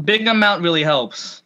big 0.04 0.28
amount 0.28 0.62
really 0.62 0.84
helps. 0.84 1.42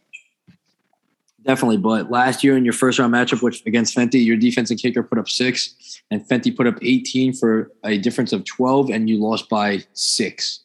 Definitely, 1.46 1.78
but 1.78 2.12
last 2.12 2.44
year 2.44 2.58
in 2.58 2.66
your 2.66 2.74
first 2.74 3.00
round 3.00 3.14
matchup 3.14 3.42
which 3.42 3.66
against 3.66 3.96
Fenty, 3.96 4.26
your 4.26 4.36
defense 4.36 4.70
and 4.70 4.80
kicker 4.80 5.02
put 5.02 5.18
up 5.18 5.30
six, 5.30 6.02
and 6.12 6.28
Fenty 6.28 6.56
put 6.56 6.68
up 6.68 6.76
18 6.82 7.34
for 7.34 7.72
a 7.86 7.98
difference 7.98 8.34
of 8.34 8.44
12, 8.46 8.90
and 8.90 9.10
you 9.10 9.18
lost 9.22 9.50
by 9.50 9.84
six. 9.94 10.62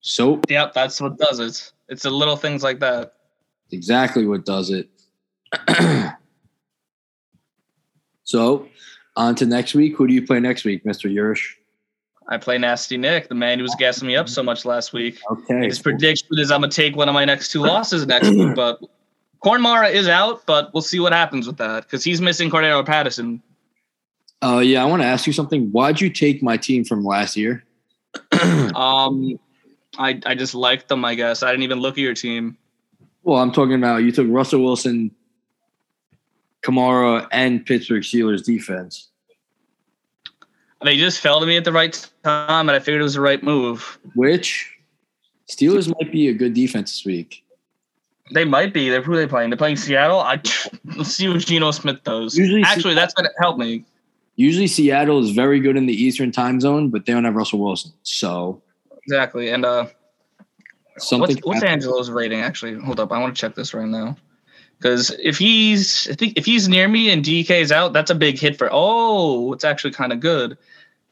So, 0.00 0.40
yep, 0.48 0.74
that's 0.74 1.00
what 1.00 1.18
does 1.18 1.40
it. 1.40 1.72
It's 1.88 2.02
the 2.02 2.10
little 2.10 2.36
things 2.36 2.62
like 2.62 2.80
that. 2.80 3.14
Exactly 3.70 4.26
what 4.26 4.44
does 4.44 4.70
it. 4.70 4.88
so, 8.24 8.68
on 9.16 9.34
to 9.36 9.46
next 9.46 9.74
week. 9.74 9.96
Who 9.96 10.06
do 10.06 10.14
you 10.14 10.26
play 10.26 10.40
next 10.40 10.64
week, 10.64 10.84
Mr. 10.84 11.12
Yurish? 11.12 11.54
I 12.28 12.38
play 12.38 12.56
Nasty 12.56 12.96
Nick, 12.96 13.28
the 13.28 13.34
man 13.34 13.58
who 13.58 13.64
was 13.64 13.74
gassing 13.78 14.08
me 14.08 14.16
up 14.16 14.28
so 14.28 14.42
much 14.42 14.64
last 14.64 14.92
week. 14.92 15.20
Okay. 15.30 15.66
His 15.66 15.78
prediction 15.78 16.28
is 16.32 16.50
I'm 16.50 16.62
gonna 16.62 16.72
take 16.72 16.96
one 16.96 17.08
of 17.08 17.14
my 17.14 17.24
next 17.24 17.52
two 17.52 17.60
losses 17.60 18.06
next 18.06 18.30
week, 18.30 18.54
but 18.56 18.80
Kamara 19.44 19.92
is 19.92 20.08
out, 20.08 20.46
but 20.46 20.72
we'll 20.72 20.82
see 20.82 21.00
what 21.00 21.12
happens 21.12 21.46
with 21.46 21.58
that 21.58 21.84
because 21.84 22.02
he's 22.02 22.20
missing 22.20 22.50
Cordarrelle 22.50 22.86
Patterson. 22.86 23.42
Oh 24.40 24.56
uh, 24.56 24.60
yeah, 24.60 24.82
I 24.82 24.86
want 24.86 25.02
to 25.02 25.06
ask 25.06 25.26
you 25.26 25.32
something. 25.32 25.70
Why'd 25.70 26.00
you 26.00 26.08
take 26.08 26.42
my 26.42 26.56
team 26.56 26.84
from 26.84 27.04
last 27.04 27.36
year? 27.36 27.64
um, 28.74 29.38
I 29.98 30.20
I 30.24 30.34
just 30.34 30.54
liked 30.54 30.88
them. 30.88 31.04
I 31.04 31.14
guess 31.14 31.42
I 31.42 31.50
didn't 31.50 31.64
even 31.64 31.80
look 31.80 31.94
at 31.94 32.00
your 32.00 32.14
team. 32.14 32.56
Well, 33.22 33.40
I'm 33.40 33.52
talking 33.52 33.74
about 33.74 33.98
you 33.98 34.12
took 34.12 34.26
Russell 34.28 34.62
Wilson, 34.62 35.10
Kamara, 36.64 37.28
and 37.30 37.64
Pittsburgh 37.64 38.02
Steelers 38.02 38.44
defense. 38.44 39.08
They 40.82 40.96
just 40.96 41.20
fell 41.20 41.40
to 41.40 41.46
me 41.46 41.56
at 41.56 41.64
the 41.64 41.72
right 41.72 41.92
time, 42.22 42.68
and 42.68 42.70
I 42.70 42.78
figured 42.78 43.00
it 43.00 43.04
was 43.04 43.14
the 43.14 43.20
right 43.20 43.42
move. 43.42 43.98
Which 44.14 44.70
Steelers 45.48 45.88
might 45.88 46.12
be 46.12 46.28
a 46.28 46.34
good 46.34 46.54
defense 46.54 46.92
this 46.92 47.04
week. 47.04 47.44
They 48.32 48.44
might 48.44 48.72
be. 48.72 48.88
They're 48.88 49.02
who 49.02 49.12
are 49.12 49.16
they 49.16 49.26
playing? 49.26 49.50
They're 49.50 49.56
playing 49.56 49.76
Seattle. 49.76 50.20
I 50.20 50.40
let's 50.96 51.10
see 51.10 51.28
what 51.28 51.40
Geno 51.40 51.70
Smith 51.70 52.02
does. 52.04 52.36
Usually, 52.36 52.62
actually, 52.62 52.94
that's 52.94 53.14
gonna 53.14 53.30
help 53.40 53.58
me. 53.58 53.84
Usually, 54.36 54.66
Seattle 54.66 55.22
is 55.22 55.30
very 55.30 55.60
good 55.60 55.76
in 55.76 55.86
the 55.86 55.92
Eastern 55.92 56.32
Time 56.32 56.60
Zone, 56.60 56.88
but 56.88 57.06
they 57.06 57.12
don't 57.12 57.24
have 57.24 57.34
Russell 57.34 57.60
Wilson. 57.60 57.92
So 58.02 58.62
exactly, 59.04 59.50
and 59.50 59.64
uh, 59.64 59.86
something. 60.98 61.36
What's, 61.36 61.46
what's 61.46 61.62
Angelo's 61.62 62.10
rating? 62.10 62.40
Actually, 62.40 62.74
hold 62.74 63.00
up. 63.00 63.12
I 63.12 63.18
want 63.18 63.34
to 63.34 63.40
check 63.40 63.54
this 63.54 63.74
right 63.74 63.88
now. 63.88 64.16
Because 64.84 65.16
if 65.18 65.38
he's, 65.38 66.10
I 66.10 66.14
think 66.14 66.36
if 66.36 66.44
he's 66.44 66.68
near 66.68 66.88
me 66.88 67.08
and 67.08 67.24
DK's 67.24 67.72
out, 67.72 67.94
that's 67.94 68.10
a 68.10 68.14
big 68.14 68.38
hit 68.38 68.58
for. 68.58 68.68
Oh, 68.70 69.54
it's 69.54 69.64
actually 69.64 69.92
kind 69.92 70.12
of 70.12 70.20
good. 70.20 70.58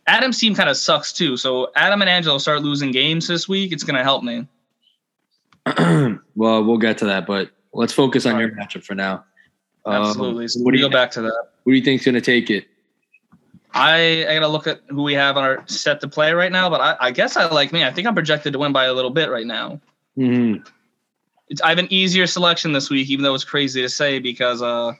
Adam's 0.06 0.38
team 0.38 0.54
kind 0.54 0.68
of 0.68 0.76
sucks 0.76 1.10
too. 1.10 1.38
So 1.38 1.72
Adam 1.74 2.02
and 2.02 2.10
Angelo 2.10 2.36
start 2.36 2.60
losing 2.60 2.92
games 2.92 3.26
this 3.28 3.48
week. 3.48 3.72
It's 3.72 3.82
gonna 3.82 4.02
help 4.02 4.24
me. 4.24 4.46
well, 6.36 6.62
we'll 6.62 6.76
get 6.76 6.98
to 6.98 7.06
that, 7.06 7.26
but 7.26 7.48
let's 7.72 7.94
focus 7.94 8.26
on 8.26 8.38
your 8.38 8.50
matchup 8.50 8.84
for 8.84 8.94
now. 8.94 9.24
Absolutely. 9.86 10.44
Um, 10.44 10.48
so 10.48 10.60
what 10.60 10.72
do 10.72 10.78
you 10.78 10.84
go 10.84 10.92
back 10.92 11.10
to 11.12 11.22
that? 11.22 11.48
Who 11.64 11.70
do 11.70 11.78
you 11.78 11.82
think's 11.82 12.04
going 12.04 12.14
to 12.14 12.20
take 12.20 12.50
it? 12.50 12.66
I, 13.72 14.26
I 14.28 14.34
got 14.34 14.40
to 14.40 14.48
look 14.48 14.66
at 14.66 14.82
who 14.90 15.02
we 15.02 15.14
have 15.14 15.38
on 15.38 15.44
our 15.44 15.64
set 15.66 16.02
to 16.02 16.08
play 16.08 16.34
right 16.34 16.52
now, 16.52 16.68
but 16.68 16.80
I, 16.82 16.96
I 17.06 17.10
guess 17.10 17.38
I 17.38 17.46
like 17.46 17.72
me. 17.72 17.84
I 17.84 17.90
think 17.90 18.06
I'm 18.06 18.14
projected 18.14 18.52
to 18.52 18.58
win 18.58 18.72
by 18.72 18.84
a 18.84 18.92
little 18.92 19.10
bit 19.10 19.30
right 19.30 19.46
now. 19.46 19.80
Mm-hmm. 20.18 20.62
I 21.62 21.68
have 21.68 21.78
an 21.78 21.92
easier 21.92 22.26
selection 22.26 22.72
this 22.72 22.90
week, 22.90 23.09
even 23.11 23.22
though 23.22 23.34
it's 23.34 23.44
crazy 23.44 23.82
to 23.82 23.88
say 23.88 24.18
because 24.18 24.62
uh, 24.62 24.92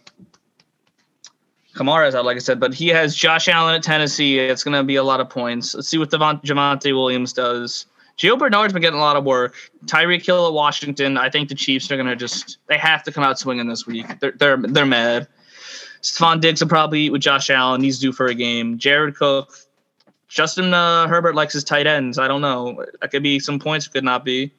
Kamara's 1.75 2.15
out, 2.15 2.25
like 2.25 2.37
I 2.37 2.41
said, 2.41 2.61
but 2.61 2.75
he 2.75 2.89
has 2.89 3.15
Josh 3.15 3.49
Allen 3.49 3.75
at 3.75 3.83
Tennessee. 3.83 4.39
It's 4.39 4.65
going 4.65 4.77
to 4.77 4.83
be 4.83 4.97
a 4.97 5.03
lot 5.03 5.21
of 5.21 5.31
points. 5.31 5.75
Let's 5.75 5.89
see 5.89 5.99
what 5.99 6.11
Devont, 6.11 6.43
Javonte 6.45 6.93
Williams 6.95 7.33
does. 7.33 7.87
Gio 8.19 8.39
Bernard's 8.39 8.73
been 8.73 8.83
getting 8.83 8.99
a 8.99 9.03
lot 9.03 9.17
of 9.17 9.25
work. 9.25 9.55
Tyreek 9.87 10.25
Hill 10.25 10.47
at 10.47 10.53
Washington. 10.53 11.17
I 11.17 11.31
think 11.31 11.49
the 11.49 11.55
Chiefs 11.55 11.91
are 11.91 11.97
gonna 11.97 12.15
just 12.15 12.59
they 12.69 12.77
have 12.77 13.03
to 13.05 13.13
come 13.13 13.25
out 13.25 13.39
swinging 13.39 13.69
this 13.69 13.87
week. 13.87 14.07
They're 14.21 14.33
they're 14.33 14.59
they're 14.59 14.87
mad. 14.87 15.29
Stefon 16.03 16.41
Diggs 16.41 16.61
will 16.61 16.69
probably 16.69 17.03
eat 17.03 17.11
with 17.11 17.23
Josh 17.23 17.49
Allen. 17.49 17.83
He's 17.83 17.99
due 17.99 18.13
for 18.13 18.27
a 18.27 18.35
game. 18.35 18.77
Jared 18.77 19.17
Cook. 19.17 19.55
Justin 20.29 20.73
uh, 20.75 21.09
Herbert 21.09 21.35
likes 21.35 21.53
his 21.53 21.65
tight 21.65 21.87
ends. 21.87 22.19
I 22.19 22.29
don't 22.29 22.41
know. 22.41 22.85
That 23.01 23.11
could 23.11 23.23
be 23.23 23.39
some 23.39 23.59
points. 23.59 23.89
Could 23.89 24.05
not 24.05 24.25
be. 24.25 24.53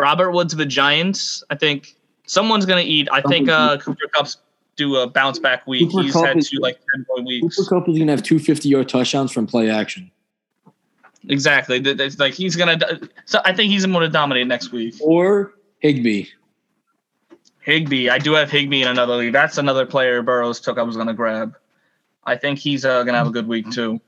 Robert 0.00 0.32
Woods 0.32 0.52
of 0.52 0.58
the 0.58 0.66
Giants. 0.66 1.44
I 1.50 1.54
think 1.54 1.94
someone's 2.26 2.66
gonna 2.66 2.80
eat. 2.80 3.08
I 3.12 3.20
think 3.22 3.48
uh, 3.48 3.78
Cooper 3.78 4.08
Kupp's 4.12 4.38
do 4.76 4.96
a 4.96 5.06
bounce 5.06 5.38
back 5.38 5.66
week. 5.66 5.90
Cooper 5.90 6.02
He's 6.02 6.12
Kupp 6.12 6.26
had 6.26 6.42
two 6.42 6.58
like 6.58 6.78
ten 6.94 7.04
point 7.04 7.26
weeks. 7.26 7.56
Cooper 7.56 7.68
Kupp 7.68 7.88
is 7.88 7.98
gonna 7.98 8.12
have 8.12 8.22
two 8.22 8.38
50 8.38 8.68
yard 8.68 8.88
touchdowns 8.88 9.32
from 9.32 9.46
play 9.46 9.70
action. 9.70 10.10
Exactly. 11.28 11.80
It's 11.84 12.18
Like 12.18 12.34
he's 12.34 12.56
gonna. 12.56 12.78
So 13.26 13.40
I 13.44 13.52
think 13.52 13.70
he's 13.70 13.84
going 13.84 14.00
to 14.00 14.08
dominate 14.08 14.46
next 14.46 14.72
week. 14.72 14.94
Or 15.00 15.54
Higbee. 15.80 16.26
Higbee. 17.60 18.08
I 18.08 18.18
do 18.18 18.32
have 18.32 18.50
Higbee 18.50 18.82
in 18.82 18.88
another 18.88 19.16
league. 19.16 19.32
That's 19.32 19.58
another 19.58 19.84
player 19.84 20.22
Burrows 20.22 20.60
took. 20.60 20.78
I 20.78 20.82
was 20.82 20.96
gonna 20.96 21.14
grab. 21.14 21.56
I 22.24 22.36
think 22.36 22.58
he's 22.58 22.84
uh, 22.84 23.02
gonna 23.04 23.18
have 23.18 23.26
a 23.26 23.32
good 23.32 23.48
week 23.48 23.70
too. 23.70 24.00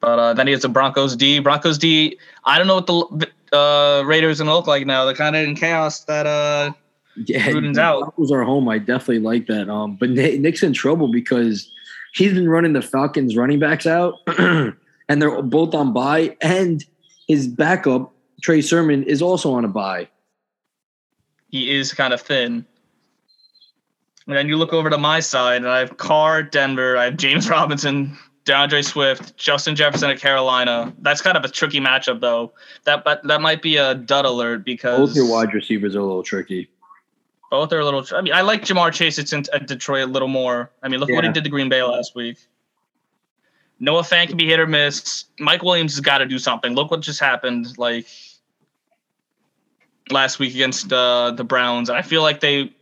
But 0.00 0.18
uh, 0.18 0.34
then 0.34 0.46
he 0.46 0.52
has 0.52 0.62
the 0.62 0.68
Broncos 0.68 1.16
D. 1.16 1.40
Broncos 1.40 1.78
D. 1.78 2.18
I 2.44 2.58
don't 2.58 2.66
know 2.66 2.76
what 2.76 2.86
the 2.86 3.28
uh, 3.52 4.02
Raiders 4.06 4.38
gonna 4.38 4.54
look 4.54 4.66
like 4.66 4.86
now. 4.86 5.04
They're 5.04 5.14
kind 5.14 5.36
of 5.36 5.42
in 5.42 5.54
chaos. 5.54 6.04
That 6.04 6.26
uh, 6.26 6.72
yeah, 7.16 7.50
Gruden's 7.50 7.78
out. 7.78 8.00
Broncos 8.00 8.32
are 8.32 8.42
home. 8.42 8.68
I 8.68 8.78
definitely 8.78 9.20
like 9.20 9.46
that. 9.46 9.68
Um, 9.68 9.96
but 9.96 10.10
Nick's 10.10 10.62
in 10.62 10.72
trouble 10.72 11.08
because 11.08 11.70
he's 12.14 12.32
been 12.34 12.48
running 12.48 12.72
the 12.72 12.82
Falcons 12.82 13.36
running 13.36 13.58
backs 13.58 13.86
out. 13.86 14.14
and 15.08 15.22
they're 15.22 15.42
both 15.42 15.74
on 15.74 15.92
bye, 15.92 16.36
and 16.40 16.84
his 17.28 17.46
backup 17.46 18.12
Trey 18.42 18.60
Sermon 18.60 19.02
is 19.04 19.22
also 19.22 19.52
on 19.52 19.64
a 19.64 19.68
bye. 19.68 20.08
He 21.48 21.74
is 21.74 21.92
kind 21.92 22.12
of 22.12 22.20
thin. 22.20 22.66
And 24.26 24.36
then 24.36 24.48
you 24.48 24.56
look 24.56 24.72
over 24.72 24.90
to 24.90 24.98
my 24.98 25.20
side, 25.20 25.58
and 25.58 25.68
I 25.68 25.78
have 25.78 25.96
Carr, 25.98 26.42
Denver. 26.42 26.96
I 26.96 27.04
have 27.04 27.16
James 27.16 27.48
Robinson, 27.50 28.18
D'Andre 28.46 28.80
Swift, 28.80 29.36
Justin 29.36 29.76
Jefferson 29.76 30.08
at 30.08 30.18
Carolina. 30.18 30.94
That's 31.00 31.20
kind 31.20 31.36
of 31.36 31.44
a 31.44 31.48
tricky 31.48 31.80
matchup, 31.80 32.20
though. 32.20 32.52
That 32.84 33.04
but 33.04 33.22
that 33.24 33.40
might 33.40 33.60
be 33.60 33.76
a 33.76 33.94
dud 33.94 34.24
alert 34.24 34.64
because 34.64 35.08
both 35.08 35.16
your 35.16 35.30
wide 35.30 35.52
receivers 35.52 35.94
are 35.94 36.00
a 36.00 36.04
little 36.04 36.22
tricky. 36.22 36.70
Both 37.50 37.72
are 37.72 37.80
a 37.80 37.84
little. 37.84 38.06
I 38.16 38.22
mean, 38.22 38.32
I 38.32 38.40
like 38.40 38.62
Ja'Marr 38.62 38.92
Chase 38.92 39.18
it's 39.18 39.32
at 39.32 39.66
Detroit 39.66 40.04
a 40.04 40.06
little 40.06 40.28
more. 40.28 40.70
I 40.82 40.88
mean, 40.88 41.00
look 41.00 41.10
yeah. 41.10 41.16
what 41.16 41.24
he 41.24 41.32
did 41.32 41.44
to 41.44 41.50
Green 41.50 41.68
Bay 41.68 41.82
last 41.82 42.14
week. 42.14 42.38
Noah 43.78 44.02
Fant 44.02 44.28
can 44.28 44.36
be 44.36 44.46
hit 44.46 44.58
or 44.58 44.66
miss. 44.66 45.26
Mike 45.38 45.62
Williams 45.62 45.94
has 45.94 46.00
got 46.00 46.18
to 46.18 46.26
do 46.26 46.38
something. 46.38 46.74
Look 46.74 46.90
what 46.90 47.00
just 47.00 47.20
happened, 47.20 47.76
like 47.76 48.06
last 50.10 50.38
week 50.38 50.54
against 50.54 50.92
uh, 50.92 51.32
the 51.32 51.44
Browns. 51.44 51.90
I 51.90 52.02
feel 52.02 52.22
like 52.22 52.40
they, 52.40 52.72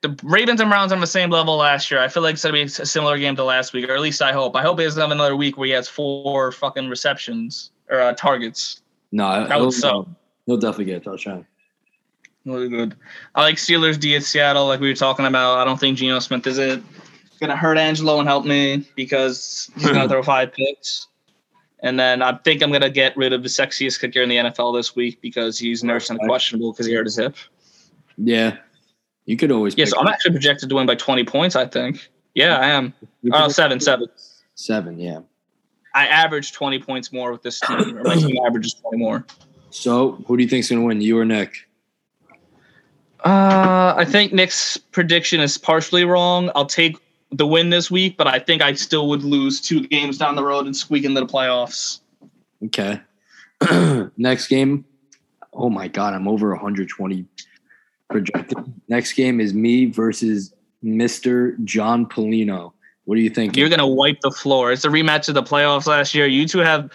the, 0.00 0.18
Ravens 0.22 0.60
and 0.60 0.70
Browns 0.70 0.92
are 0.92 0.94
on 0.94 1.00
the 1.00 1.06
same 1.06 1.30
level 1.30 1.56
last 1.56 1.90
year. 1.90 2.00
I 2.00 2.08
feel 2.08 2.22
like 2.22 2.34
it's 2.34 2.42
gonna 2.42 2.52
be 2.52 2.62
a 2.62 2.68
similar 2.68 3.18
game 3.18 3.36
to 3.36 3.44
last 3.44 3.72
week, 3.72 3.88
or 3.88 3.94
at 3.94 4.00
least 4.00 4.22
I 4.22 4.32
hope. 4.32 4.54
I 4.56 4.62
hope 4.62 4.78
he 4.78 4.84
doesn't 4.84 5.00
have 5.00 5.10
another 5.10 5.36
week 5.36 5.56
where 5.56 5.66
he 5.66 5.72
has 5.72 5.88
four 5.88 6.52
fucking 6.52 6.88
receptions 6.88 7.72
or 7.90 8.00
uh, 8.00 8.12
targets. 8.14 8.82
No, 9.12 9.46
that 9.46 9.60
would 9.60 9.72
suck. 9.72 10.06
He'll 10.46 10.56
definitely 10.56 10.86
get 10.86 11.02
a 11.02 11.10
touchdown. 11.10 11.46
Really 12.44 12.68
good. 12.68 12.96
I 13.34 13.42
like 13.42 13.56
Steelers 13.56 13.98
D 13.98 14.16
at 14.16 14.22
Seattle, 14.22 14.66
like 14.66 14.80
we 14.80 14.88
were 14.88 14.94
talking 14.94 15.26
about. 15.26 15.58
I 15.58 15.64
don't 15.64 15.78
think 15.78 15.98
Geno 15.98 16.18
Smith 16.20 16.46
is 16.46 16.58
it 16.58 16.82
gonna 17.40 17.56
hurt 17.56 17.78
Angelo 17.78 18.18
and 18.18 18.28
help 18.28 18.44
me 18.44 18.84
because 18.94 19.70
he's 19.76 19.86
gonna 19.86 20.08
throw 20.08 20.22
five 20.22 20.52
picks. 20.52 21.08
And 21.80 21.98
then 21.98 22.22
I 22.22 22.36
think 22.38 22.62
I'm 22.62 22.72
gonna 22.72 22.90
get 22.90 23.16
rid 23.16 23.32
of 23.32 23.42
the 23.42 23.48
sexiest 23.48 24.00
kicker 24.00 24.22
in 24.22 24.28
the 24.28 24.36
NFL 24.36 24.76
this 24.76 24.96
week 24.96 25.20
because 25.20 25.58
he's 25.58 25.84
nursing 25.84 26.18
a 26.20 26.26
questionable 26.26 26.72
because 26.72 26.86
he 26.86 26.94
hurt 26.94 27.06
his 27.06 27.16
hip. 27.16 27.36
Yeah, 28.16 28.56
you 29.28 29.36
could 29.36 29.52
always. 29.52 29.76
Yes, 29.76 29.88
yeah, 29.88 29.90
so 29.90 30.00
I'm 30.00 30.08
actually 30.08 30.30
projected 30.32 30.70
to 30.70 30.74
win 30.74 30.86
by 30.86 30.94
20 30.94 31.22
points. 31.24 31.54
I 31.54 31.66
think. 31.66 32.08
Yeah, 32.34 32.56
I 32.56 32.68
am. 32.68 32.94
Oh, 33.30 33.48
seven, 33.48 33.78
seven. 33.78 34.06
Seven, 34.54 34.98
yeah. 34.98 35.20
I 35.94 36.06
average 36.06 36.52
20 36.52 36.78
points 36.78 37.12
more 37.12 37.30
with 37.30 37.42
this 37.42 37.60
team, 37.60 38.02
my 38.04 38.14
team 38.14 38.38
averages 38.46 38.74
20 38.74 38.96
more. 38.96 39.26
So, 39.68 40.12
who 40.26 40.38
do 40.38 40.42
you 40.42 40.48
think's 40.48 40.70
going 40.70 40.80
to 40.80 40.86
win, 40.86 41.02
you 41.02 41.18
or 41.18 41.26
Nick? 41.26 41.68
Uh, 43.22 43.94
I 43.96 44.06
think 44.06 44.32
Nick's 44.32 44.78
prediction 44.78 45.40
is 45.40 45.58
partially 45.58 46.04
wrong. 46.04 46.50
I'll 46.54 46.64
take 46.64 46.96
the 47.30 47.46
win 47.46 47.68
this 47.68 47.90
week, 47.90 48.16
but 48.16 48.26
I 48.26 48.38
think 48.38 48.62
I 48.62 48.72
still 48.72 49.10
would 49.10 49.24
lose 49.24 49.60
two 49.60 49.86
games 49.88 50.16
down 50.16 50.36
the 50.36 50.44
road 50.44 50.64
and 50.64 50.74
squeak 50.74 51.04
into 51.04 51.20
the 51.20 51.26
playoffs. 51.26 52.00
Okay. 52.64 53.00
Next 54.16 54.48
game. 54.48 54.86
Oh 55.52 55.68
my 55.68 55.88
God, 55.88 56.14
I'm 56.14 56.28
over 56.28 56.50
120 56.50 57.26
projected. 58.10 58.58
Next 58.88 59.12
game 59.14 59.40
is 59.40 59.54
me 59.54 59.86
versus 59.86 60.54
Mr. 60.84 61.62
John 61.64 62.06
Polino. 62.06 62.72
What 63.04 63.14
do 63.14 63.22
you 63.22 63.30
think? 63.30 63.56
You're 63.56 63.70
gonna 63.70 63.86
wipe 63.86 64.20
the 64.20 64.30
floor. 64.30 64.70
It's 64.70 64.84
a 64.84 64.88
rematch 64.88 65.28
of 65.28 65.34
the 65.34 65.42
playoffs 65.42 65.86
last 65.86 66.14
year. 66.14 66.26
You 66.26 66.46
two 66.46 66.58
have 66.58 66.90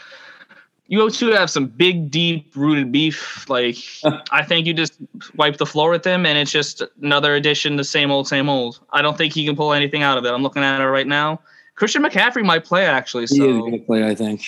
you 0.87 1.09
two 1.09 1.29
have 1.29 1.49
some 1.49 1.65
big, 1.65 2.11
deep 2.11 2.55
rooted 2.55 2.91
beef. 2.91 3.49
Like 3.49 3.77
I 4.31 4.43
think 4.43 4.67
you 4.67 4.75
just 4.75 4.97
wipe 5.35 5.57
the 5.57 5.65
floor 5.65 5.89
with 5.89 6.05
him, 6.05 6.27
and 6.27 6.37
it's 6.37 6.51
just 6.51 6.83
another 7.01 7.33
addition 7.33 7.77
to 7.77 7.83
same 7.83 8.11
old, 8.11 8.27
same 8.27 8.47
old. 8.47 8.79
I 8.91 9.01
don't 9.01 9.17
think 9.17 9.33
he 9.33 9.43
can 9.43 9.55
pull 9.55 9.73
anything 9.73 10.03
out 10.03 10.19
of 10.19 10.25
it. 10.25 10.29
I'm 10.29 10.43
looking 10.43 10.63
at 10.63 10.81
it 10.81 10.85
right 10.85 11.07
now. 11.07 11.39
Christian 11.75 12.03
McCaffrey 12.03 12.45
might 12.45 12.63
play 12.63 12.85
actually. 12.85 13.25
So 13.25 13.35
he 13.35 13.49
is 13.49 13.57
gonna 13.57 13.79
play, 13.79 14.05
I 14.05 14.13
think. 14.13 14.43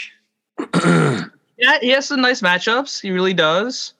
yeah, 1.57 1.79
he 1.81 1.89
has 1.89 2.07
some 2.07 2.21
nice 2.21 2.41
matchups. 2.41 3.01
He 3.01 3.09
really 3.09 3.33
does. 3.33 3.94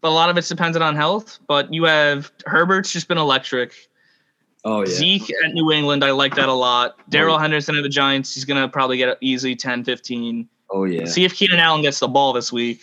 But 0.00 0.08
a 0.08 0.10
lot 0.10 0.30
of 0.30 0.38
it's 0.38 0.48
dependent 0.48 0.82
on 0.82 0.96
health. 0.96 1.38
But 1.46 1.72
you 1.72 1.84
have 1.84 2.32
Herbert's 2.46 2.92
just 2.92 3.08
been 3.08 3.18
electric. 3.18 3.74
Oh 4.64 4.80
yeah. 4.80 4.86
Zeke 4.86 5.32
at 5.44 5.52
New 5.52 5.72
England, 5.72 6.04
I 6.04 6.10
like 6.10 6.34
that 6.34 6.48
a 6.48 6.54
lot. 6.54 6.96
Darrell 7.08 7.38
Henderson 7.38 7.76
at 7.76 7.82
the 7.82 7.88
Giants, 7.88 8.34
he's 8.34 8.44
gonna 8.44 8.68
probably 8.68 8.98
get 8.98 9.16
easy 9.20 9.56
10, 9.56 9.84
15. 9.84 10.48
Oh 10.70 10.84
yeah. 10.84 11.06
See 11.06 11.24
if 11.24 11.34
Keenan 11.34 11.58
Allen 11.58 11.82
gets 11.82 12.00
the 12.00 12.08
ball 12.08 12.32
this 12.32 12.52
week. 12.52 12.80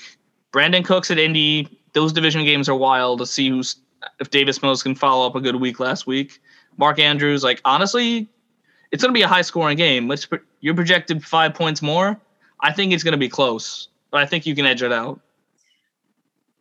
Brandin 0.51 0.84
Cooks 0.84 1.11
at 1.11 1.20
Indy. 1.20 1.70
Those 1.93 2.13
division 2.13 2.43
games 2.43 2.68
are 2.68 2.76
wild 2.76 3.20
to 3.20 3.26
see 3.26 3.49
who's 3.49 3.78
if 4.20 4.30
Davis 4.30 4.61
Mills 4.61 4.84
can 4.84 4.95
follow 4.95 5.26
up 5.26 5.36
a 5.36 5.41
good 5.41 5.57
week 5.57 5.80
last 5.80 6.07
week. 6.07 6.39
Mark 6.78 6.99
Andrews, 6.99 7.43
like 7.43 7.61
honestly, 7.65 8.28
it's 8.91 9.03
gonna 9.03 9.13
be 9.13 9.22
a 9.22 9.28
high 9.28 9.41
scoring 9.41 9.78
game. 9.78 10.07
Let's 10.07 10.28
you're 10.61 10.76
projected 10.76 11.24
five 11.24 11.53
points 11.53 11.82
more. 11.82 12.20
I 12.61 12.72
think 12.72 12.91
it's 12.91 13.03
gonna 13.03 13.18
be 13.18 13.30
close, 13.30 13.89
but 14.09 14.22
I 14.22 14.26
think 14.26 14.45
you 14.45 14.55
can 14.55 14.65
edge 14.65 14.82
it 14.82 14.91
out. 14.91 15.20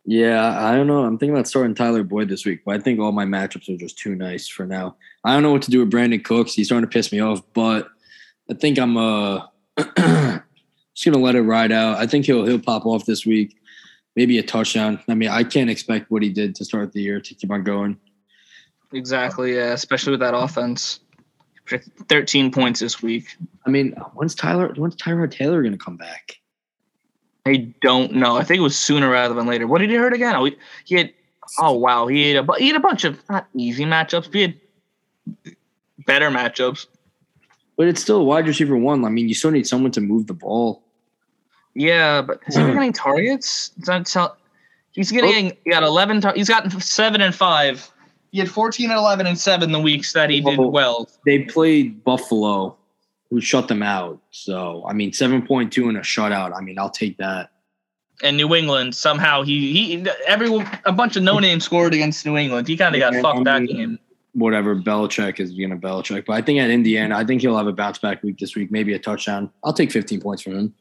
Yeah, 0.09 0.57
I 0.65 0.73
don't 0.73 0.87
know. 0.87 1.03
I'm 1.03 1.17
thinking 1.17 1.35
about 1.35 1.49
starting 1.49 1.75
Tyler 1.75 2.01
Boyd 2.01 2.29
this 2.29 2.45
week, 2.45 2.61
but 2.65 2.75
I 2.75 2.79
think 2.79 2.97
all 2.97 3.11
my 3.11 3.25
matchups 3.25 3.67
are 3.67 3.77
just 3.77 3.97
too 3.97 4.15
nice 4.15 4.47
for 4.47 4.65
now. 4.65 4.95
I 5.25 5.33
don't 5.33 5.43
know 5.43 5.51
what 5.51 5.63
to 5.63 5.71
do 5.71 5.81
with 5.81 5.91
Brandin 5.91 6.23
Cooks. 6.23 6.53
He's 6.53 6.67
starting 6.67 6.89
to 6.89 6.93
piss 6.93 7.11
me 7.11 7.19
off, 7.19 7.41
but 7.53 7.89
I 8.49 8.53
think 8.53 8.79
I'm 8.79 8.95
uh 8.95 9.47
just 9.77 11.03
gonna 11.03 11.17
let 11.17 11.35
it 11.35 11.41
ride 11.41 11.73
out. 11.73 11.97
I 11.97 12.07
think 12.07 12.25
he'll 12.25 12.45
he'll 12.45 12.57
pop 12.57 12.85
off 12.85 13.05
this 13.05 13.25
week. 13.25 13.57
Maybe 14.15 14.37
a 14.37 14.43
touchdown. 14.43 14.97
I 15.09 15.13
mean, 15.13 15.27
I 15.27 15.43
can't 15.43 15.69
expect 15.69 16.09
what 16.09 16.23
he 16.23 16.29
did 16.29 16.55
to 16.55 16.63
start 16.63 16.93
the 16.93 17.01
year 17.01 17.19
to 17.19 17.35
keep 17.35 17.51
on 17.51 17.65
going. 17.65 17.99
Exactly, 18.93 19.55
yeah, 19.55 19.73
especially 19.73 20.11
with 20.11 20.21
that 20.21 20.33
offense. 20.33 21.01
13 22.07 22.49
points 22.53 22.79
this 22.79 23.01
week. 23.01 23.35
I 23.65 23.69
mean, 23.69 23.91
when's 24.13 24.35
Tyler 24.35 24.73
when's 24.77 24.95
Tyrod 24.95 25.31
Taylor 25.31 25.61
gonna 25.61 25.77
come 25.77 25.97
back? 25.97 26.37
I 27.47 27.73
don't 27.81 28.13
know. 28.13 28.37
I 28.37 28.43
think 28.43 28.59
it 28.59 28.63
was 28.63 28.77
sooner 28.77 29.09
rather 29.09 29.33
than 29.33 29.47
later. 29.47 29.67
What 29.67 29.79
did 29.79 29.89
he 29.89 29.95
hurt 29.95 30.13
again? 30.13 30.35
Oh, 30.35 30.45
he, 30.45 30.55
he 30.85 30.95
had. 30.95 31.13
Oh 31.59 31.71
wow, 31.71 32.07
he 32.07 32.33
had 32.33 32.47
a 32.47 32.53
he 32.57 32.67
had 32.67 32.75
a 32.75 32.81
bunch 32.81 33.05
of 33.05 33.21
not 33.29 33.47
easy 33.53 33.85
matchups. 33.85 34.33
He 34.33 34.41
had 34.41 34.55
better 36.05 36.29
matchups. 36.29 36.87
But 37.77 37.87
it's 37.87 38.01
still 38.01 38.17
a 38.17 38.23
wide 38.23 38.47
receiver 38.47 38.75
one. 38.75 39.05
I 39.05 39.09
mean, 39.09 39.29
you 39.29 39.35
still 39.35 39.51
need 39.51 39.67
someone 39.67 39.91
to 39.91 40.01
move 40.01 40.27
the 40.27 40.33
ball. 40.33 40.83
Yeah, 41.75 42.23
but 42.23 42.41
is 42.47 42.55
he 42.55 42.63
hmm. 42.63 42.73
getting 42.73 42.93
targets? 42.93 43.71
Tell, 44.05 44.35
he's 44.91 45.11
getting. 45.11 45.51
Oh. 45.51 45.57
He 45.63 45.69
got 45.69 45.83
eleven. 45.83 46.19
Tar- 46.19 46.33
he's 46.35 46.49
gotten 46.49 46.71
seven 46.81 47.21
and 47.21 47.35
five. 47.35 47.89
He 48.31 48.39
had 48.39 48.49
fourteen 48.49 48.89
and 48.89 48.97
eleven 48.97 49.27
and 49.27 49.37
seven 49.37 49.71
the 49.71 49.79
weeks 49.79 50.13
that 50.13 50.29
he 50.29 50.41
did 50.41 50.59
oh. 50.59 50.67
well. 50.67 51.07
They 51.25 51.43
played 51.43 52.03
Buffalo 52.03 52.75
who 53.29 53.41
shut 53.41 53.67
them 53.67 53.83
out. 53.83 54.21
So 54.31 54.85
I 54.87 54.93
mean, 54.93 55.13
seven 55.13 55.45
point 55.45 55.71
two 55.71 55.89
in 55.89 55.95
a 55.95 56.01
shutout. 56.01 56.55
I 56.55 56.61
mean, 56.61 56.79
I'll 56.79 56.89
take 56.89 57.17
that. 57.17 57.51
And 58.23 58.35
New 58.35 58.55
England 58.55 58.95
somehow 58.95 59.43
he 59.43 59.73
he 59.73 60.05
everyone 60.25 60.67
a 60.85 60.91
bunch 60.91 61.15
of 61.15 61.23
no 61.23 61.39
names 61.39 61.63
scored 61.63 61.93
against 61.93 62.25
New 62.25 62.37
England. 62.37 62.67
He 62.67 62.77
kind 62.77 62.95
of 62.95 62.99
got 62.99 63.13
fucked 63.15 63.47
I 63.47 63.59
mean, 63.59 63.67
that 63.67 63.73
game. 63.73 63.99
Whatever, 64.33 64.75
Belichick 64.75 65.39
is 65.39 65.51
gonna 65.51 65.77
Belichick, 65.77 66.25
but 66.25 66.33
I 66.33 66.41
think 66.41 66.59
at 66.59 66.69
Indiana, 66.69 67.17
I 67.17 67.25
think 67.25 67.41
he'll 67.41 67.57
have 67.57 67.67
a 67.67 67.73
bounce 67.73 67.97
back 67.97 68.21
week 68.23 68.37
this 68.37 68.55
week, 68.55 68.71
maybe 68.71 68.93
a 68.93 68.99
touchdown. 68.99 69.49
I'll 69.63 69.73
take 69.73 69.91
15 69.91 70.21
points 70.21 70.43
from 70.43 70.57
him. 70.57 70.73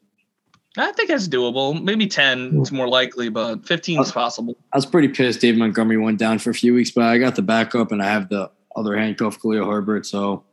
I 0.79 0.93
think 0.93 1.09
that's 1.09 1.27
doable. 1.27 1.83
Maybe 1.83 2.07
10 2.07 2.61
is 2.61 2.71
more 2.71 2.89
likely, 2.89 3.31
but 3.31 3.67
15 3.67 4.01
is 4.01 4.13
possible. 4.13 4.57
I 4.73 4.77
was 4.77 4.85
pretty 4.85 5.09
pissed 5.09 5.41
Dave 5.41 5.57
Montgomery 5.57 5.97
went 5.97 6.19
down 6.19 6.39
for 6.39 6.51
a 6.51 6.55
few 6.55 6.75
weeks, 6.75 6.91
but 6.91 7.05
I 7.05 7.17
got 7.17 7.35
the 7.35 7.43
backup 7.43 7.93
and 7.93 8.03
I 8.03 8.07
have 8.07 8.29
the 8.29 8.51
other 8.75 8.97
handcuff, 8.97 9.41
Khalil 9.41 9.65
Herbert. 9.65 10.05
So 10.05 10.45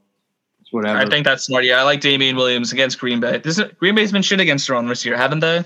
whatever. 0.74 1.00
I 1.00 1.06
think 1.06 1.26
that's 1.26 1.44
smart. 1.44 1.64
Yeah, 1.64 1.80
I 1.80 1.84
like 1.84 2.02
Damien 2.02 2.36
Williams 2.36 2.72
against 2.72 3.00
Green 3.00 3.20
Bay. 3.20 3.38
This 3.38 3.60
is, 3.60 3.72
Green 3.80 3.96
Bay's 3.96 4.12
been 4.12 4.22
shit 4.22 4.40
against 4.40 4.68
the 4.68 4.74
run 4.74 4.88
this 4.88 5.06
year, 5.06 5.16
haven't 5.16 5.40
they? 5.40 5.64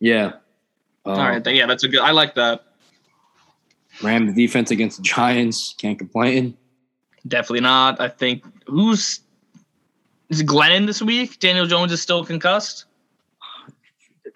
Yeah. 0.00 0.32
Um, 1.04 1.18
All 1.18 1.18
right. 1.18 1.46
Yeah, 1.46 1.66
that's 1.66 1.84
a 1.84 1.88
good. 1.88 2.00
I 2.00 2.10
like 2.10 2.34
that. 2.34 2.64
Rams 4.02 4.34
defense 4.34 4.70
against 4.70 4.96
the 4.96 5.02
Giants. 5.02 5.74
Can't 5.78 5.98
complain. 5.98 6.56
Definitely 7.28 7.60
not. 7.60 8.00
I 8.00 8.08
think 8.08 8.44
who's 8.66 9.20
is 10.28 10.42
Glennon 10.42 10.86
this 10.86 11.02
week? 11.02 11.38
Daniel 11.38 11.66
Jones 11.66 11.92
is 11.92 12.00
still 12.00 12.24
concussed. 12.24 12.86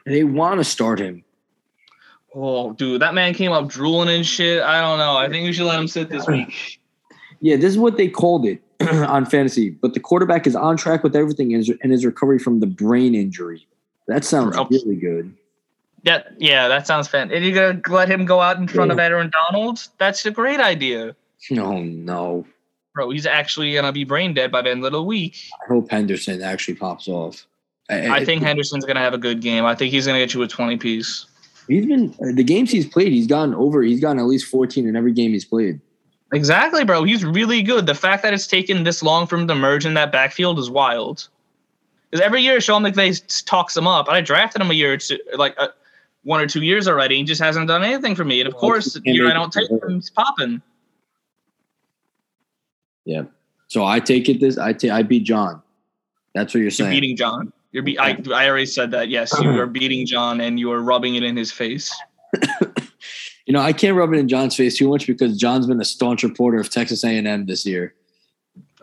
They 0.05 0.25
want 0.25 0.61
to 0.61 0.65
start 0.65 1.01
him. 1.01 1.25
Oh, 2.35 2.75
dude, 2.75 3.01
that 3.01 3.15
man 3.15 3.33
came 3.33 3.51
up 3.51 3.67
drooling 3.67 4.15
and 4.15 4.25
shit. 4.25 4.63
I 4.63 4.81
don't 4.81 4.99
know. 4.99 5.17
I 5.17 5.29
think 5.29 5.47
we 5.47 5.53
should 5.55 5.65
let 5.65 5.81
him 5.81 5.89
sit 5.89 6.11
this 6.11 6.27
week. 6.29 6.81
Yeah, 7.41 7.57
this 7.57 7.71
is 7.71 7.79
what 7.79 7.97
they 7.97 8.09
called 8.09 8.45
it 8.47 8.63
on 9.09 9.27
fantasy. 9.27 9.71
But 9.71 9.95
the 9.95 10.01
quarterback 10.01 10.47
is 10.47 10.57
on 10.57 10.77
track 10.77 11.03
with 11.03 11.17
everything 11.17 11.55
and 11.55 11.93
his 11.93 12.05
recovery 12.05 12.39
from 12.39 12.61
the 12.61 12.67
brain 12.67 13.15
injury. 13.15 13.67
That 14.09 14.25
sounds 14.25 14.57
really 14.71 14.97
good. 14.97 15.35
Yeah, 16.03 16.23
yeah, 16.39 16.69
that 16.69 16.87
sounds 16.87 17.09
fan. 17.09 17.33
And 17.33 17.45
you're 17.45 17.55
gonna 17.55 17.81
let 17.95 18.09
him 18.09 18.27
go 18.27 18.41
out 18.41 18.59
in 18.59 18.69
front 18.69 18.91
yeah. 18.91 18.93
of 18.93 18.99
Aaron 19.01 19.31
Donald? 19.51 19.85
That's 19.99 20.25
a 20.25 20.31
great 20.31 20.61
idea. 20.61 21.17
No, 21.51 21.65
oh, 21.75 21.83
no, 21.83 22.47
bro, 22.95 23.11
he's 23.11 23.27
actually 23.27 23.75
gonna 23.75 23.93
be 23.93 24.05
brain 24.05 24.33
dead 24.33 24.53
by 24.53 24.63
the 24.63 24.71
end 24.71 24.85
of 24.85 24.93
the 24.93 25.03
week. 25.03 25.37
I 25.65 25.67
hope 25.67 25.91
Henderson 25.91 26.43
actually 26.43 26.75
pops 26.75 27.09
off. 27.09 27.45
I, 27.91 28.09
I 28.09 28.25
think 28.25 28.43
Henderson's 28.43 28.85
gonna 28.85 29.01
have 29.01 29.15
a 29.15 29.19
good 29.19 29.41
game. 29.41 29.65
I 29.65 29.75
think 29.75 29.93
he's 29.93 30.07
gonna 30.07 30.19
get 30.19 30.33
you 30.33 30.43
a 30.43 30.49
twenty 30.49 30.77
piece. 30.77 31.27
He's 31.67 31.87
been 31.87 32.15
the 32.21 32.45
games 32.45 32.71
he's 32.71 32.87
played. 32.87 33.13
He's 33.13 33.27
gotten 33.27 33.55
over. 33.55 33.83
He's 33.83 34.01
gotten 34.01 34.21
at 34.21 34.27
least 34.27 34.47
fourteen 34.47 34.87
in 34.87 34.95
every 34.95 35.13
game 35.13 35.33
he's 35.33 35.45
played. 35.45 35.81
Exactly, 36.33 36.85
bro. 36.85 37.05
He's 37.05 37.25
really 37.25 37.63
good. 37.63 37.87
The 37.87 37.95
fact 37.95 38.23
that 38.23 38.35
it's 38.35 38.47
taken 38.47 38.83
this 38.83 39.03
long 39.03 39.27
for 39.27 39.37
him 39.37 39.47
to 39.49 39.55
merge 39.55 39.87
in 39.87 39.95
that 39.95 40.11
backfield 40.11 40.59
is 40.59 40.69
wild. 40.69 41.29
Because 42.11 42.25
every 42.25 42.43
year 42.43 42.61
Sean 42.61 42.83
McVay 42.83 43.45
talks 43.45 43.77
him 43.77 43.87
up. 43.87 44.09
I 44.09 44.21
drafted 44.21 44.61
him 44.61 44.71
a 44.71 44.75
year 44.75 44.95
or 44.95 44.97
two, 44.97 45.19
like 45.35 45.55
uh, 45.59 45.69
one 46.25 46.41
or 46.41 46.47
two 46.47 46.63
years 46.63 46.89
already. 46.89 47.17
He 47.17 47.25
just 47.25 47.41
hasn't 47.41 47.69
done 47.69 47.85
anything 47.85 48.15
for 48.15 48.25
me. 48.25 48.41
And 48.41 48.49
of 48.49 48.55
well, 48.55 48.61
course, 48.61 48.93
the 48.93 49.03
year 49.05 49.31
I 49.31 49.33
don't 49.33 49.53
take 49.53 49.71
him, 49.71 49.81
he's 49.89 50.11
popping. 50.11 50.63
Yeah. 53.05 53.23
So 53.69 53.85
I 53.85 54.01
take 54.01 54.29
it 54.29 54.41
this. 54.41 54.59
I 54.59 54.73
take. 54.73 54.91
I 54.91 55.03
beat 55.03 55.25
John. 55.25 55.63
That's 56.35 56.53
what 56.53 56.61
you're 56.61 56.71
saying. 56.71 56.93
You're 56.93 57.01
beating 57.01 57.17
John. 57.17 57.53
You're 57.73 57.83
be. 57.83 57.99
I. 57.99 58.19
I 58.33 58.49
already 58.49 58.67
said 58.67 58.91
that. 58.93 59.09
Yes, 59.09 59.35
you 59.41 59.51
are 59.61 59.67
beating 59.79 60.07
John, 60.07 60.41
and 60.41 60.59
you 60.59 60.71
are 60.73 60.83
rubbing 60.83 61.15
it 61.15 61.23
in 61.23 61.37
his 61.37 61.51
face. 61.51 61.95
you 63.47 63.53
know, 63.53 63.61
I 63.61 63.73
can't 63.73 63.97
rub 63.97 64.13
it 64.13 64.19
in 64.19 64.29
John's 64.29 64.57
face 64.57 64.77
too 64.77 64.89
much 64.89 65.07
because 65.07 65.39
John's 65.39 65.67
been 65.67 65.81
a 65.81 65.85
staunch 65.85 66.25
reporter 66.25 66.59
of 66.59 66.69
Texas 66.69 67.05
A&M 67.05 67.47
this 67.47 67.65
year. 67.65 67.95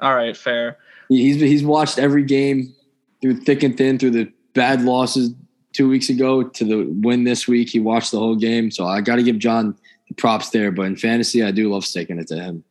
All 0.01 0.15
right, 0.15 0.35
fair. 0.35 0.77
He's 1.09 1.39
he's 1.39 1.63
watched 1.63 1.99
every 1.99 2.23
game 2.23 2.73
through 3.21 3.41
thick 3.41 3.61
and 3.61 3.77
thin, 3.77 3.99
through 3.99 4.11
the 4.11 4.31
bad 4.53 4.81
losses 4.81 5.33
two 5.73 5.89
weeks 5.89 6.09
ago 6.09 6.43
to 6.43 6.63
the 6.63 6.83
win 7.01 7.25
this 7.25 7.47
week. 7.47 7.69
He 7.69 7.79
watched 7.79 8.11
the 8.11 8.19
whole 8.19 8.35
game, 8.35 8.71
so 8.71 8.87
I 8.87 9.01
got 9.01 9.17
to 9.17 9.23
give 9.23 9.37
John 9.37 9.77
the 10.07 10.15
props 10.15 10.49
there. 10.49 10.71
But 10.71 10.83
in 10.83 10.95
fantasy, 10.95 11.43
I 11.43 11.51
do 11.51 11.71
love 11.71 11.85
sticking 11.85 12.19
it 12.19 12.27
to 12.27 12.35
him. 12.35 12.63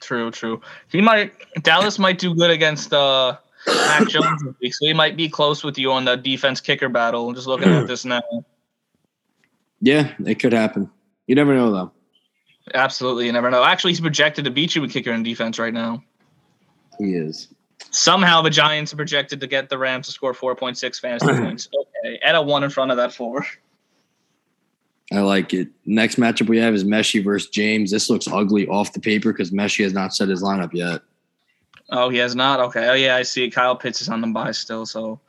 True, 0.00 0.30
true. 0.30 0.60
He 0.88 1.00
might 1.00 1.32
Dallas 1.62 1.98
might 1.98 2.18
do 2.18 2.34
good 2.34 2.50
against 2.50 2.92
uh 2.92 3.36
Mac 3.66 4.08
Jones 4.08 4.42
this 4.42 4.54
week, 4.60 4.74
so 4.74 4.86
he 4.86 4.94
might 4.94 5.16
be 5.16 5.28
close 5.28 5.62
with 5.62 5.78
you 5.78 5.92
on 5.92 6.04
the 6.04 6.16
defense 6.16 6.60
kicker 6.60 6.88
battle. 6.88 7.32
Just 7.32 7.46
looking 7.46 7.68
at 7.68 7.86
this 7.86 8.04
now. 8.04 8.22
Yeah, 9.80 10.12
it 10.26 10.38
could 10.38 10.52
happen. 10.52 10.90
You 11.30 11.36
never 11.36 11.54
know, 11.54 11.70
though. 11.70 11.92
Absolutely, 12.74 13.26
you 13.26 13.32
never 13.32 13.52
know. 13.52 13.62
Actually, 13.62 13.92
he's 13.92 14.00
projected 14.00 14.44
to 14.46 14.50
beat 14.50 14.74
you 14.74 14.82
with 14.82 14.90
kicker 14.92 15.12
and 15.12 15.24
defense 15.24 15.60
right 15.60 15.72
now. 15.72 16.02
He 16.98 17.14
is. 17.14 17.46
Somehow 17.92 18.42
the 18.42 18.50
Giants 18.50 18.92
are 18.92 18.96
projected 18.96 19.40
to 19.40 19.46
get 19.46 19.68
the 19.68 19.78
Rams 19.78 20.06
to 20.08 20.12
score 20.12 20.34
4.6 20.34 20.98
fantasy 20.98 21.26
points. 21.40 21.68
Okay, 21.72 22.18
add 22.20 22.34
a 22.34 22.42
one 22.42 22.64
in 22.64 22.70
front 22.70 22.90
of 22.90 22.96
that 22.96 23.14
four. 23.14 23.46
I 25.12 25.20
like 25.20 25.54
it. 25.54 25.68
Next 25.86 26.16
matchup 26.16 26.48
we 26.48 26.58
have 26.58 26.74
is 26.74 26.82
Messi 26.82 27.22
versus 27.22 27.48
James. 27.48 27.92
This 27.92 28.10
looks 28.10 28.26
ugly 28.26 28.66
off 28.66 28.92
the 28.92 28.98
paper 28.98 29.32
because 29.32 29.52
Messi 29.52 29.84
has 29.84 29.92
not 29.92 30.12
set 30.12 30.28
his 30.28 30.42
lineup 30.42 30.72
yet. 30.74 31.00
Oh, 31.90 32.08
he 32.08 32.18
has 32.18 32.34
not. 32.34 32.58
Okay. 32.58 32.88
Oh 32.88 32.94
yeah, 32.94 33.14
I 33.14 33.22
see. 33.22 33.44
it. 33.44 33.50
Kyle 33.50 33.76
Pitts 33.76 34.02
is 34.02 34.08
on 34.08 34.20
the 34.20 34.26
buy 34.26 34.50
still, 34.50 34.84
so 34.84 35.20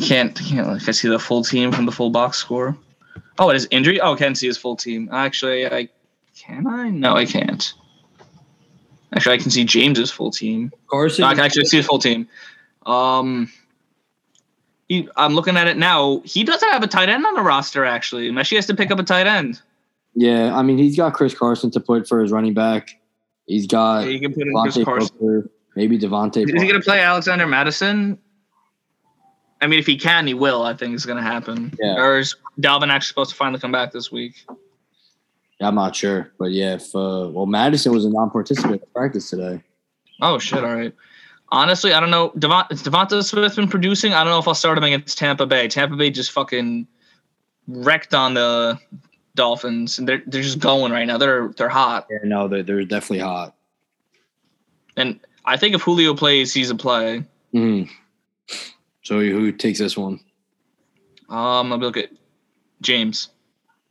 can't 0.00 0.34
can't 0.34 0.66
like 0.66 0.88
I 0.88 0.92
see 0.92 1.08
the 1.10 1.18
full 1.18 1.44
team 1.44 1.72
from 1.72 1.84
the 1.84 1.92
full 1.92 2.08
box 2.08 2.38
score. 2.38 2.74
Oh, 3.38 3.50
it 3.50 3.56
is 3.56 3.68
injury. 3.70 4.00
Oh, 4.00 4.14
I 4.14 4.16
can 4.16 4.34
see 4.34 4.46
his 4.46 4.56
full 4.56 4.76
team. 4.76 5.08
Actually, 5.12 5.66
I 5.66 5.88
can 6.36 6.66
I? 6.66 6.90
No, 6.90 7.16
I 7.16 7.26
can't. 7.26 7.72
Actually, 9.14 9.34
I 9.34 9.38
can 9.38 9.50
see 9.50 9.64
James's 9.64 10.10
full 10.10 10.30
team. 10.30 10.72
Carson. 10.88 11.22
No, 11.22 11.28
I 11.28 11.34
can 11.34 11.44
actually 11.44 11.64
see 11.64 11.78
his 11.78 11.86
full 11.86 11.98
team. 11.98 12.28
Um, 12.84 13.50
he, 14.88 15.08
I'm 15.16 15.34
looking 15.34 15.56
at 15.56 15.66
it 15.68 15.76
now. 15.76 16.22
He 16.24 16.44
doesn't 16.44 16.68
have 16.70 16.82
a 16.82 16.86
tight 16.86 17.08
end 17.08 17.24
on 17.26 17.34
the 17.34 17.42
roster. 17.42 17.84
Actually, 17.84 18.30
Messi 18.30 18.56
has 18.56 18.66
to 18.66 18.74
pick 18.74 18.90
up 18.90 18.98
a 18.98 19.02
tight 19.02 19.26
end. 19.26 19.60
Yeah, 20.14 20.56
I 20.56 20.62
mean 20.62 20.78
he's 20.78 20.96
got 20.96 21.12
Chris 21.12 21.34
Carson 21.34 21.70
to 21.72 21.80
put 21.80 22.08
for 22.08 22.20
his 22.22 22.32
running 22.32 22.54
back. 22.54 22.98
He's 23.46 23.66
got 23.66 24.04
Yeah, 24.04 24.10
you 24.10 24.20
can 24.20 24.32
put 24.32 24.42
in 24.42 24.54
Devontae 24.54 24.72
Chris 24.72 24.84
Carson. 24.84 25.16
Booker, 25.20 25.50
maybe 25.74 25.98
Devontae. 25.98 26.44
Is 26.44 26.62
he 26.62 26.68
going 26.68 26.80
to 26.80 26.80
play 26.80 27.00
Alexander 27.00 27.46
Mattison? 27.46 28.18
I 29.66 29.68
mean, 29.68 29.80
if 29.80 29.86
he 29.86 29.96
can, 29.96 30.28
he 30.28 30.34
will. 30.34 30.62
I 30.62 30.74
think 30.74 30.94
it's 30.94 31.04
going 31.04 31.16
to 31.16 31.24
happen. 31.24 31.74
Yeah. 31.80 31.96
Or 31.96 32.18
is 32.20 32.36
Dalvin 32.60 32.88
actually 32.88 33.08
supposed 33.08 33.30
to 33.30 33.36
finally 33.36 33.58
come 33.58 33.72
back 33.72 33.90
this 33.90 34.12
week? 34.12 34.46
I'm 35.60 35.74
not 35.74 35.96
sure, 35.96 36.30
but 36.38 36.52
yeah, 36.52 36.74
if 36.74 36.94
uh, 36.94 37.28
well, 37.32 37.46
Mattison 37.46 37.90
was 37.92 38.04
a 38.04 38.10
non-participant 38.10 38.82
at 38.82 38.92
practice 38.92 39.28
today. 39.30 39.60
Oh 40.22 40.38
shit! 40.38 40.62
All 40.62 40.72
right. 40.72 40.94
Honestly, 41.48 41.92
I 41.94 41.98
don't 42.00 42.10
know. 42.10 42.30
Devont- 42.36 42.68
Devonta 42.68 43.24
Smith 43.24 43.56
been 43.56 43.66
producing. 43.66 44.12
I 44.12 44.22
don't 44.22 44.32
know 44.32 44.38
if 44.38 44.46
I'll 44.46 44.54
start 44.54 44.78
him 44.78 44.84
against 44.84 45.16
Tampa 45.18 45.46
Bay. 45.46 45.66
Tampa 45.66 45.96
Bay 45.96 46.10
just 46.10 46.30
fucking 46.32 46.86
wrecked 47.66 48.14
on 48.14 48.34
the 48.34 48.78
Dolphins, 49.34 49.98
and 49.98 50.06
they're 50.08 50.22
they're 50.26 50.42
just 50.42 50.58
going 50.60 50.92
right 50.92 51.06
now. 51.06 51.18
They're 51.18 51.48
they're 51.56 51.68
hot, 51.70 52.06
Yeah, 52.10 52.18
no, 52.24 52.46
they're, 52.48 52.62
they're 52.62 52.84
definitely 52.84 53.20
hot. 53.20 53.54
and 54.96 55.18
I 55.44 55.56
think 55.56 55.74
if 55.74 55.80
Julio 55.82 56.14
plays, 56.14 56.52
he's 56.54 56.70
a 56.70 56.74
play. 56.76 57.24
hmm 57.52 57.84
So 59.06 59.20
who 59.20 59.52
takes 59.52 59.78
this 59.78 59.96
one? 59.96 60.18
Um, 61.28 61.72
I'll 61.72 61.78
be 61.78 61.84
look 61.84 61.96
at 61.96 62.10
James. 62.80 63.28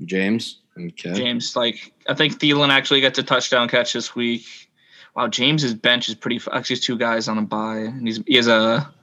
James. 0.04 0.60
Okay. 0.78 1.14
James, 1.14 1.56
like 1.56 1.94
I 2.10 2.14
think 2.14 2.38
Thielen 2.38 2.68
actually 2.68 3.00
gets 3.00 3.18
a 3.18 3.24
touchdown 3.24 3.70
catch 3.70 3.94
this 3.94 4.14
week. 4.14 4.70
Wow, 5.16 5.30
James's 5.30 5.74
bench 5.74 6.10
is 6.10 6.16
pretty. 6.16 6.42
Actually, 6.52 6.76
he's 6.76 6.86
two 6.86 6.98
guys 6.98 7.30
on 7.30 7.38
a 7.38 7.44
bye, 7.44 7.78
and 7.78 8.06
he's 8.06 8.22
he 8.28 8.36
has 8.36 8.50
a 8.50 8.94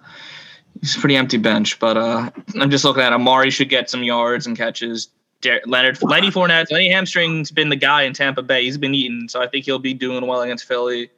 he's 0.82 0.94
a 0.94 1.00
pretty 1.00 1.16
empty 1.16 1.38
bench. 1.38 1.78
But 1.78 1.96
uh, 1.96 2.30
I'm 2.60 2.68
just 2.68 2.84
looking 2.84 3.02
at 3.02 3.14
Amari 3.14 3.50
should 3.50 3.70
get 3.70 3.88
some 3.88 4.02
yards 4.02 4.46
and 4.46 4.54
catches. 4.54 5.08
Der- 5.40 5.62
Leonard 5.64 6.02
Lenny 6.02 6.30
Fournette, 6.30 6.70
Lenny 6.70 6.90
Hamstring's 6.90 7.50
been 7.50 7.70
the 7.70 7.76
guy 7.76 8.02
in 8.02 8.12
Tampa 8.12 8.42
Bay. 8.42 8.64
He's 8.64 8.76
been 8.76 8.94
eating, 8.94 9.28
so 9.30 9.40
I 9.40 9.46
think 9.46 9.64
he'll 9.64 9.78
be 9.78 9.94
doing 9.94 10.26
well 10.26 10.42
against 10.42 10.66
Philly. 10.66 11.10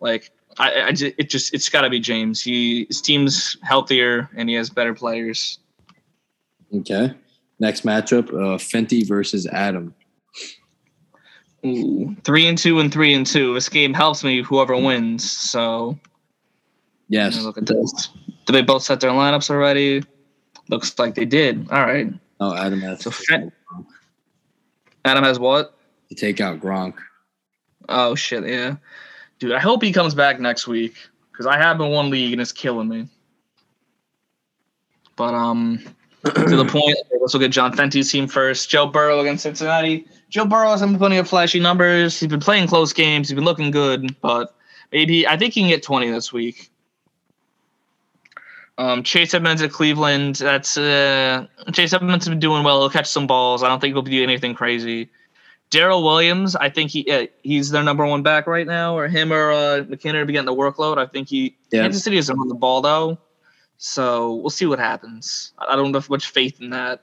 Like 0.00 0.30
I, 0.58 0.82
I 0.88 0.92
just, 0.92 1.14
it 1.18 1.30
just 1.30 1.54
it's 1.54 1.68
got 1.68 1.82
to 1.82 1.90
be 1.90 2.00
James. 2.00 2.42
He 2.42 2.86
his 2.88 3.00
team's 3.00 3.56
healthier 3.62 4.28
and 4.36 4.48
he 4.48 4.54
has 4.56 4.70
better 4.70 4.94
players. 4.94 5.58
Okay. 6.74 7.14
Next 7.60 7.84
matchup: 7.84 8.28
uh, 8.28 8.58
Fenty 8.58 9.06
versus 9.06 9.46
Adam. 9.46 9.94
Ooh, 11.66 12.16
three 12.24 12.46
and 12.46 12.56
two 12.56 12.78
and 12.78 12.92
three 12.92 13.14
and 13.14 13.26
two. 13.26 13.54
This 13.54 13.68
game 13.68 13.92
helps 13.92 14.22
me 14.22 14.42
whoever 14.42 14.76
wins. 14.76 15.28
So 15.28 15.98
Yes. 17.08 17.42
look 17.42 17.58
at 17.58 17.66
this. 17.66 18.10
Did 18.46 18.52
they 18.52 18.62
both 18.62 18.82
set 18.82 19.00
their 19.00 19.10
lineups 19.10 19.50
already? 19.50 20.04
Looks 20.68 20.98
like 20.98 21.14
they 21.14 21.24
did. 21.24 21.68
All 21.70 21.84
right. 21.84 22.12
Oh, 22.40 22.54
Adam 22.54 22.80
has 22.82 23.00
So 23.02 23.10
Fen- 23.10 23.50
Adam 25.04 25.24
has 25.24 25.38
what? 25.38 25.76
To 26.10 26.14
take 26.14 26.40
out 26.40 26.60
Gronk. 26.60 26.94
Oh 27.88 28.14
shit, 28.14 28.46
yeah. 28.46 28.76
Dude, 29.38 29.52
I 29.52 29.60
hope 29.60 29.82
he 29.82 29.92
comes 29.92 30.14
back 30.14 30.40
next 30.40 30.66
week 30.66 30.94
because 31.30 31.46
I 31.46 31.56
have 31.56 31.80
in 31.80 31.90
one 31.90 32.10
league 32.10 32.32
and 32.32 32.40
it's 32.40 32.52
killing 32.52 32.88
me. 32.88 33.06
But 35.16 35.34
um, 35.34 35.80
to 36.24 36.56
the 36.56 36.64
point, 36.68 36.96
let's 37.20 37.34
look 37.34 37.42
at 37.42 37.50
John 37.50 37.76
Fenty's 37.76 38.10
team 38.10 38.26
first. 38.26 38.68
Joe 38.70 38.86
Burrow 38.86 39.20
against 39.20 39.44
Cincinnati. 39.44 40.06
Joe 40.30 40.44
Burrow 40.44 40.70
hasn't 40.70 40.92
been 40.92 40.98
putting 40.98 41.18
up 41.18 41.26
flashy 41.26 41.60
numbers. 41.60 42.18
He's 42.18 42.28
been 42.28 42.40
playing 42.40 42.68
close 42.68 42.92
games. 42.92 43.28
He's 43.28 43.34
been 43.34 43.44
looking 43.44 43.70
good, 43.70 44.20
but 44.20 44.54
maybe 44.92 45.26
I 45.26 45.36
think 45.36 45.54
he 45.54 45.60
can 45.60 45.70
get 45.70 45.82
20 45.82 46.10
this 46.10 46.32
week. 46.32 46.70
Um, 48.76 49.02
Chase 49.02 49.34
Edmonds 49.34 49.60
at 49.60 49.72
Cleveland. 49.72 50.36
That's 50.36 50.76
uh, 50.76 51.46
Chase 51.72 51.92
Edmonds 51.92 52.24
has 52.24 52.28
been 52.28 52.38
doing 52.38 52.62
well. 52.62 52.80
He'll 52.80 52.90
catch 52.90 53.08
some 53.08 53.26
balls. 53.26 53.62
I 53.62 53.68
don't 53.68 53.80
think 53.80 53.94
he'll 53.94 54.02
be 54.02 54.12
doing 54.12 54.28
anything 54.28 54.54
crazy. 54.54 55.10
Darrel 55.70 56.02
Williams, 56.02 56.56
I 56.56 56.70
think 56.70 56.90
he 56.90 57.10
uh, 57.10 57.26
he's 57.42 57.70
their 57.70 57.82
number 57.82 58.06
one 58.06 58.22
back 58.22 58.46
right 58.46 58.66
now, 58.66 58.96
or 58.96 59.08
him 59.08 59.32
or 59.32 59.52
uh, 59.52 59.84
McKinnon 59.84 60.26
be 60.26 60.32
getting 60.32 60.46
the 60.46 60.54
workload. 60.54 60.98
I 60.98 61.06
think 61.06 61.28
he 61.28 61.56
Yeah. 61.70 61.82
Kansas 61.82 62.02
City 62.02 62.16
doesn't 62.16 62.36
run 62.38 62.48
the 62.48 62.54
ball 62.54 62.80
though, 62.80 63.18
so 63.76 64.36
we'll 64.36 64.50
see 64.50 64.66
what 64.66 64.78
happens. 64.78 65.52
I 65.58 65.76
don't 65.76 65.92
have 65.92 66.08
much 66.08 66.30
faith 66.30 66.60
in 66.60 66.70
that. 66.70 67.02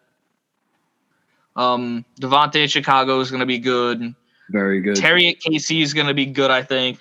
Um, 1.55 2.05
Devontae 2.19 2.69
Chicago 2.69 3.19
is 3.19 3.29
going 3.29 3.39
to 3.39 3.45
be 3.45 3.59
good. 3.59 4.13
Very 4.49 4.81
good. 4.81 4.95
Terry 4.95 5.27
at 5.29 5.39
KC 5.39 5.81
is 5.81 5.93
going 5.93 6.07
to 6.07 6.13
be 6.13 6.25
good. 6.25 6.51
I 6.51 6.63
think. 6.63 6.99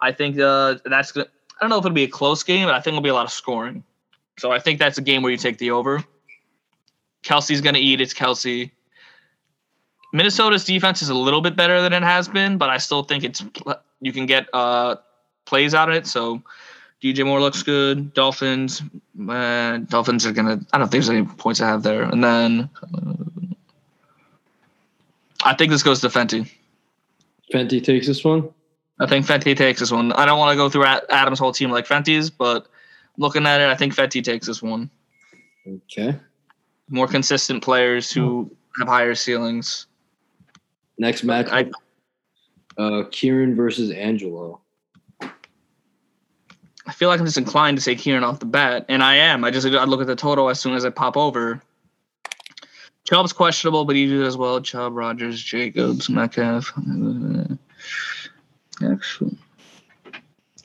I 0.00 0.12
think 0.12 0.38
uh, 0.38 0.76
that's 0.86 1.12
going. 1.12 1.26
to 1.26 1.32
I 1.60 1.64
don't 1.64 1.70
know 1.70 1.76
if 1.76 1.84
it'll 1.84 1.94
be 1.94 2.04
a 2.04 2.08
close 2.08 2.42
game, 2.42 2.66
but 2.66 2.74
I 2.74 2.80
think 2.80 2.94
it'll 2.94 3.02
be 3.02 3.10
a 3.10 3.14
lot 3.14 3.26
of 3.26 3.32
scoring. 3.32 3.84
So 4.38 4.50
I 4.50 4.58
think 4.58 4.78
that's 4.78 4.96
a 4.96 5.02
game 5.02 5.20
where 5.20 5.30
you 5.30 5.36
take 5.36 5.58
the 5.58 5.72
over. 5.72 6.02
Kelce's 7.22 7.60
going 7.60 7.74
to 7.74 7.80
eat. 7.80 8.00
It's 8.00 8.14
Kelce. 8.14 8.70
Minnesota's 10.12 10.64
defense 10.64 11.02
is 11.02 11.08
a 11.08 11.14
little 11.14 11.40
bit 11.40 11.56
better 11.56 11.80
than 11.80 11.92
it 11.92 12.02
has 12.02 12.28
been, 12.28 12.58
but 12.58 12.68
I 12.68 12.78
still 12.78 13.02
think 13.02 13.24
it's 13.24 13.44
you 14.00 14.12
can 14.12 14.26
get 14.26 14.48
uh, 14.52 14.96
plays 15.44 15.74
out 15.74 15.88
of 15.88 15.94
it. 15.94 16.06
So 16.06 16.42
DJ 17.02 17.24
Moore 17.24 17.40
looks 17.40 17.62
good. 17.62 18.12
Dolphins, 18.12 18.82
uh, 19.28 19.78
Dolphins 19.78 20.26
are 20.26 20.32
gonna. 20.32 20.60
I 20.72 20.78
don't 20.78 20.90
think 20.90 21.04
there's 21.04 21.10
any 21.10 21.24
points 21.24 21.60
I 21.60 21.68
have 21.68 21.82
there. 21.82 22.02
And 22.02 22.22
then 22.22 22.70
uh, 22.82 23.24
I 25.44 25.54
think 25.54 25.70
this 25.70 25.82
goes 25.82 26.00
to 26.00 26.08
Fenty. 26.08 26.50
Fenty 27.52 27.82
takes 27.82 28.06
this 28.06 28.24
one. 28.24 28.48
I 29.00 29.06
think 29.06 29.26
Fenty 29.26 29.56
takes 29.56 29.80
this 29.80 29.90
one. 29.90 30.12
I 30.12 30.26
don't 30.26 30.38
want 30.38 30.52
to 30.52 30.56
go 30.56 30.68
through 30.68 30.84
Adam's 30.84 31.38
whole 31.38 31.52
team 31.52 31.70
like 31.70 31.86
Fenty's, 31.86 32.28
but 32.28 32.68
looking 33.16 33.46
at 33.46 33.60
it, 33.60 33.68
I 33.68 33.74
think 33.74 33.94
Fenty 33.94 34.22
takes 34.22 34.46
this 34.46 34.62
one. 34.62 34.90
Okay. 35.66 36.16
More 36.90 37.06
consistent 37.06 37.62
players 37.62 38.12
who 38.12 38.50
have 38.78 38.88
higher 38.88 39.14
ceilings. 39.14 39.86
Next 41.00 41.24
match: 41.24 41.48
I, 41.50 41.70
uh, 42.76 43.04
Kieran 43.10 43.56
versus 43.56 43.90
Angelo. 43.90 44.60
I 45.22 46.92
feel 46.92 47.08
like 47.08 47.18
I'm 47.18 47.24
just 47.24 47.38
inclined 47.38 47.78
to 47.78 47.82
say 47.82 47.94
Kieran 47.94 48.22
off 48.22 48.38
the 48.38 48.44
bat, 48.44 48.84
and 48.86 49.02
I 49.02 49.14
am. 49.14 49.42
I 49.42 49.50
just 49.50 49.66
I 49.66 49.84
look 49.84 50.02
at 50.02 50.06
the 50.06 50.14
total 50.14 50.50
as 50.50 50.60
soon 50.60 50.74
as 50.74 50.84
I 50.84 50.90
pop 50.90 51.16
over. 51.16 51.62
Chubb's 53.04 53.32
questionable, 53.32 53.86
but 53.86 53.96
he 53.96 54.06
did 54.06 54.22
as 54.22 54.36
well. 54.36 54.60
Chubb, 54.60 54.94
Rodgers, 54.94 55.42
Jacobs, 55.42 56.10
Metcalf. 56.10 56.70
Actually, 58.84 59.38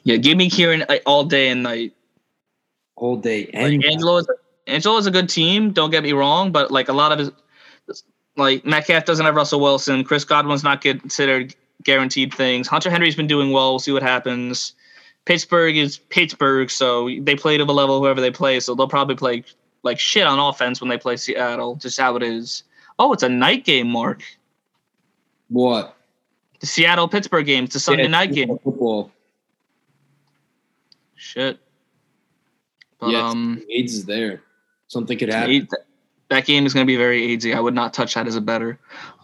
yeah, 0.03 0.17
give 0.17 0.37
me 0.37 0.49
Kieran 0.49 0.83
uh, 0.89 0.97
all 1.05 1.23
day 1.23 1.47
and 1.47 1.63
night. 1.63 1.93
All 2.97 3.15
day. 3.15 3.45
Like, 3.45 3.55
And 3.55 3.85
Angelo 3.85 4.17
is 4.17 4.27
Angelo 4.67 4.97
is 4.97 5.05
a 5.05 5.11
good 5.11 5.29
team. 5.29 5.71
Don't 5.71 5.91
get 5.91 6.03
me 6.03 6.11
wrong, 6.11 6.51
but 6.51 6.71
like 6.71 6.89
a 6.89 6.93
lot 6.93 7.13
of 7.13 7.19
his, 7.19 7.31
like 8.37 8.65
Metcalf 8.65 9.05
doesn't 9.05 9.25
have 9.25 9.35
Russell 9.35 9.59
Wilson. 9.59 10.03
Chris 10.03 10.23
Godwin's 10.23 10.63
not 10.63 10.81
considered 10.81 11.55
guaranteed 11.83 12.33
things. 12.33 12.67
Hunter 12.67 12.89
Henry's 12.89 13.15
been 13.15 13.27
doing 13.27 13.51
well. 13.51 13.71
We'll 13.73 13.79
see 13.79 13.91
what 13.91 14.03
happens. 14.03 14.73
Pittsburgh 15.25 15.75
is 15.77 15.97
Pittsburgh, 15.97 16.69
so 16.69 17.09
they 17.21 17.35
play 17.35 17.57
to 17.57 17.63
a 17.63 17.65
level 17.65 17.99
whoever 17.99 18.21
they 18.21 18.31
play. 18.31 18.59
So 18.59 18.75
they'll 18.75 18.87
probably 18.87 19.15
play 19.15 19.43
like 19.83 19.99
shit 19.99 20.27
on 20.27 20.39
offense 20.39 20.81
when 20.81 20.89
they 20.89 20.97
play 20.97 21.17
Seattle. 21.17 21.75
Just 21.75 21.99
how 21.99 22.15
it 22.15 22.23
is. 22.23 22.63
Oh, 22.99 23.11
it's 23.13 23.23
a 23.23 23.29
night 23.29 23.65
game, 23.65 23.87
Mark. 23.89 24.23
what? 25.49 25.95
The 26.59 26.67
Seattle 26.67 27.07
Pittsburgh 27.07 27.45
game. 27.45 27.65
It's 27.65 27.75
a 27.75 27.79
Sunday 27.79 28.03
Yeah, 28.03 28.09
night 28.09 28.33
game. 28.33 28.57
Football. 28.63 29.11
Shit. 31.15 31.59
But 32.99 33.09
yes, 33.09 33.31
um. 33.31 33.61
AIDS 33.69 33.93
is 33.95 34.05
there. 34.05 34.41
Something 34.87 35.17
could 35.17 35.29
happen. 35.29 35.67
That 36.29 36.45
game 36.45 36.65
is 36.65 36.73
going 36.73 36.85
to 36.85 36.91
be 36.91 36.97
very 36.97 37.23
easy. 37.25 37.53
I 37.53 37.59
would 37.59 37.73
not 37.75 37.93
touch 37.93 38.13
that 38.15 38.27
as 38.27 38.35
a 38.35 38.41
better. 38.41 38.79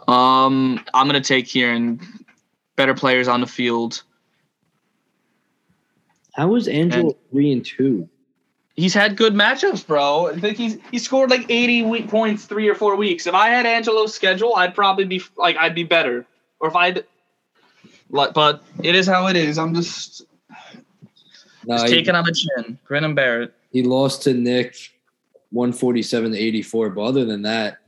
Um, 0.08 0.84
I'm 0.93 1.08
going 1.08 1.22
to 1.22 1.28
take 1.28 1.47
here 1.47 1.72
and 1.72 2.02
better 2.76 2.93
players 2.93 3.28
on 3.28 3.41
the 3.41 3.47
field. 3.47 4.04
How 6.34 6.56
is 6.56 6.68
Angelo 6.68 7.08
And- 7.10 7.16
three 7.32 7.52
and 7.52 7.66
two? 7.66 8.08
He's 8.76 8.93
had 8.93 9.18
good 9.18 9.34
matchups, 9.34 9.86
bro. 9.86 10.28
I 10.28 10.39
think 10.39 10.58
he's 10.58 10.78
he 10.91 10.97
scored 10.97 11.30
like 11.30 11.45
80 11.49 11.84
week 11.84 12.08
points 12.08 12.45
three 12.45 12.70
or 12.70 12.74
four 12.74 12.95
weeks. 12.95 13.28
If 13.28 13.34
I 13.36 13.49
had 13.49 13.66
Angelo's 13.66 14.14
schedule, 14.16 14.56
I'd 14.56 14.74
probably 14.74 15.04
be 15.04 15.22
like 15.36 15.58
I'd 15.58 15.76
be 15.76 15.84
better. 15.84 16.26
Or 16.62 16.70
if 16.70 16.76
I'd 16.76 17.04
like, 18.10 18.34
but 18.34 18.64
it 18.82 18.95
is 18.95 19.06
how 19.08 19.28
it 19.28 19.36
is. 19.36 19.58
I'm 19.60 19.76
just, 19.76 20.24
No, 21.66 21.76
just 21.76 21.88
he, 21.88 21.95
taking 21.95 22.16
on 22.16 22.24
the 22.24 22.32
chin, 22.34 22.80
grin 22.86 23.04
and 23.04 23.16
bear 23.16 23.41
it. 23.43 23.54
he 23.72 23.84
lost 23.84 24.24
to 24.24 24.34
Nick, 24.34 24.76
one 25.52 25.72
forty 25.74 26.02
seven 26.02 26.32
to 26.32 26.38
eighty 26.38 26.62
four. 26.62 26.89
But 26.89 27.04
other 27.04 27.26
than 27.26 27.43
that, 27.43 27.80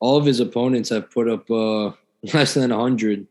all 0.00 0.16
of 0.16 0.26
his 0.26 0.40
opponents 0.40 0.90
have 0.90 1.10
put 1.10 1.28
up 1.28 1.50
uh, 1.50 1.92
less 2.34 2.54
than 2.54 2.70
hundred. 2.70 3.26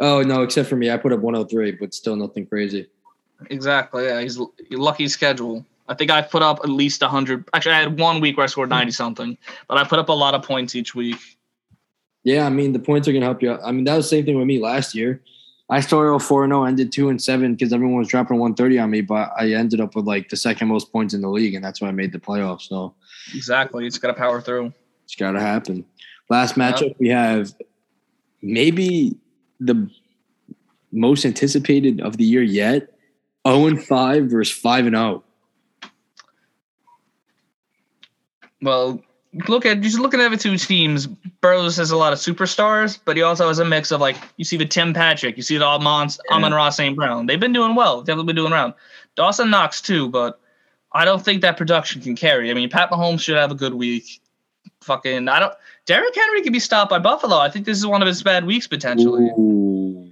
Oh 0.00 0.22
no, 0.22 0.42
except 0.42 0.68
for 0.68 0.76
me, 0.76 0.90
I 0.90 0.96
put 0.96 1.12
up 1.12 1.20
one 1.20 1.34
hundred 1.34 1.50
three, 1.50 1.72
but 1.72 1.94
still 1.94 2.16
nothing 2.16 2.46
crazy. 2.46 2.88
Exactly. 3.50 4.06
Yeah, 4.06 4.20
he's 4.20 4.38
lucky 4.70 5.08
schedule. 5.08 5.64
I 5.88 5.94
think 5.94 6.10
I 6.10 6.20
put 6.22 6.42
up 6.42 6.60
at 6.62 6.68
least 6.68 7.00
100. 7.00 7.48
Actually, 7.54 7.74
I 7.74 7.80
had 7.80 7.98
one 7.98 8.20
week 8.20 8.36
where 8.36 8.44
I 8.44 8.46
scored 8.46 8.68
90 8.68 8.92
something, 8.92 9.38
but 9.68 9.78
I 9.78 9.84
put 9.84 9.98
up 9.98 10.10
a 10.10 10.12
lot 10.12 10.34
of 10.34 10.42
points 10.42 10.74
each 10.74 10.94
week. 10.94 11.16
Yeah, 12.24 12.44
I 12.44 12.50
mean, 12.50 12.72
the 12.72 12.78
points 12.78 13.08
are 13.08 13.12
going 13.12 13.22
to 13.22 13.26
help 13.26 13.42
you 13.42 13.52
out. 13.52 13.60
I 13.64 13.72
mean, 13.72 13.84
that 13.84 13.96
was 13.96 14.04
the 14.04 14.16
same 14.16 14.26
thing 14.26 14.36
with 14.36 14.46
me 14.46 14.58
last 14.58 14.94
year. 14.94 15.22
I 15.70 15.80
started 15.80 16.18
4 16.18 16.46
0, 16.46 16.64
ended 16.64 16.92
2 16.92 17.10
and 17.10 17.20
7 17.20 17.54
because 17.54 17.72
everyone 17.72 17.98
was 17.98 18.08
dropping 18.08 18.38
130 18.38 18.78
on 18.78 18.90
me, 18.90 19.02
but 19.02 19.30
I 19.36 19.52
ended 19.52 19.80
up 19.80 19.94
with 19.94 20.06
like 20.06 20.30
the 20.30 20.36
second 20.36 20.68
most 20.68 20.90
points 20.90 21.12
in 21.12 21.20
the 21.20 21.28
league, 21.28 21.54
and 21.54 21.64
that's 21.64 21.80
why 21.80 21.88
I 21.88 21.92
made 21.92 22.12
the 22.12 22.18
playoffs. 22.18 22.62
So, 22.62 22.94
exactly. 23.34 23.86
It's 23.86 23.98
got 23.98 24.08
to 24.08 24.14
power 24.14 24.40
through. 24.40 24.72
It's 25.04 25.14
got 25.14 25.32
to 25.32 25.40
happen. 25.40 25.84
Last 26.30 26.54
matchup, 26.54 26.94
we 26.98 27.08
have 27.08 27.54
maybe 28.42 29.16
the 29.60 29.90
most 30.92 31.24
anticipated 31.26 32.00
of 32.00 32.16
the 32.16 32.24
year 32.24 32.42
yet 32.42 32.88
0 33.46 33.66
and 33.66 33.82
5 33.82 34.24
versus 34.24 34.56
5 34.56 34.86
and 34.86 34.96
0. 34.96 35.24
Well, 38.62 39.02
look 39.48 39.66
at 39.66 39.80
just 39.80 39.98
looking 39.98 40.20
at 40.20 40.30
the 40.30 40.36
two 40.36 40.56
teams. 40.56 41.06
Burrows 41.40 41.76
has 41.76 41.90
a 41.90 41.96
lot 41.96 42.12
of 42.12 42.18
superstars, 42.18 42.98
but 43.04 43.16
he 43.16 43.22
also 43.22 43.48
has 43.48 43.58
a 43.58 43.64
mix 43.64 43.90
of 43.90 44.00
like 44.00 44.16
you 44.36 44.44
see 44.44 44.56
the 44.56 44.66
Tim 44.66 44.94
Patrick, 44.94 45.36
you 45.36 45.42
see 45.42 45.58
the 45.58 45.64
Amon, 45.64 46.08
yeah. 46.08 46.36
Amon-Ra 46.36 46.70
St. 46.70 46.96
Brown. 46.96 47.26
They've 47.26 47.40
been 47.40 47.52
doing 47.52 47.74
well. 47.74 48.02
They've 48.02 48.16
been 48.16 48.36
doing 48.36 48.52
around. 48.52 48.74
Dawson 49.14 49.50
Knox 49.50 49.80
too, 49.80 50.08
but 50.08 50.40
I 50.92 51.04
don't 51.04 51.24
think 51.24 51.42
that 51.42 51.56
production 51.56 52.00
can 52.00 52.16
carry. 52.16 52.50
I 52.50 52.54
mean, 52.54 52.70
Pat 52.70 52.90
Mahomes 52.90 53.20
should 53.20 53.36
have 53.36 53.50
a 53.50 53.54
good 53.54 53.74
week. 53.74 54.20
Fucking, 54.80 55.28
I 55.28 55.40
don't. 55.40 55.54
Derrick 55.86 56.14
Henry 56.14 56.42
can 56.42 56.52
be 56.52 56.60
stopped 56.60 56.90
by 56.90 56.98
Buffalo. 56.98 57.36
I 57.36 57.50
think 57.50 57.66
this 57.66 57.78
is 57.78 57.86
one 57.86 58.02
of 58.02 58.08
his 58.08 58.22
bad 58.22 58.44
weeks 58.44 58.66
potentially. 58.66 59.24
Ooh. 59.38 60.10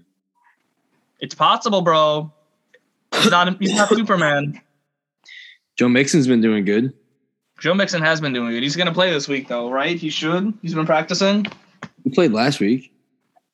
It's 1.20 1.34
possible, 1.34 1.82
bro. 1.82 2.32
He's 3.14 3.30
not. 3.30 3.56
He's 3.58 3.74
not 3.74 3.88
Superman. 3.94 4.60
Joe 5.76 5.88
Mixon's 5.88 6.26
been 6.26 6.40
doing 6.40 6.64
good. 6.64 6.92
Joe 7.58 7.74
Mixon 7.74 8.02
has 8.02 8.20
been 8.20 8.32
doing 8.32 8.50
good. 8.50 8.62
He's 8.62 8.76
going 8.76 8.88
to 8.88 8.92
play 8.92 9.10
this 9.10 9.28
week, 9.28 9.48
though, 9.48 9.70
right? 9.70 9.98
He 9.98 10.10
should. 10.10 10.52
He's 10.62 10.74
been 10.74 10.86
practicing. 10.86 11.46
He 12.04 12.10
played 12.10 12.32
last 12.32 12.60
week. 12.60 12.92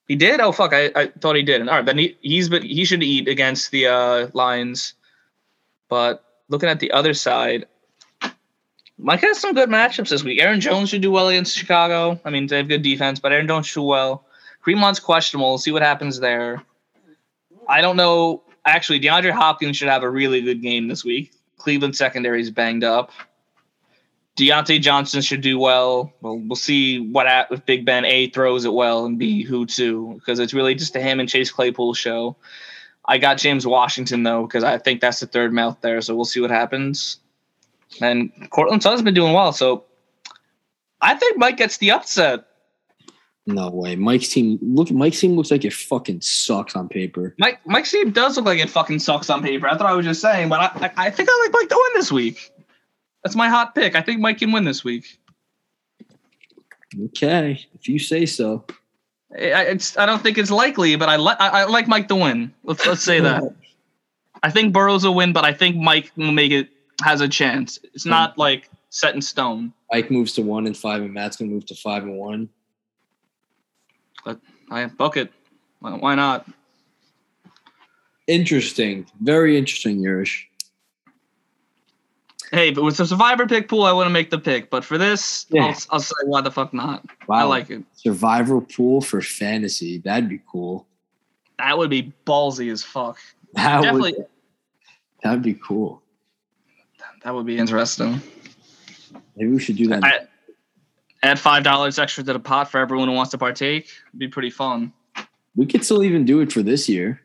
He 0.07 0.15
did. 0.15 0.41
Oh 0.41 0.51
fuck! 0.51 0.73
I, 0.73 0.91
I 0.95 1.07
thought 1.07 1.35
he 1.35 1.43
did. 1.43 1.61
All 1.61 1.75
right, 1.75 1.85
then 1.85 1.97
he 1.97 2.17
he's 2.21 2.49
been 2.49 2.61
he 2.61 2.83
should 2.83 3.01
eat 3.01 3.27
against 3.27 3.71
the 3.71 3.87
uh, 3.87 4.27
Lions. 4.33 4.93
But 5.87 6.23
looking 6.49 6.69
at 6.69 6.81
the 6.81 6.91
other 6.91 7.13
side, 7.13 7.65
Mike 8.97 9.21
has 9.21 9.39
some 9.39 9.53
good 9.53 9.69
matchups 9.69 10.09
this 10.09 10.23
week. 10.23 10.41
Aaron 10.41 10.59
Jones 10.59 10.89
should 10.89 11.01
do 11.01 11.11
well 11.11 11.29
against 11.29 11.57
Chicago. 11.57 12.19
I 12.25 12.29
mean, 12.29 12.47
they 12.47 12.57
have 12.57 12.67
good 12.67 12.81
defense, 12.81 13.19
but 13.19 13.31
Aaron 13.31 13.47
Jones 13.47 13.67
should 13.67 13.79
do 13.79 13.83
well. 13.83 14.25
Fremond's 14.61 14.99
questionable. 14.99 15.49
We'll 15.49 15.57
see 15.57 15.71
what 15.71 15.81
happens 15.81 16.19
there. 16.19 16.61
I 17.67 17.81
don't 17.81 17.95
know. 17.95 18.43
Actually, 18.65 18.99
DeAndre 18.99 19.31
Hopkins 19.31 19.77
should 19.77 19.89
have 19.89 20.03
a 20.03 20.09
really 20.09 20.41
good 20.41 20.61
game 20.61 20.87
this 20.87 21.03
week. 21.03 21.33
Cleveland 21.57 21.95
secondary 21.95 22.41
is 22.41 22.51
banged 22.51 22.83
up. 22.83 23.11
Diontae 24.35 24.81
Johnson 24.81 25.21
should 25.21 25.41
do 25.41 25.59
well. 25.59 26.11
Well, 26.21 26.39
we'll 26.39 26.55
see 26.55 26.99
what 26.99 27.27
at, 27.27 27.51
if 27.51 27.65
Big 27.65 27.85
Ben 27.85 28.03
A 28.05 28.29
throws 28.29 28.65
it 28.65 28.73
well 28.73 29.05
and 29.05 29.19
B 29.19 29.43
who 29.43 29.65
too, 29.65 30.15
because 30.15 30.39
it's 30.39 30.53
really 30.53 30.73
just 30.73 30.95
a 30.95 30.99
him 30.99 31.19
and 31.19 31.29
Chase 31.29 31.51
Claypool 31.51 31.93
show. 31.93 32.35
I 33.05 33.17
got 33.17 33.37
James 33.37 33.67
Washington 33.67 34.23
though 34.23 34.43
because 34.47 34.63
I 34.63 34.77
think 34.77 35.01
that's 35.01 35.19
the 35.19 35.27
third 35.27 35.53
mouth 35.53 35.77
there, 35.81 36.01
so 36.01 36.15
we'll 36.15 36.25
see 36.25 36.39
what 36.39 36.49
happens. 36.49 37.19
And 38.01 38.31
Courtland 38.49 38.81
Sutt's 38.81 39.03
been 39.03 39.13
doing 39.13 39.33
well, 39.33 39.51
so 39.51 39.85
I 40.99 41.13
think 41.15 41.37
Mike 41.37 41.57
gets 41.57 41.77
the 41.77 41.91
upset. 41.91 42.45
No 43.45 43.69
way. 43.69 43.95
Mike's 43.95 44.29
team 44.29 44.57
look 44.61 44.89
Mike's 44.89 45.19
team 45.19 45.35
looks 45.35 45.51
like 45.51 45.65
it 45.65 45.73
fucking 45.73 46.21
sucks 46.21 46.75
on 46.75 46.87
paper. 46.87 47.35
Mike 47.37 47.59
Mike's 47.67 47.91
team 47.91 48.11
does 48.11 48.37
look 48.37 48.45
like 48.45 48.59
it 48.59 48.69
fucking 48.69 48.99
sucks 48.99 49.29
on 49.29 49.43
paper. 49.43 49.67
I 49.67 49.77
thought 49.77 49.85
I 49.85 49.93
was 49.93 50.05
just 50.05 50.21
saying, 50.21 50.49
but 50.49 50.59
I 50.59 50.87
I, 50.87 51.07
I 51.07 51.09
think 51.11 51.29
I 51.29 51.43
like 51.43 51.53
Mike 51.53 51.69
to 51.69 51.75
win 51.75 51.99
this 51.99 52.11
week. 52.11 52.51
That's 53.23 53.35
my 53.35 53.49
hot 53.49 53.73
pick. 53.73 53.95
I 53.95 54.01
think 54.01 54.19
Mike 54.19 54.39
can 54.39 54.51
win 54.51 54.65
this 54.65 54.83
week. 54.83 55.19
Okay, 57.05 57.65
if 57.73 57.87
you 57.87 57.97
say 57.97 58.25
so. 58.25 58.65
I, 59.35 59.77
I 59.97 60.05
don't 60.05 60.21
think 60.21 60.37
it's 60.37 60.51
likely, 60.51 60.95
but 60.95 61.09
I, 61.09 61.17
li- 61.17 61.35
I, 61.39 61.61
I 61.61 61.63
like 61.65 61.87
Mike 61.87 62.07
to 62.09 62.15
win. 62.15 62.53
Let's 62.63 62.85
let's 62.85 63.01
say 63.01 63.19
that. 63.19 63.43
I 64.43 64.51
think 64.51 64.73
Burrows 64.73 65.03
will 65.05 65.15
win, 65.15 65.33
but 65.33 65.43
I 65.43 65.53
think 65.53 65.75
Mike 65.75 66.11
will 66.15 66.31
make 66.31 66.51
it 66.51 66.69
has 67.01 67.21
a 67.21 67.27
chance. 67.27 67.79
It's 67.93 68.05
not 68.05 68.35
hmm. 68.35 68.41
like 68.41 68.69
set 68.89 69.15
in 69.15 69.21
stone. 69.21 69.73
Mike 69.91 70.11
moves 70.11 70.33
to 70.33 70.41
one 70.41 70.67
and 70.67 70.77
five, 70.77 71.01
and 71.01 71.13
Matt's 71.13 71.37
gonna 71.37 71.49
move 71.49 71.65
to 71.67 71.75
five 71.75 72.03
and 72.03 72.17
one. 72.17 72.49
But 74.23 74.39
I 74.69 74.85
book 74.85 75.17
it. 75.17 75.31
Why 75.79 76.15
not? 76.15 76.47
Interesting. 78.27 79.05
Very 79.21 79.57
interesting, 79.57 80.01
Yurish. 80.01 80.45
Hey, 82.53 82.69
but 82.69 82.83
with 82.83 82.97
the 82.97 83.07
survivor 83.07 83.47
pick 83.47 83.67
pool, 83.67 83.81
I 83.81 83.91
want 83.91 84.05
to 84.05 84.11
make 84.11 84.29
the 84.29 84.37
pick. 84.37 84.69
But 84.69 84.85
for 84.85 84.99
this, 84.99 85.47
yeah. 85.49 85.65
I'll, 85.65 85.75
I'll, 85.89 85.99
say 85.99 86.13
why 86.25 86.39
the 86.41 86.51
fuck 86.51 86.71
not? 86.71 87.03
Wow. 87.27 87.37
I 87.37 87.43
like 87.45 87.71
it. 87.71 87.83
Survivor 87.93 88.61
pool 88.61 89.01
for 89.01 89.21
fantasy. 89.21 89.97
That'd 89.97 90.29
be 90.29 90.39
cool. 90.47 90.85
That 91.57 91.79
would 91.79 91.89
be 91.89 92.13
ballsy 92.27 92.71
as 92.71 92.83
fuck. 92.83 93.17
That 93.53 93.81
Definitely. 93.81 94.13
Would, 94.17 94.27
that'd 95.23 95.41
be 95.41 95.55
cool. 95.55 96.03
That 97.23 97.33
would 97.33 97.47
be 97.47 97.57
interesting. 97.57 98.21
Maybe 99.35 99.49
we 99.49 99.59
should 99.59 99.77
do 99.77 99.87
that. 99.87 100.03
I, 100.03 100.19
add 101.23 101.39
five 101.39 101.63
dollars 101.63 101.97
extra 101.97 102.23
to 102.23 102.33
the 102.33 102.39
pot 102.39 102.69
for 102.69 102.79
everyone 102.79 103.07
who 103.07 103.15
wants 103.15 103.31
to 103.31 103.37
partake. 103.39 103.89
It'd 104.09 104.19
be 104.19 104.27
pretty 104.27 104.51
fun. 104.51 104.93
We 105.55 105.65
could 105.65 105.83
still 105.83 106.03
even 106.03 106.23
do 106.23 106.39
it 106.41 106.51
for 106.51 106.61
this 106.61 106.87
year. 106.87 107.19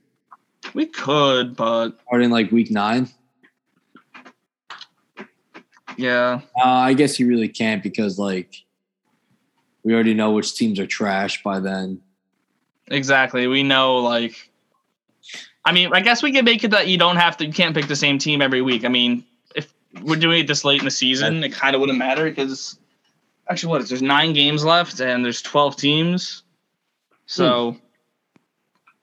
We 0.73 0.87
could, 0.87 1.55
but 1.55 1.99
starting 2.07 2.31
like 2.31 2.51
week 2.51 2.71
nine. 2.71 3.11
Yeah. 5.99 6.41
Uh, 6.57 6.65
I 6.65 6.95
guess 6.95 7.19
you 7.19 7.27
really 7.27 7.49
can't 7.49 7.83
because 7.83 8.19
like 8.19 8.55
we 9.83 9.93
already 9.93 10.15
know 10.15 10.31
which 10.31 10.55
teams 10.55 10.79
are 10.79 10.87
trash 10.87 11.43
by 11.43 11.59
then. 11.59 12.01
Exactly. 12.87 13.49
We 13.49 13.65
know 13.65 13.99
like 13.99 14.51
I 15.65 15.73
mean, 15.73 15.93
I 15.93 16.01
guess 16.01 16.23
we 16.23 16.33
can 16.33 16.45
make 16.45 16.63
it 16.63 16.71
that 16.71 16.87
you 16.87 16.97
don't 16.97 17.17
have 17.17 17.37
to 17.39 17.47
you 17.47 17.53
can't 17.53 17.75
pick 17.75 17.89
the 17.89 17.97
same 17.97 18.17
team 18.17 18.41
every 18.41 18.63
week. 18.63 18.85
I 18.85 18.89
mean, 18.89 19.25
if 19.57 19.75
we're 20.03 20.17
doing 20.17 20.41
it 20.41 20.47
this 20.47 20.65
late 20.65 20.81
in 20.81 20.85
the 20.85 20.91
season, 20.91 21.43
it 21.43 21.53
kind 21.53 21.75
of 21.75 21.81
wouldn't 21.81 21.99
matter 21.99 22.25
because 22.25 22.79
actually 23.51 23.71
what 23.71 23.81
is 23.83 23.89
there's 23.89 24.01
nine 24.01 24.33
games 24.33 24.65
left 24.65 25.01
and 25.01 25.25
there's 25.25 25.43
12 25.43 25.77
teams. 25.77 26.45
So 27.27 27.73
hmm. 27.73 27.79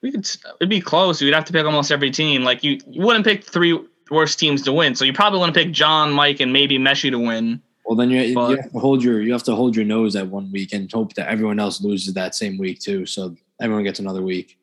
we 0.01 0.11
could 0.11 0.25
it'd 0.61 0.69
be 0.69 0.79
close. 0.79 1.21
You'd 1.21 1.33
have 1.33 1.45
to 1.45 1.53
pick 1.53 1.65
almost 1.65 1.91
every 1.91 2.09
team. 2.09 2.43
Like 2.43 2.63
you, 2.63 2.79
you 2.87 3.01
wouldn't 3.01 3.25
pick 3.25 3.43
three 3.43 3.77
worst 4.09 4.39
teams 4.39 4.61
to 4.63 4.73
win. 4.73 4.95
So 4.95 5.05
you 5.05 5.13
probably 5.13 5.39
want 5.39 5.53
to 5.53 5.59
pick 5.59 5.71
John, 5.71 6.11
Mike, 6.11 6.39
and 6.39 6.53
maybe 6.53 6.77
Messi 6.77 7.09
to 7.11 7.19
win. 7.19 7.61
Well, 7.85 7.95
then 7.95 8.09
you, 8.09 8.33
but, 8.33 8.49
you 8.49 8.57
have 8.57 8.71
to 8.71 8.79
hold 8.79 9.03
your 9.03 9.21
you 9.21 9.31
have 9.31 9.43
to 9.43 9.55
hold 9.55 9.75
your 9.75 9.85
nose 9.85 10.15
at 10.15 10.27
one 10.27 10.51
week 10.51 10.73
and 10.73 10.91
hope 10.91 11.13
that 11.13 11.29
everyone 11.29 11.59
else 11.59 11.81
loses 11.81 12.13
that 12.15 12.33
same 12.33 12.57
week 12.57 12.79
too. 12.79 13.05
So 13.05 13.35
everyone 13.59 13.83
gets 13.83 13.99
another 13.99 14.23
week. 14.23 14.57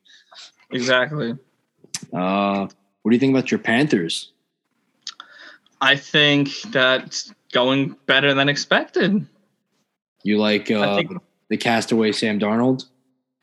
Exactly. 0.73 1.37
Uh, 2.13 2.67
what 3.03 3.11
do 3.11 3.15
you 3.15 3.21
think 3.21 3.37
about 3.37 3.51
your 3.51 3.59
Panthers? 3.59 4.33
I 5.81 5.97
think 5.97 6.51
that's 6.71 7.33
going 7.53 7.97
better 8.07 8.35
than 8.35 8.49
expected. 8.49 9.27
You 10.25 10.39
like 10.39 10.71
uh, 10.71 10.97
think, 10.97 11.13
the 11.49 11.57
castaway 11.57 12.13
Sam 12.13 12.39
Darnold? 12.39 12.87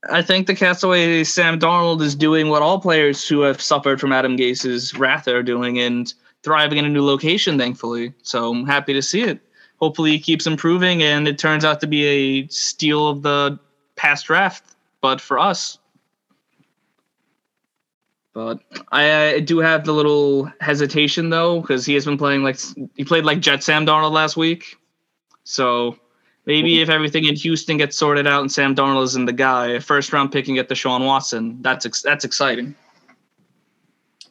I 0.08 0.22
think 0.22 0.48
the 0.48 0.56
castaway 0.56 1.24
Sam 1.26 1.60
Darnold 1.60 2.02
is 2.02 2.16
doing 2.16 2.48
what 2.48 2.62
all 2.62 2.80
players 2.80 3.28
who 3.28 3.42
have 3.42 3.62
suffered 3.62 4.00
from 4.00 4.14
Adam 4.14 4.36
Gase's 4.36 4.96
wrath 4.96 5.28
are 5.28 5.44
doing 5.44 5.80
and 5.80 6.14
thriving 6.42 6.78
in 6.78 6.86
a 6.86 6.90
new 6.90 7.04
location, 7.04 7.58
thankfully. 7.58 8.14
So 8.24 8.52
I'm 8.52 8.66
happy 8.66 8.94
to 8.94 9.02
see 9.02 9.22
it. 9.24 9.42
Hopefully 9.78 10.12
he 10.12 10.20
keeps 10.20 10.48
improving 10.48 11.04
and 11.04 11.28
it 11.28 11.38
turns 11.38 11.66
out 11.66 11.82
to 11.82 11.88
be 11.88 12.06
a 12.06 12.48
steal 12.48 13.10
of 13.10 13.24
the 13.24 13.60
past 13.98 14.28
draft, 14.28 14.64
but 15.02 15.20
for 15.20 15.38
us. 15.38 15.78
But 18.34 18.60
I, 18.92 19.34
I 19.34 19.40
do 19.42 19.58
have 19.58 19.84
the 19.84 19.92
little 19.92 20.52
hesitation 20.62 21.30
though, 21.30 21.60
because 21.60 21.86
he 21.86 21.94
has 21.96 22.06
been 22.06 22.18
playing 22.18 22.44
like 22.44 22.58
he 22.96 23.04
played 23.04 23.26
like 23.26 23.42
Jet 23.42 23.64
Sam 23.64 23.86
Darnold 23.86 24.12
last 24.12 24.38
week. 24.38 24.78
So 25.44 25.98
Maybe 26.50 26.82
if 26.82 26.90
everything 26.90 27.26
in 27.26 27.36
Houston 27.36 27.78
gets 27.78 27.96
sorted 27.96 28.26
out 28.26 28.42
and 28.42 28.52
Sam 28.52 28.74
Darnold 28.74 29.04
isn't 29.04 29.26
the 29.26 29.34
guy, 29.34 29.68
a 29.68 29.80
first 29.80 30.12
round 30.12 30.32
pick 30.32 30.48
and 30.48 30.56
get 30.56 30.68
Deshaun 30.68 31.06
Watson, 31.06 31.62
that's 31.62 31.86
ex- 31.86 32.02
that's 32.02 32.26
exciting. 32.26 32.74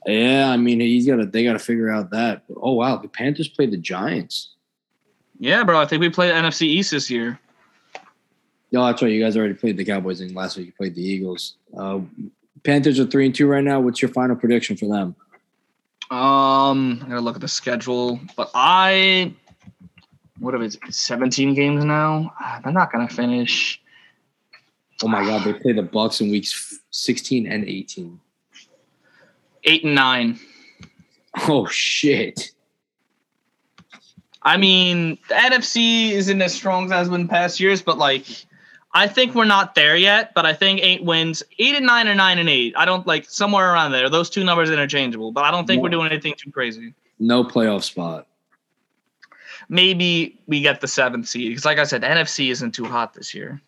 Yeah, 0.05 0.51
I 0.51 0.57
mean 0.57 0.81
he's 0.81 1.07
got 1.07 1.19
to 1.19 1.27
they 1.27 1.45
got 1.45 1.53
to 1.53 1.61
figure 1.61 1.91
out 1.91 2.11
that. 2.11 2.43
Oh 2.57 2.73
wow, 2.73 2.97
the 2.97 3.07
Panthers 3.07 3.47
played 3.47 3.71
the 3.71 3.77
Giants. 3.77 4.57
Yeah, 5.39 5.63
bro. 5.63 5.79
I 5.81 5.87
think 5.87 6.01
we 6.01 6.11
played 6.11 6.33
NFC 6.35 6.63
East 6.63 6.91
this 6.91 7.09
year. 7.09 7.39
No, 8.73 8.85
that's 8.85 9.01
right. 9.01 9.13
You 9.13 9.23
guys 9.23 9.37
already 9.37 9.55
played 9.55 9.77
the 9.77 9.85
Cowboys, 9.85 10.21
and 10.21 10.35
last 10.35 10.57
week 10.57 10.67
you 10.67 10.73
played 10.73 10.97
the 10.97 11.03
Eagles. 11.03 11.55
Uh, 11.79 12.01
Panthers 12.65 12.99
are 12.99 13.07
three 13.07 13.27
and 13.27 13.35
two 13.35 13.47
right 13.47 13.63
now. 13.63 13.79
What's 13.79 14.03
your 14.03 14.11
final 14.11 14.35
prediction 14.35 14.77
for 14.77 14.87
them? 14.87 15.15
Um, 16.11 17.01
I 17.05 17.11
gotta 17.11 17.21
look 17.21 17.37
at 17.37 17.43
the 17.43 17.47
schedule, 17.47 18.19
but 18.35 18.51
I 18.55 19.35
what 20.39 20.55
are 20.55 20.63
it, 20.63 20.77
17 20.89 21.55
games 21.55 21.85
now? 21.85 22.33
Ah, 22.41 22.61
they're 22.63 22.73
not 22.73 22.93
gonna 22.93 23.09
finish. 23.09 23.81
Oh 25.03 25.09
my 25.09 25.25
god, 25.25 25.45
they 25.45 25.53
play 25.53 25.73
the 25.73 25.83
Bucs 25.83 26.21
in 26.21 26.31
weeks 26.31 26.81
16 26.91 27.47
and 27.47 27.65
18. 27.65 28.21
Eight 29.65 29.85
and 29.85 29.95
nine. 29.95 30.39
Oh 31.47 31.67
shit. 31.67 32.53
I 34.43 34.57
mean, 34.57 35.19
the 35.29 35.35
NFC 35.35 36.11
isn't 36.13 36.41
as 36.41 36.55
strong 36.55 36.87
as 36.87 36.91
it 36.91 36.95
has 36.95 37.09
been 37.09 37.23
in 37.23 37.29
past 37.29 37.61
years, 37.61 37.83
but 37.83 37.99
like, 37.99 38.25
I 38.95 39.07
think 39.07 39.35
we're 39.35 39.45
not 39.45 39.75
there 39.75 39.97
yet. 39.97 40.33
But 40.35 40.47
I 40.47 40.55
think 40.55 40.81
eight 40.81 41.05
wins, 41.05 41.43
eight 41.59 41.75
and 41.75 41.87
nine 41.87 42.09
or 42.09 42.15
nine 42.15 42.39
and 42.39 42.49
eight. 42.49 42.75
I 42.77 42.85
don't 42.85 43.07
like 43.07 43.27
somewhere 43.29 43.73
around 43.73 43.93
there. 43.93 44.09
Those 44.09 44.31
two 44.31 44.45
numbers 44.45 44.71
are 44.71 44.75
interchangeable, 44.75 45.33
but 45.33 45.45
I 45.45 45.51
don't 45.51 45.67
think 45.67 45.83
we're 45.83 45.91
doing 45.91 46.11
anything 46.11 46.35
too 46.37 46.51
crazy. 46.51 46.95
No 47.19 47.45
playoff 47.45 47.83
spot. 47.83 48.27
Maybe 49.69 50.39
we 50.47 50.61
get 50.61 50.81
the 50.81 50.89
seventh 50.89 51.29
seed 51.29 51.51
because, 51.51 51.65
like 51.65 51.79
I 51.79 51.85
said, 51.85 52.03
NFC 52.03 52.51
isn't 52.51 52.73
too 52.73 52.85
hot 52.85 53.15
this 53.15 53.35
year. 53.35 53.61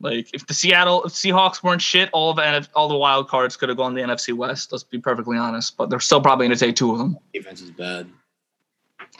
Like 0.00 0.28
if 0.34 0.46
the 0.46 0.54
Seattle 0.54 1.04
if 1.04 1.12
Seahawks 1.12 1.62
weren't 1.62 1.80
shit, 1.80 2.10
all 2.12 2.30
of 2.30 2.36
the 2.36 2.42
NF, 2.42 2.68
all 2.74 2.88
the 2.88 2.96
wild 2.96 3.28
cards 3.28 3.56
could 3.56 3.68
have 3.70 3.78
gone 3.78 3.94
to 3.94 4.00
the 4.00 4.06
NFC 4.06 4.34
West. 4.34 4.72
Let's 4.72 4.84
be 4.84 4.98
perfectly 4.98 5.38
honest, 5.38 5.76
but 5.76 5.88
they're 5.88 6.00
still 6.00 6.20
probably 6.20 6.46
going 6.46 6.58
to 6.58 6.64
take 6.64 6.76
two 6.76 6.92
of 6.92 6.98
them. 6.98 7.18
Defense 7.32 7.62
is 7.62 7.70
bad. 7.70 8.06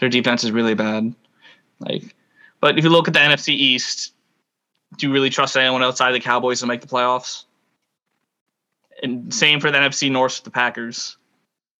Their 0.01 0.11
defense 0.11 0.45
is 0.45 0.51
really 0.51 0.75
bad. 0.75 1.15
Like, 1.81 2.15
but 2.61 2.79
if 2.79 2.85
you 2.85 2.91
look 2.91 3.09
at 3.09 3.15
the 3.15 3.21
NFC 3.21 3.49
East, 3.49 4.13
do 4.99 5.07
you 5.07 5.13
really 5.13 5.31
trust 5.31 5.57
anyone 5.57 5.83
outside 5.83 6.13
the 6.13 6.21
Cowboys 6.21 6.61
to 6.61 6.67
make 6.67 6.83
the 6.83 6.87
playoffs? 6.87 7.45
And 9.03 9.33
same 9.33 9.61
for 9.61 9.71
the 9.71 9.79
NFC 9.79 10.11
North, 10.11 10.43
the 10.45 10.51
Packers. 10.51 11.17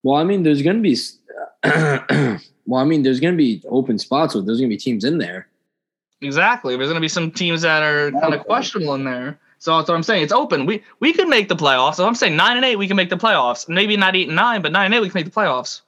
Well, 0.07 0.21
I 0.21 0.23
mean, 0.23 0.45
there's 0.45 0.63
going 0.63 0.81
to 0.81 0.83
be. 0.83 0.97
well, 2.67 2.81
I 2.81 2.85
mean, 2.85 3.03
there's 3.03 3.19
going 3.19 3.35
to 3.35 3.37
be 3.37 3.61
open 3.69 3.99
spots, 3.99 4.35
so 4.35 4.41
there's 4.41 4.59
going 4.59 4.71
to 4.71 4.73
be 4.73 4.79
teams 4.79 5.03
in 5.03 5.19
there. 5.19 5.49
Exactly. 6.21 6.77
There's 6.77 6.87
going 6.87 6.95
to 6.95 7.01
be 7.01 7.09
some 7.09 7.33
teams 7.33 7.63
that 7.63 7.83
are 7.83 8.13
kind 8.13 8.33
of 8.33 8.47
questionable 8.47 8.95
in 8.95 9.03
there. 9.03 9.41
So 9.59 9.77
that's 9.77 9.89
what 9.89 9.97
I'm 9.97 10.05
saying. 10.05 10.23
It's 10.23 10.33
open. 10.33 10.65
We 10.65 10.85
we 11.01 11.13
could 11.13 11.27
make 11.27 11.49
the 11.49 11.57
playoffs. 11.57 11.97
So 11.97 12.07
I'm 12.07 12.15
saying 12.15 12.37
nine 12.37 12.55
and 12.55 12.65
eight, 12.65 12.77
we 12.77 12.87
can 12.87 12.97
make 12.97 13.11
the 13.11 13.17
playoffs. 13.17 13.69
Maybe 13.69 13.97
not 13.97 14.15
eight 14.15 14.29
and 14.29 14.37
nine, 14.37 14.63
but 14.63 14.71
nine 14.71 14.85
and 14.85 14.95
eight, 14.95 15.01
we 15.01 15.09
can 15.09 15.19
make 15.19 15.25
the 15.25 15.41
playoffs. 15.41 15.81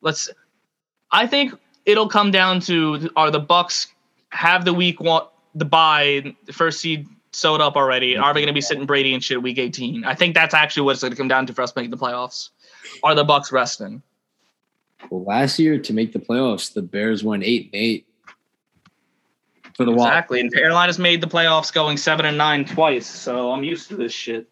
Let's. 0.00 0.30
I 1.10 1.26
think 1.26 1.52
it'll 1.84 2.08
come 2.08 2.30
down 2.30 2.60
to 2.60 3.10
are 3.14 3.30
the 3.30 3.42
Bucs 3.42 3.88
have 4.30 4.64
the 4.64 4.72
week 4.72 5.00
one 5.00 5.24
the 5.54 5.66
buy 5.66 6.34
the 6.46 6.52
first 6.54 6.80
seed 6.80 7.06
sewed 7.32 7.60
up 7.60 7.76
already? 7.76 8.16
Are 8.16 8.32
they 8.32 8.40
going 8.40 8.46
to 8.46 8.54
be 8.54 8.62
sitting 8.62 8.86
Brady 8.86 9.12
and 9.12 9.22
shit 9.22 9.42
week 9.42 9.58
18? 9.58 10.04
I 10.04 10.14
think 10.14 10.34
that's 10.34 10.54
actually 10.54 10.84
what 10.84 10.92
it's 10.92 11.02
going 11.02 11.12
to 11.12 11.16
come 11.16 11.28
down 11.28 11.46
to 11.46 11.52
for 11.52 11.60
us 11.60 11.76
making 11.76 11.90
the 11.90 11.98
playoffs. 11.98 12.48
Are 13.02 13.14
the 13.14 13.24
Bucs 13.24 13.52
resting? 13.52 14.02
Well, 15.10 15.24
last 15.24 15.58
year 15.58 15.78
to 15.78 15.92
make 15.92 16.12
the 16.12 16.18
playoffs, 16.18 16.72
the 16.72 16.82
Bears 16.82 17.22
won 17.22 17.42
eight 17.42 17.66
and 17.66 17.74
eight. 17.74 18.06
For 19.74 19.84
the 19.84 19.90
wild. 19.90 20.08
Exactly. 20.08 20.40
And 20.40 20.52
Carolina's 20.52 20.98
made 20.98 21.20
the 21.20 21.26
playoffs 21.26 21.72
going 21.72 21.96
seven 21.96 22.26
and 22.26 22.38
nine 22.38 22.64
twice, 22.64 23.06
so 23.06 23.50
I'm 23.50 23.64
used 23.64 23.88
to 23.88 23.96
this 23.96 24.12
shit. 24.12 24.48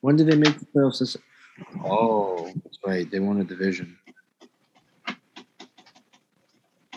When 0.00 0.16
did 0.16 0.26
they 0.26 0.36
make 0.36 0.58
the 0.58 0.66
playoffs? 0.66 1.00
This? 1.00 1.16
Oh, 1.84 2.52
that's 2.62 2.78
right. 2.84 3.10
They 3.10 3.18
won 3.18 3.40
a 3.40 3.44
division. 3.44 3.96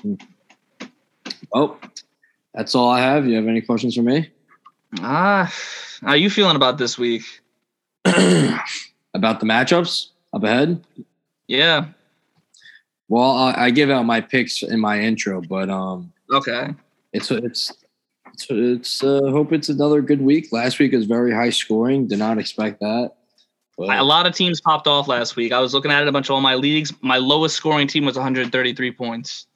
Hmm. 0.01 0.15
Oh, 1.53 1.77
that's 2.53 2.75
all 2.75 2.89
I 2.89 2.99
have. 2.99 3.25
You 3.25 3.35
have 3.35 3.47
any 3.47 3.61
questions 3.61 3.95
for 3.95 4.01
me? 4.01 4.29
Ah, 4.99 5.51
how 6.01 6.13
you 6.13 6.29
feeling 6.29 6.55
about 6.55 6.77
this 6.77 6.97
week? 6.97 7.23
About 9.13 9.41
the 9.41 9.45
matchups 9.45 10.10
up 10.33 10.43
ahead? 10.43 10.83
Yeah. 11.47 11.85
Well, 13.09 13.31
I, 13.31 13.53
I 13.65 13.69
give 13.71 13.89
out 13.89 14.03
my 14.05 14.21
picks 14.21 14.63
in 14.63 14.79
my 14.79 14.99
intro, 14.99 15.41
but 15.41 15.69
um, 15.69 16.11
Okay. 16.31 16.73
it's 17.13 17.29
it's 17.31 17.73
it's 18.33 18.47
it's 18.49 19.03
uh, 19.03 19.19
hope 19.31 19.51
it's 19.51 19.67
another 19.69 20.01
good 20.01 20.21
week. 20.21 20.47
Last 20.53 20.79
week 20.79 20.93
was 20.93 21.05
very 21.05 21.33
high 21.33 21.49
scoring. 21.49 22.07
Did 22.07 22.19
not 22.19 22.37
expect 22.37 22.79
that. 22.79 23.11
But 23.77 23.97
A 23.97 24.03
lot 24.03 24.25
of 24.27 24.33
teams 24.35 24.61
popped 24.61 24.87
off 24.87 25.07
last 25.07 25.35
week. 25.35 25.51
I 25.51 25.59
was 25.59 25.73
looking 25.73 25.91
at 25.91 26.01
it 26.03 26.07
a 26.07 26.11
bunch 26.11 26.29
of 26.29 26.35
all 26.35 26.41
my 26.41 26.55
leagues. 26.55 26.93
My 27.01 27.17
lowest 27.17 27.55
scoring 27.55 27.87
team 27.87 28.05
was 28.05 28.15
133 28.15 28.91
points. 28.91 29.47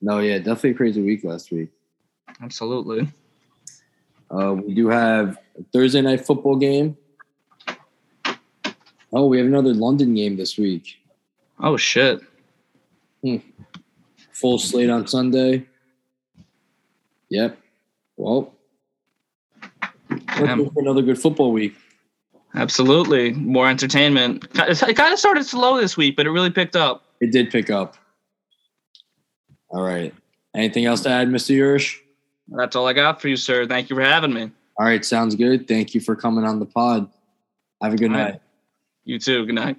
no, 0.00 0.20
yeah, 0.20 0.38
definitely 0.38 0.70
a 0.70 0.74
crazy 0.74 1.02
week 1.02 1.24
last 1.24 1.50
week. 1.50 1.68
Absolutely. 2.40 3.08
Uh, 4.30 4.54
we 4.54 4.74
do 4.74 4.88
have 4.88 5.38
a 5.58 5.62
Thursday 5.72 6.00
night 6.00 6.24
football 6.24 6.56
game. 6.56 6.96
Oh, 9.14 9.26
we 9.26 9.38
have 9.38 9.46
another 9.46 9.72
London 9.72 10.14
game 10.14 10.36
this 10.36 10.58
week. 10.58 10.96
Oh 11.60 11.76
shit. 11.76 12.20
Hmm. 13.22 13.36
Full 14.32 14.58
slate 14.58 14.90
on 14.90 15.06
Sunday. 15.06 15.64
Yep. 17.30 17.56
Well, 18.16 18.52
Damn. 20.10 20.58
looking 20.58 20.70
for 20.72 20.80
another 20.80 21.02
good 21.02 21.18
football 21.18 21.52
week. 21.52 21.76
Absolutely. 22.56 23.32
More 23.32 23.68
entertainment. 23.68 24.46
It 24.54 24.96
kind 24.96 25.12
of 25.12 25.18
started 25.18 25.44
slow 25.44 25.80
this 25.80 25.96
week, 25.96 26.16
but 26.16 26.26
it 26.26 26.30
really 26.30 26.50
picked 26.50 26.76
up. 26.76 27.04
It 27.20 27.32
did 27.32 27.50
pick 27.50 27.70
up. 27.70 27.96
All 29.70 29.82
right. 29.82 30.12
Anything 30.54 30.84
else 30.84 31.00
to 31.02 31.10
add, 31.10 31.28
Mr. 31.28 31.56
Yurish? 31.56 31.98
That's 32.48 32.76
all 32.76 32.86
I 32.86 32.92
got 32.92 33.20
for 33.20 33.28
you, 33.28 33.36
sir. 33.36 33.66
Thank 33.66 33.90
you 33.90 33.96
for 33.96 34.02
having 34.02 34.32
me. 34.32 34.50
All 34.78 34.86
right, 34.86 35.04
sounds 35.04 35.34
good. 35.34 35.66
Thank 35.66 35.94
you 35.94 36.00
for 36.00 36.14
coming 36.14 36.44
on 36.44 36.58
the 36.58 36.66
pod. 36.66 37.08
Have 37.82 37.94
a 37.94 37.96
good 37.96 38.12
All 38.12 38.18
right. 38.18 38.40
You 39.04 39.18
too. 39.18 39.46
Good 39.46 39.54
night. 39.56 39.78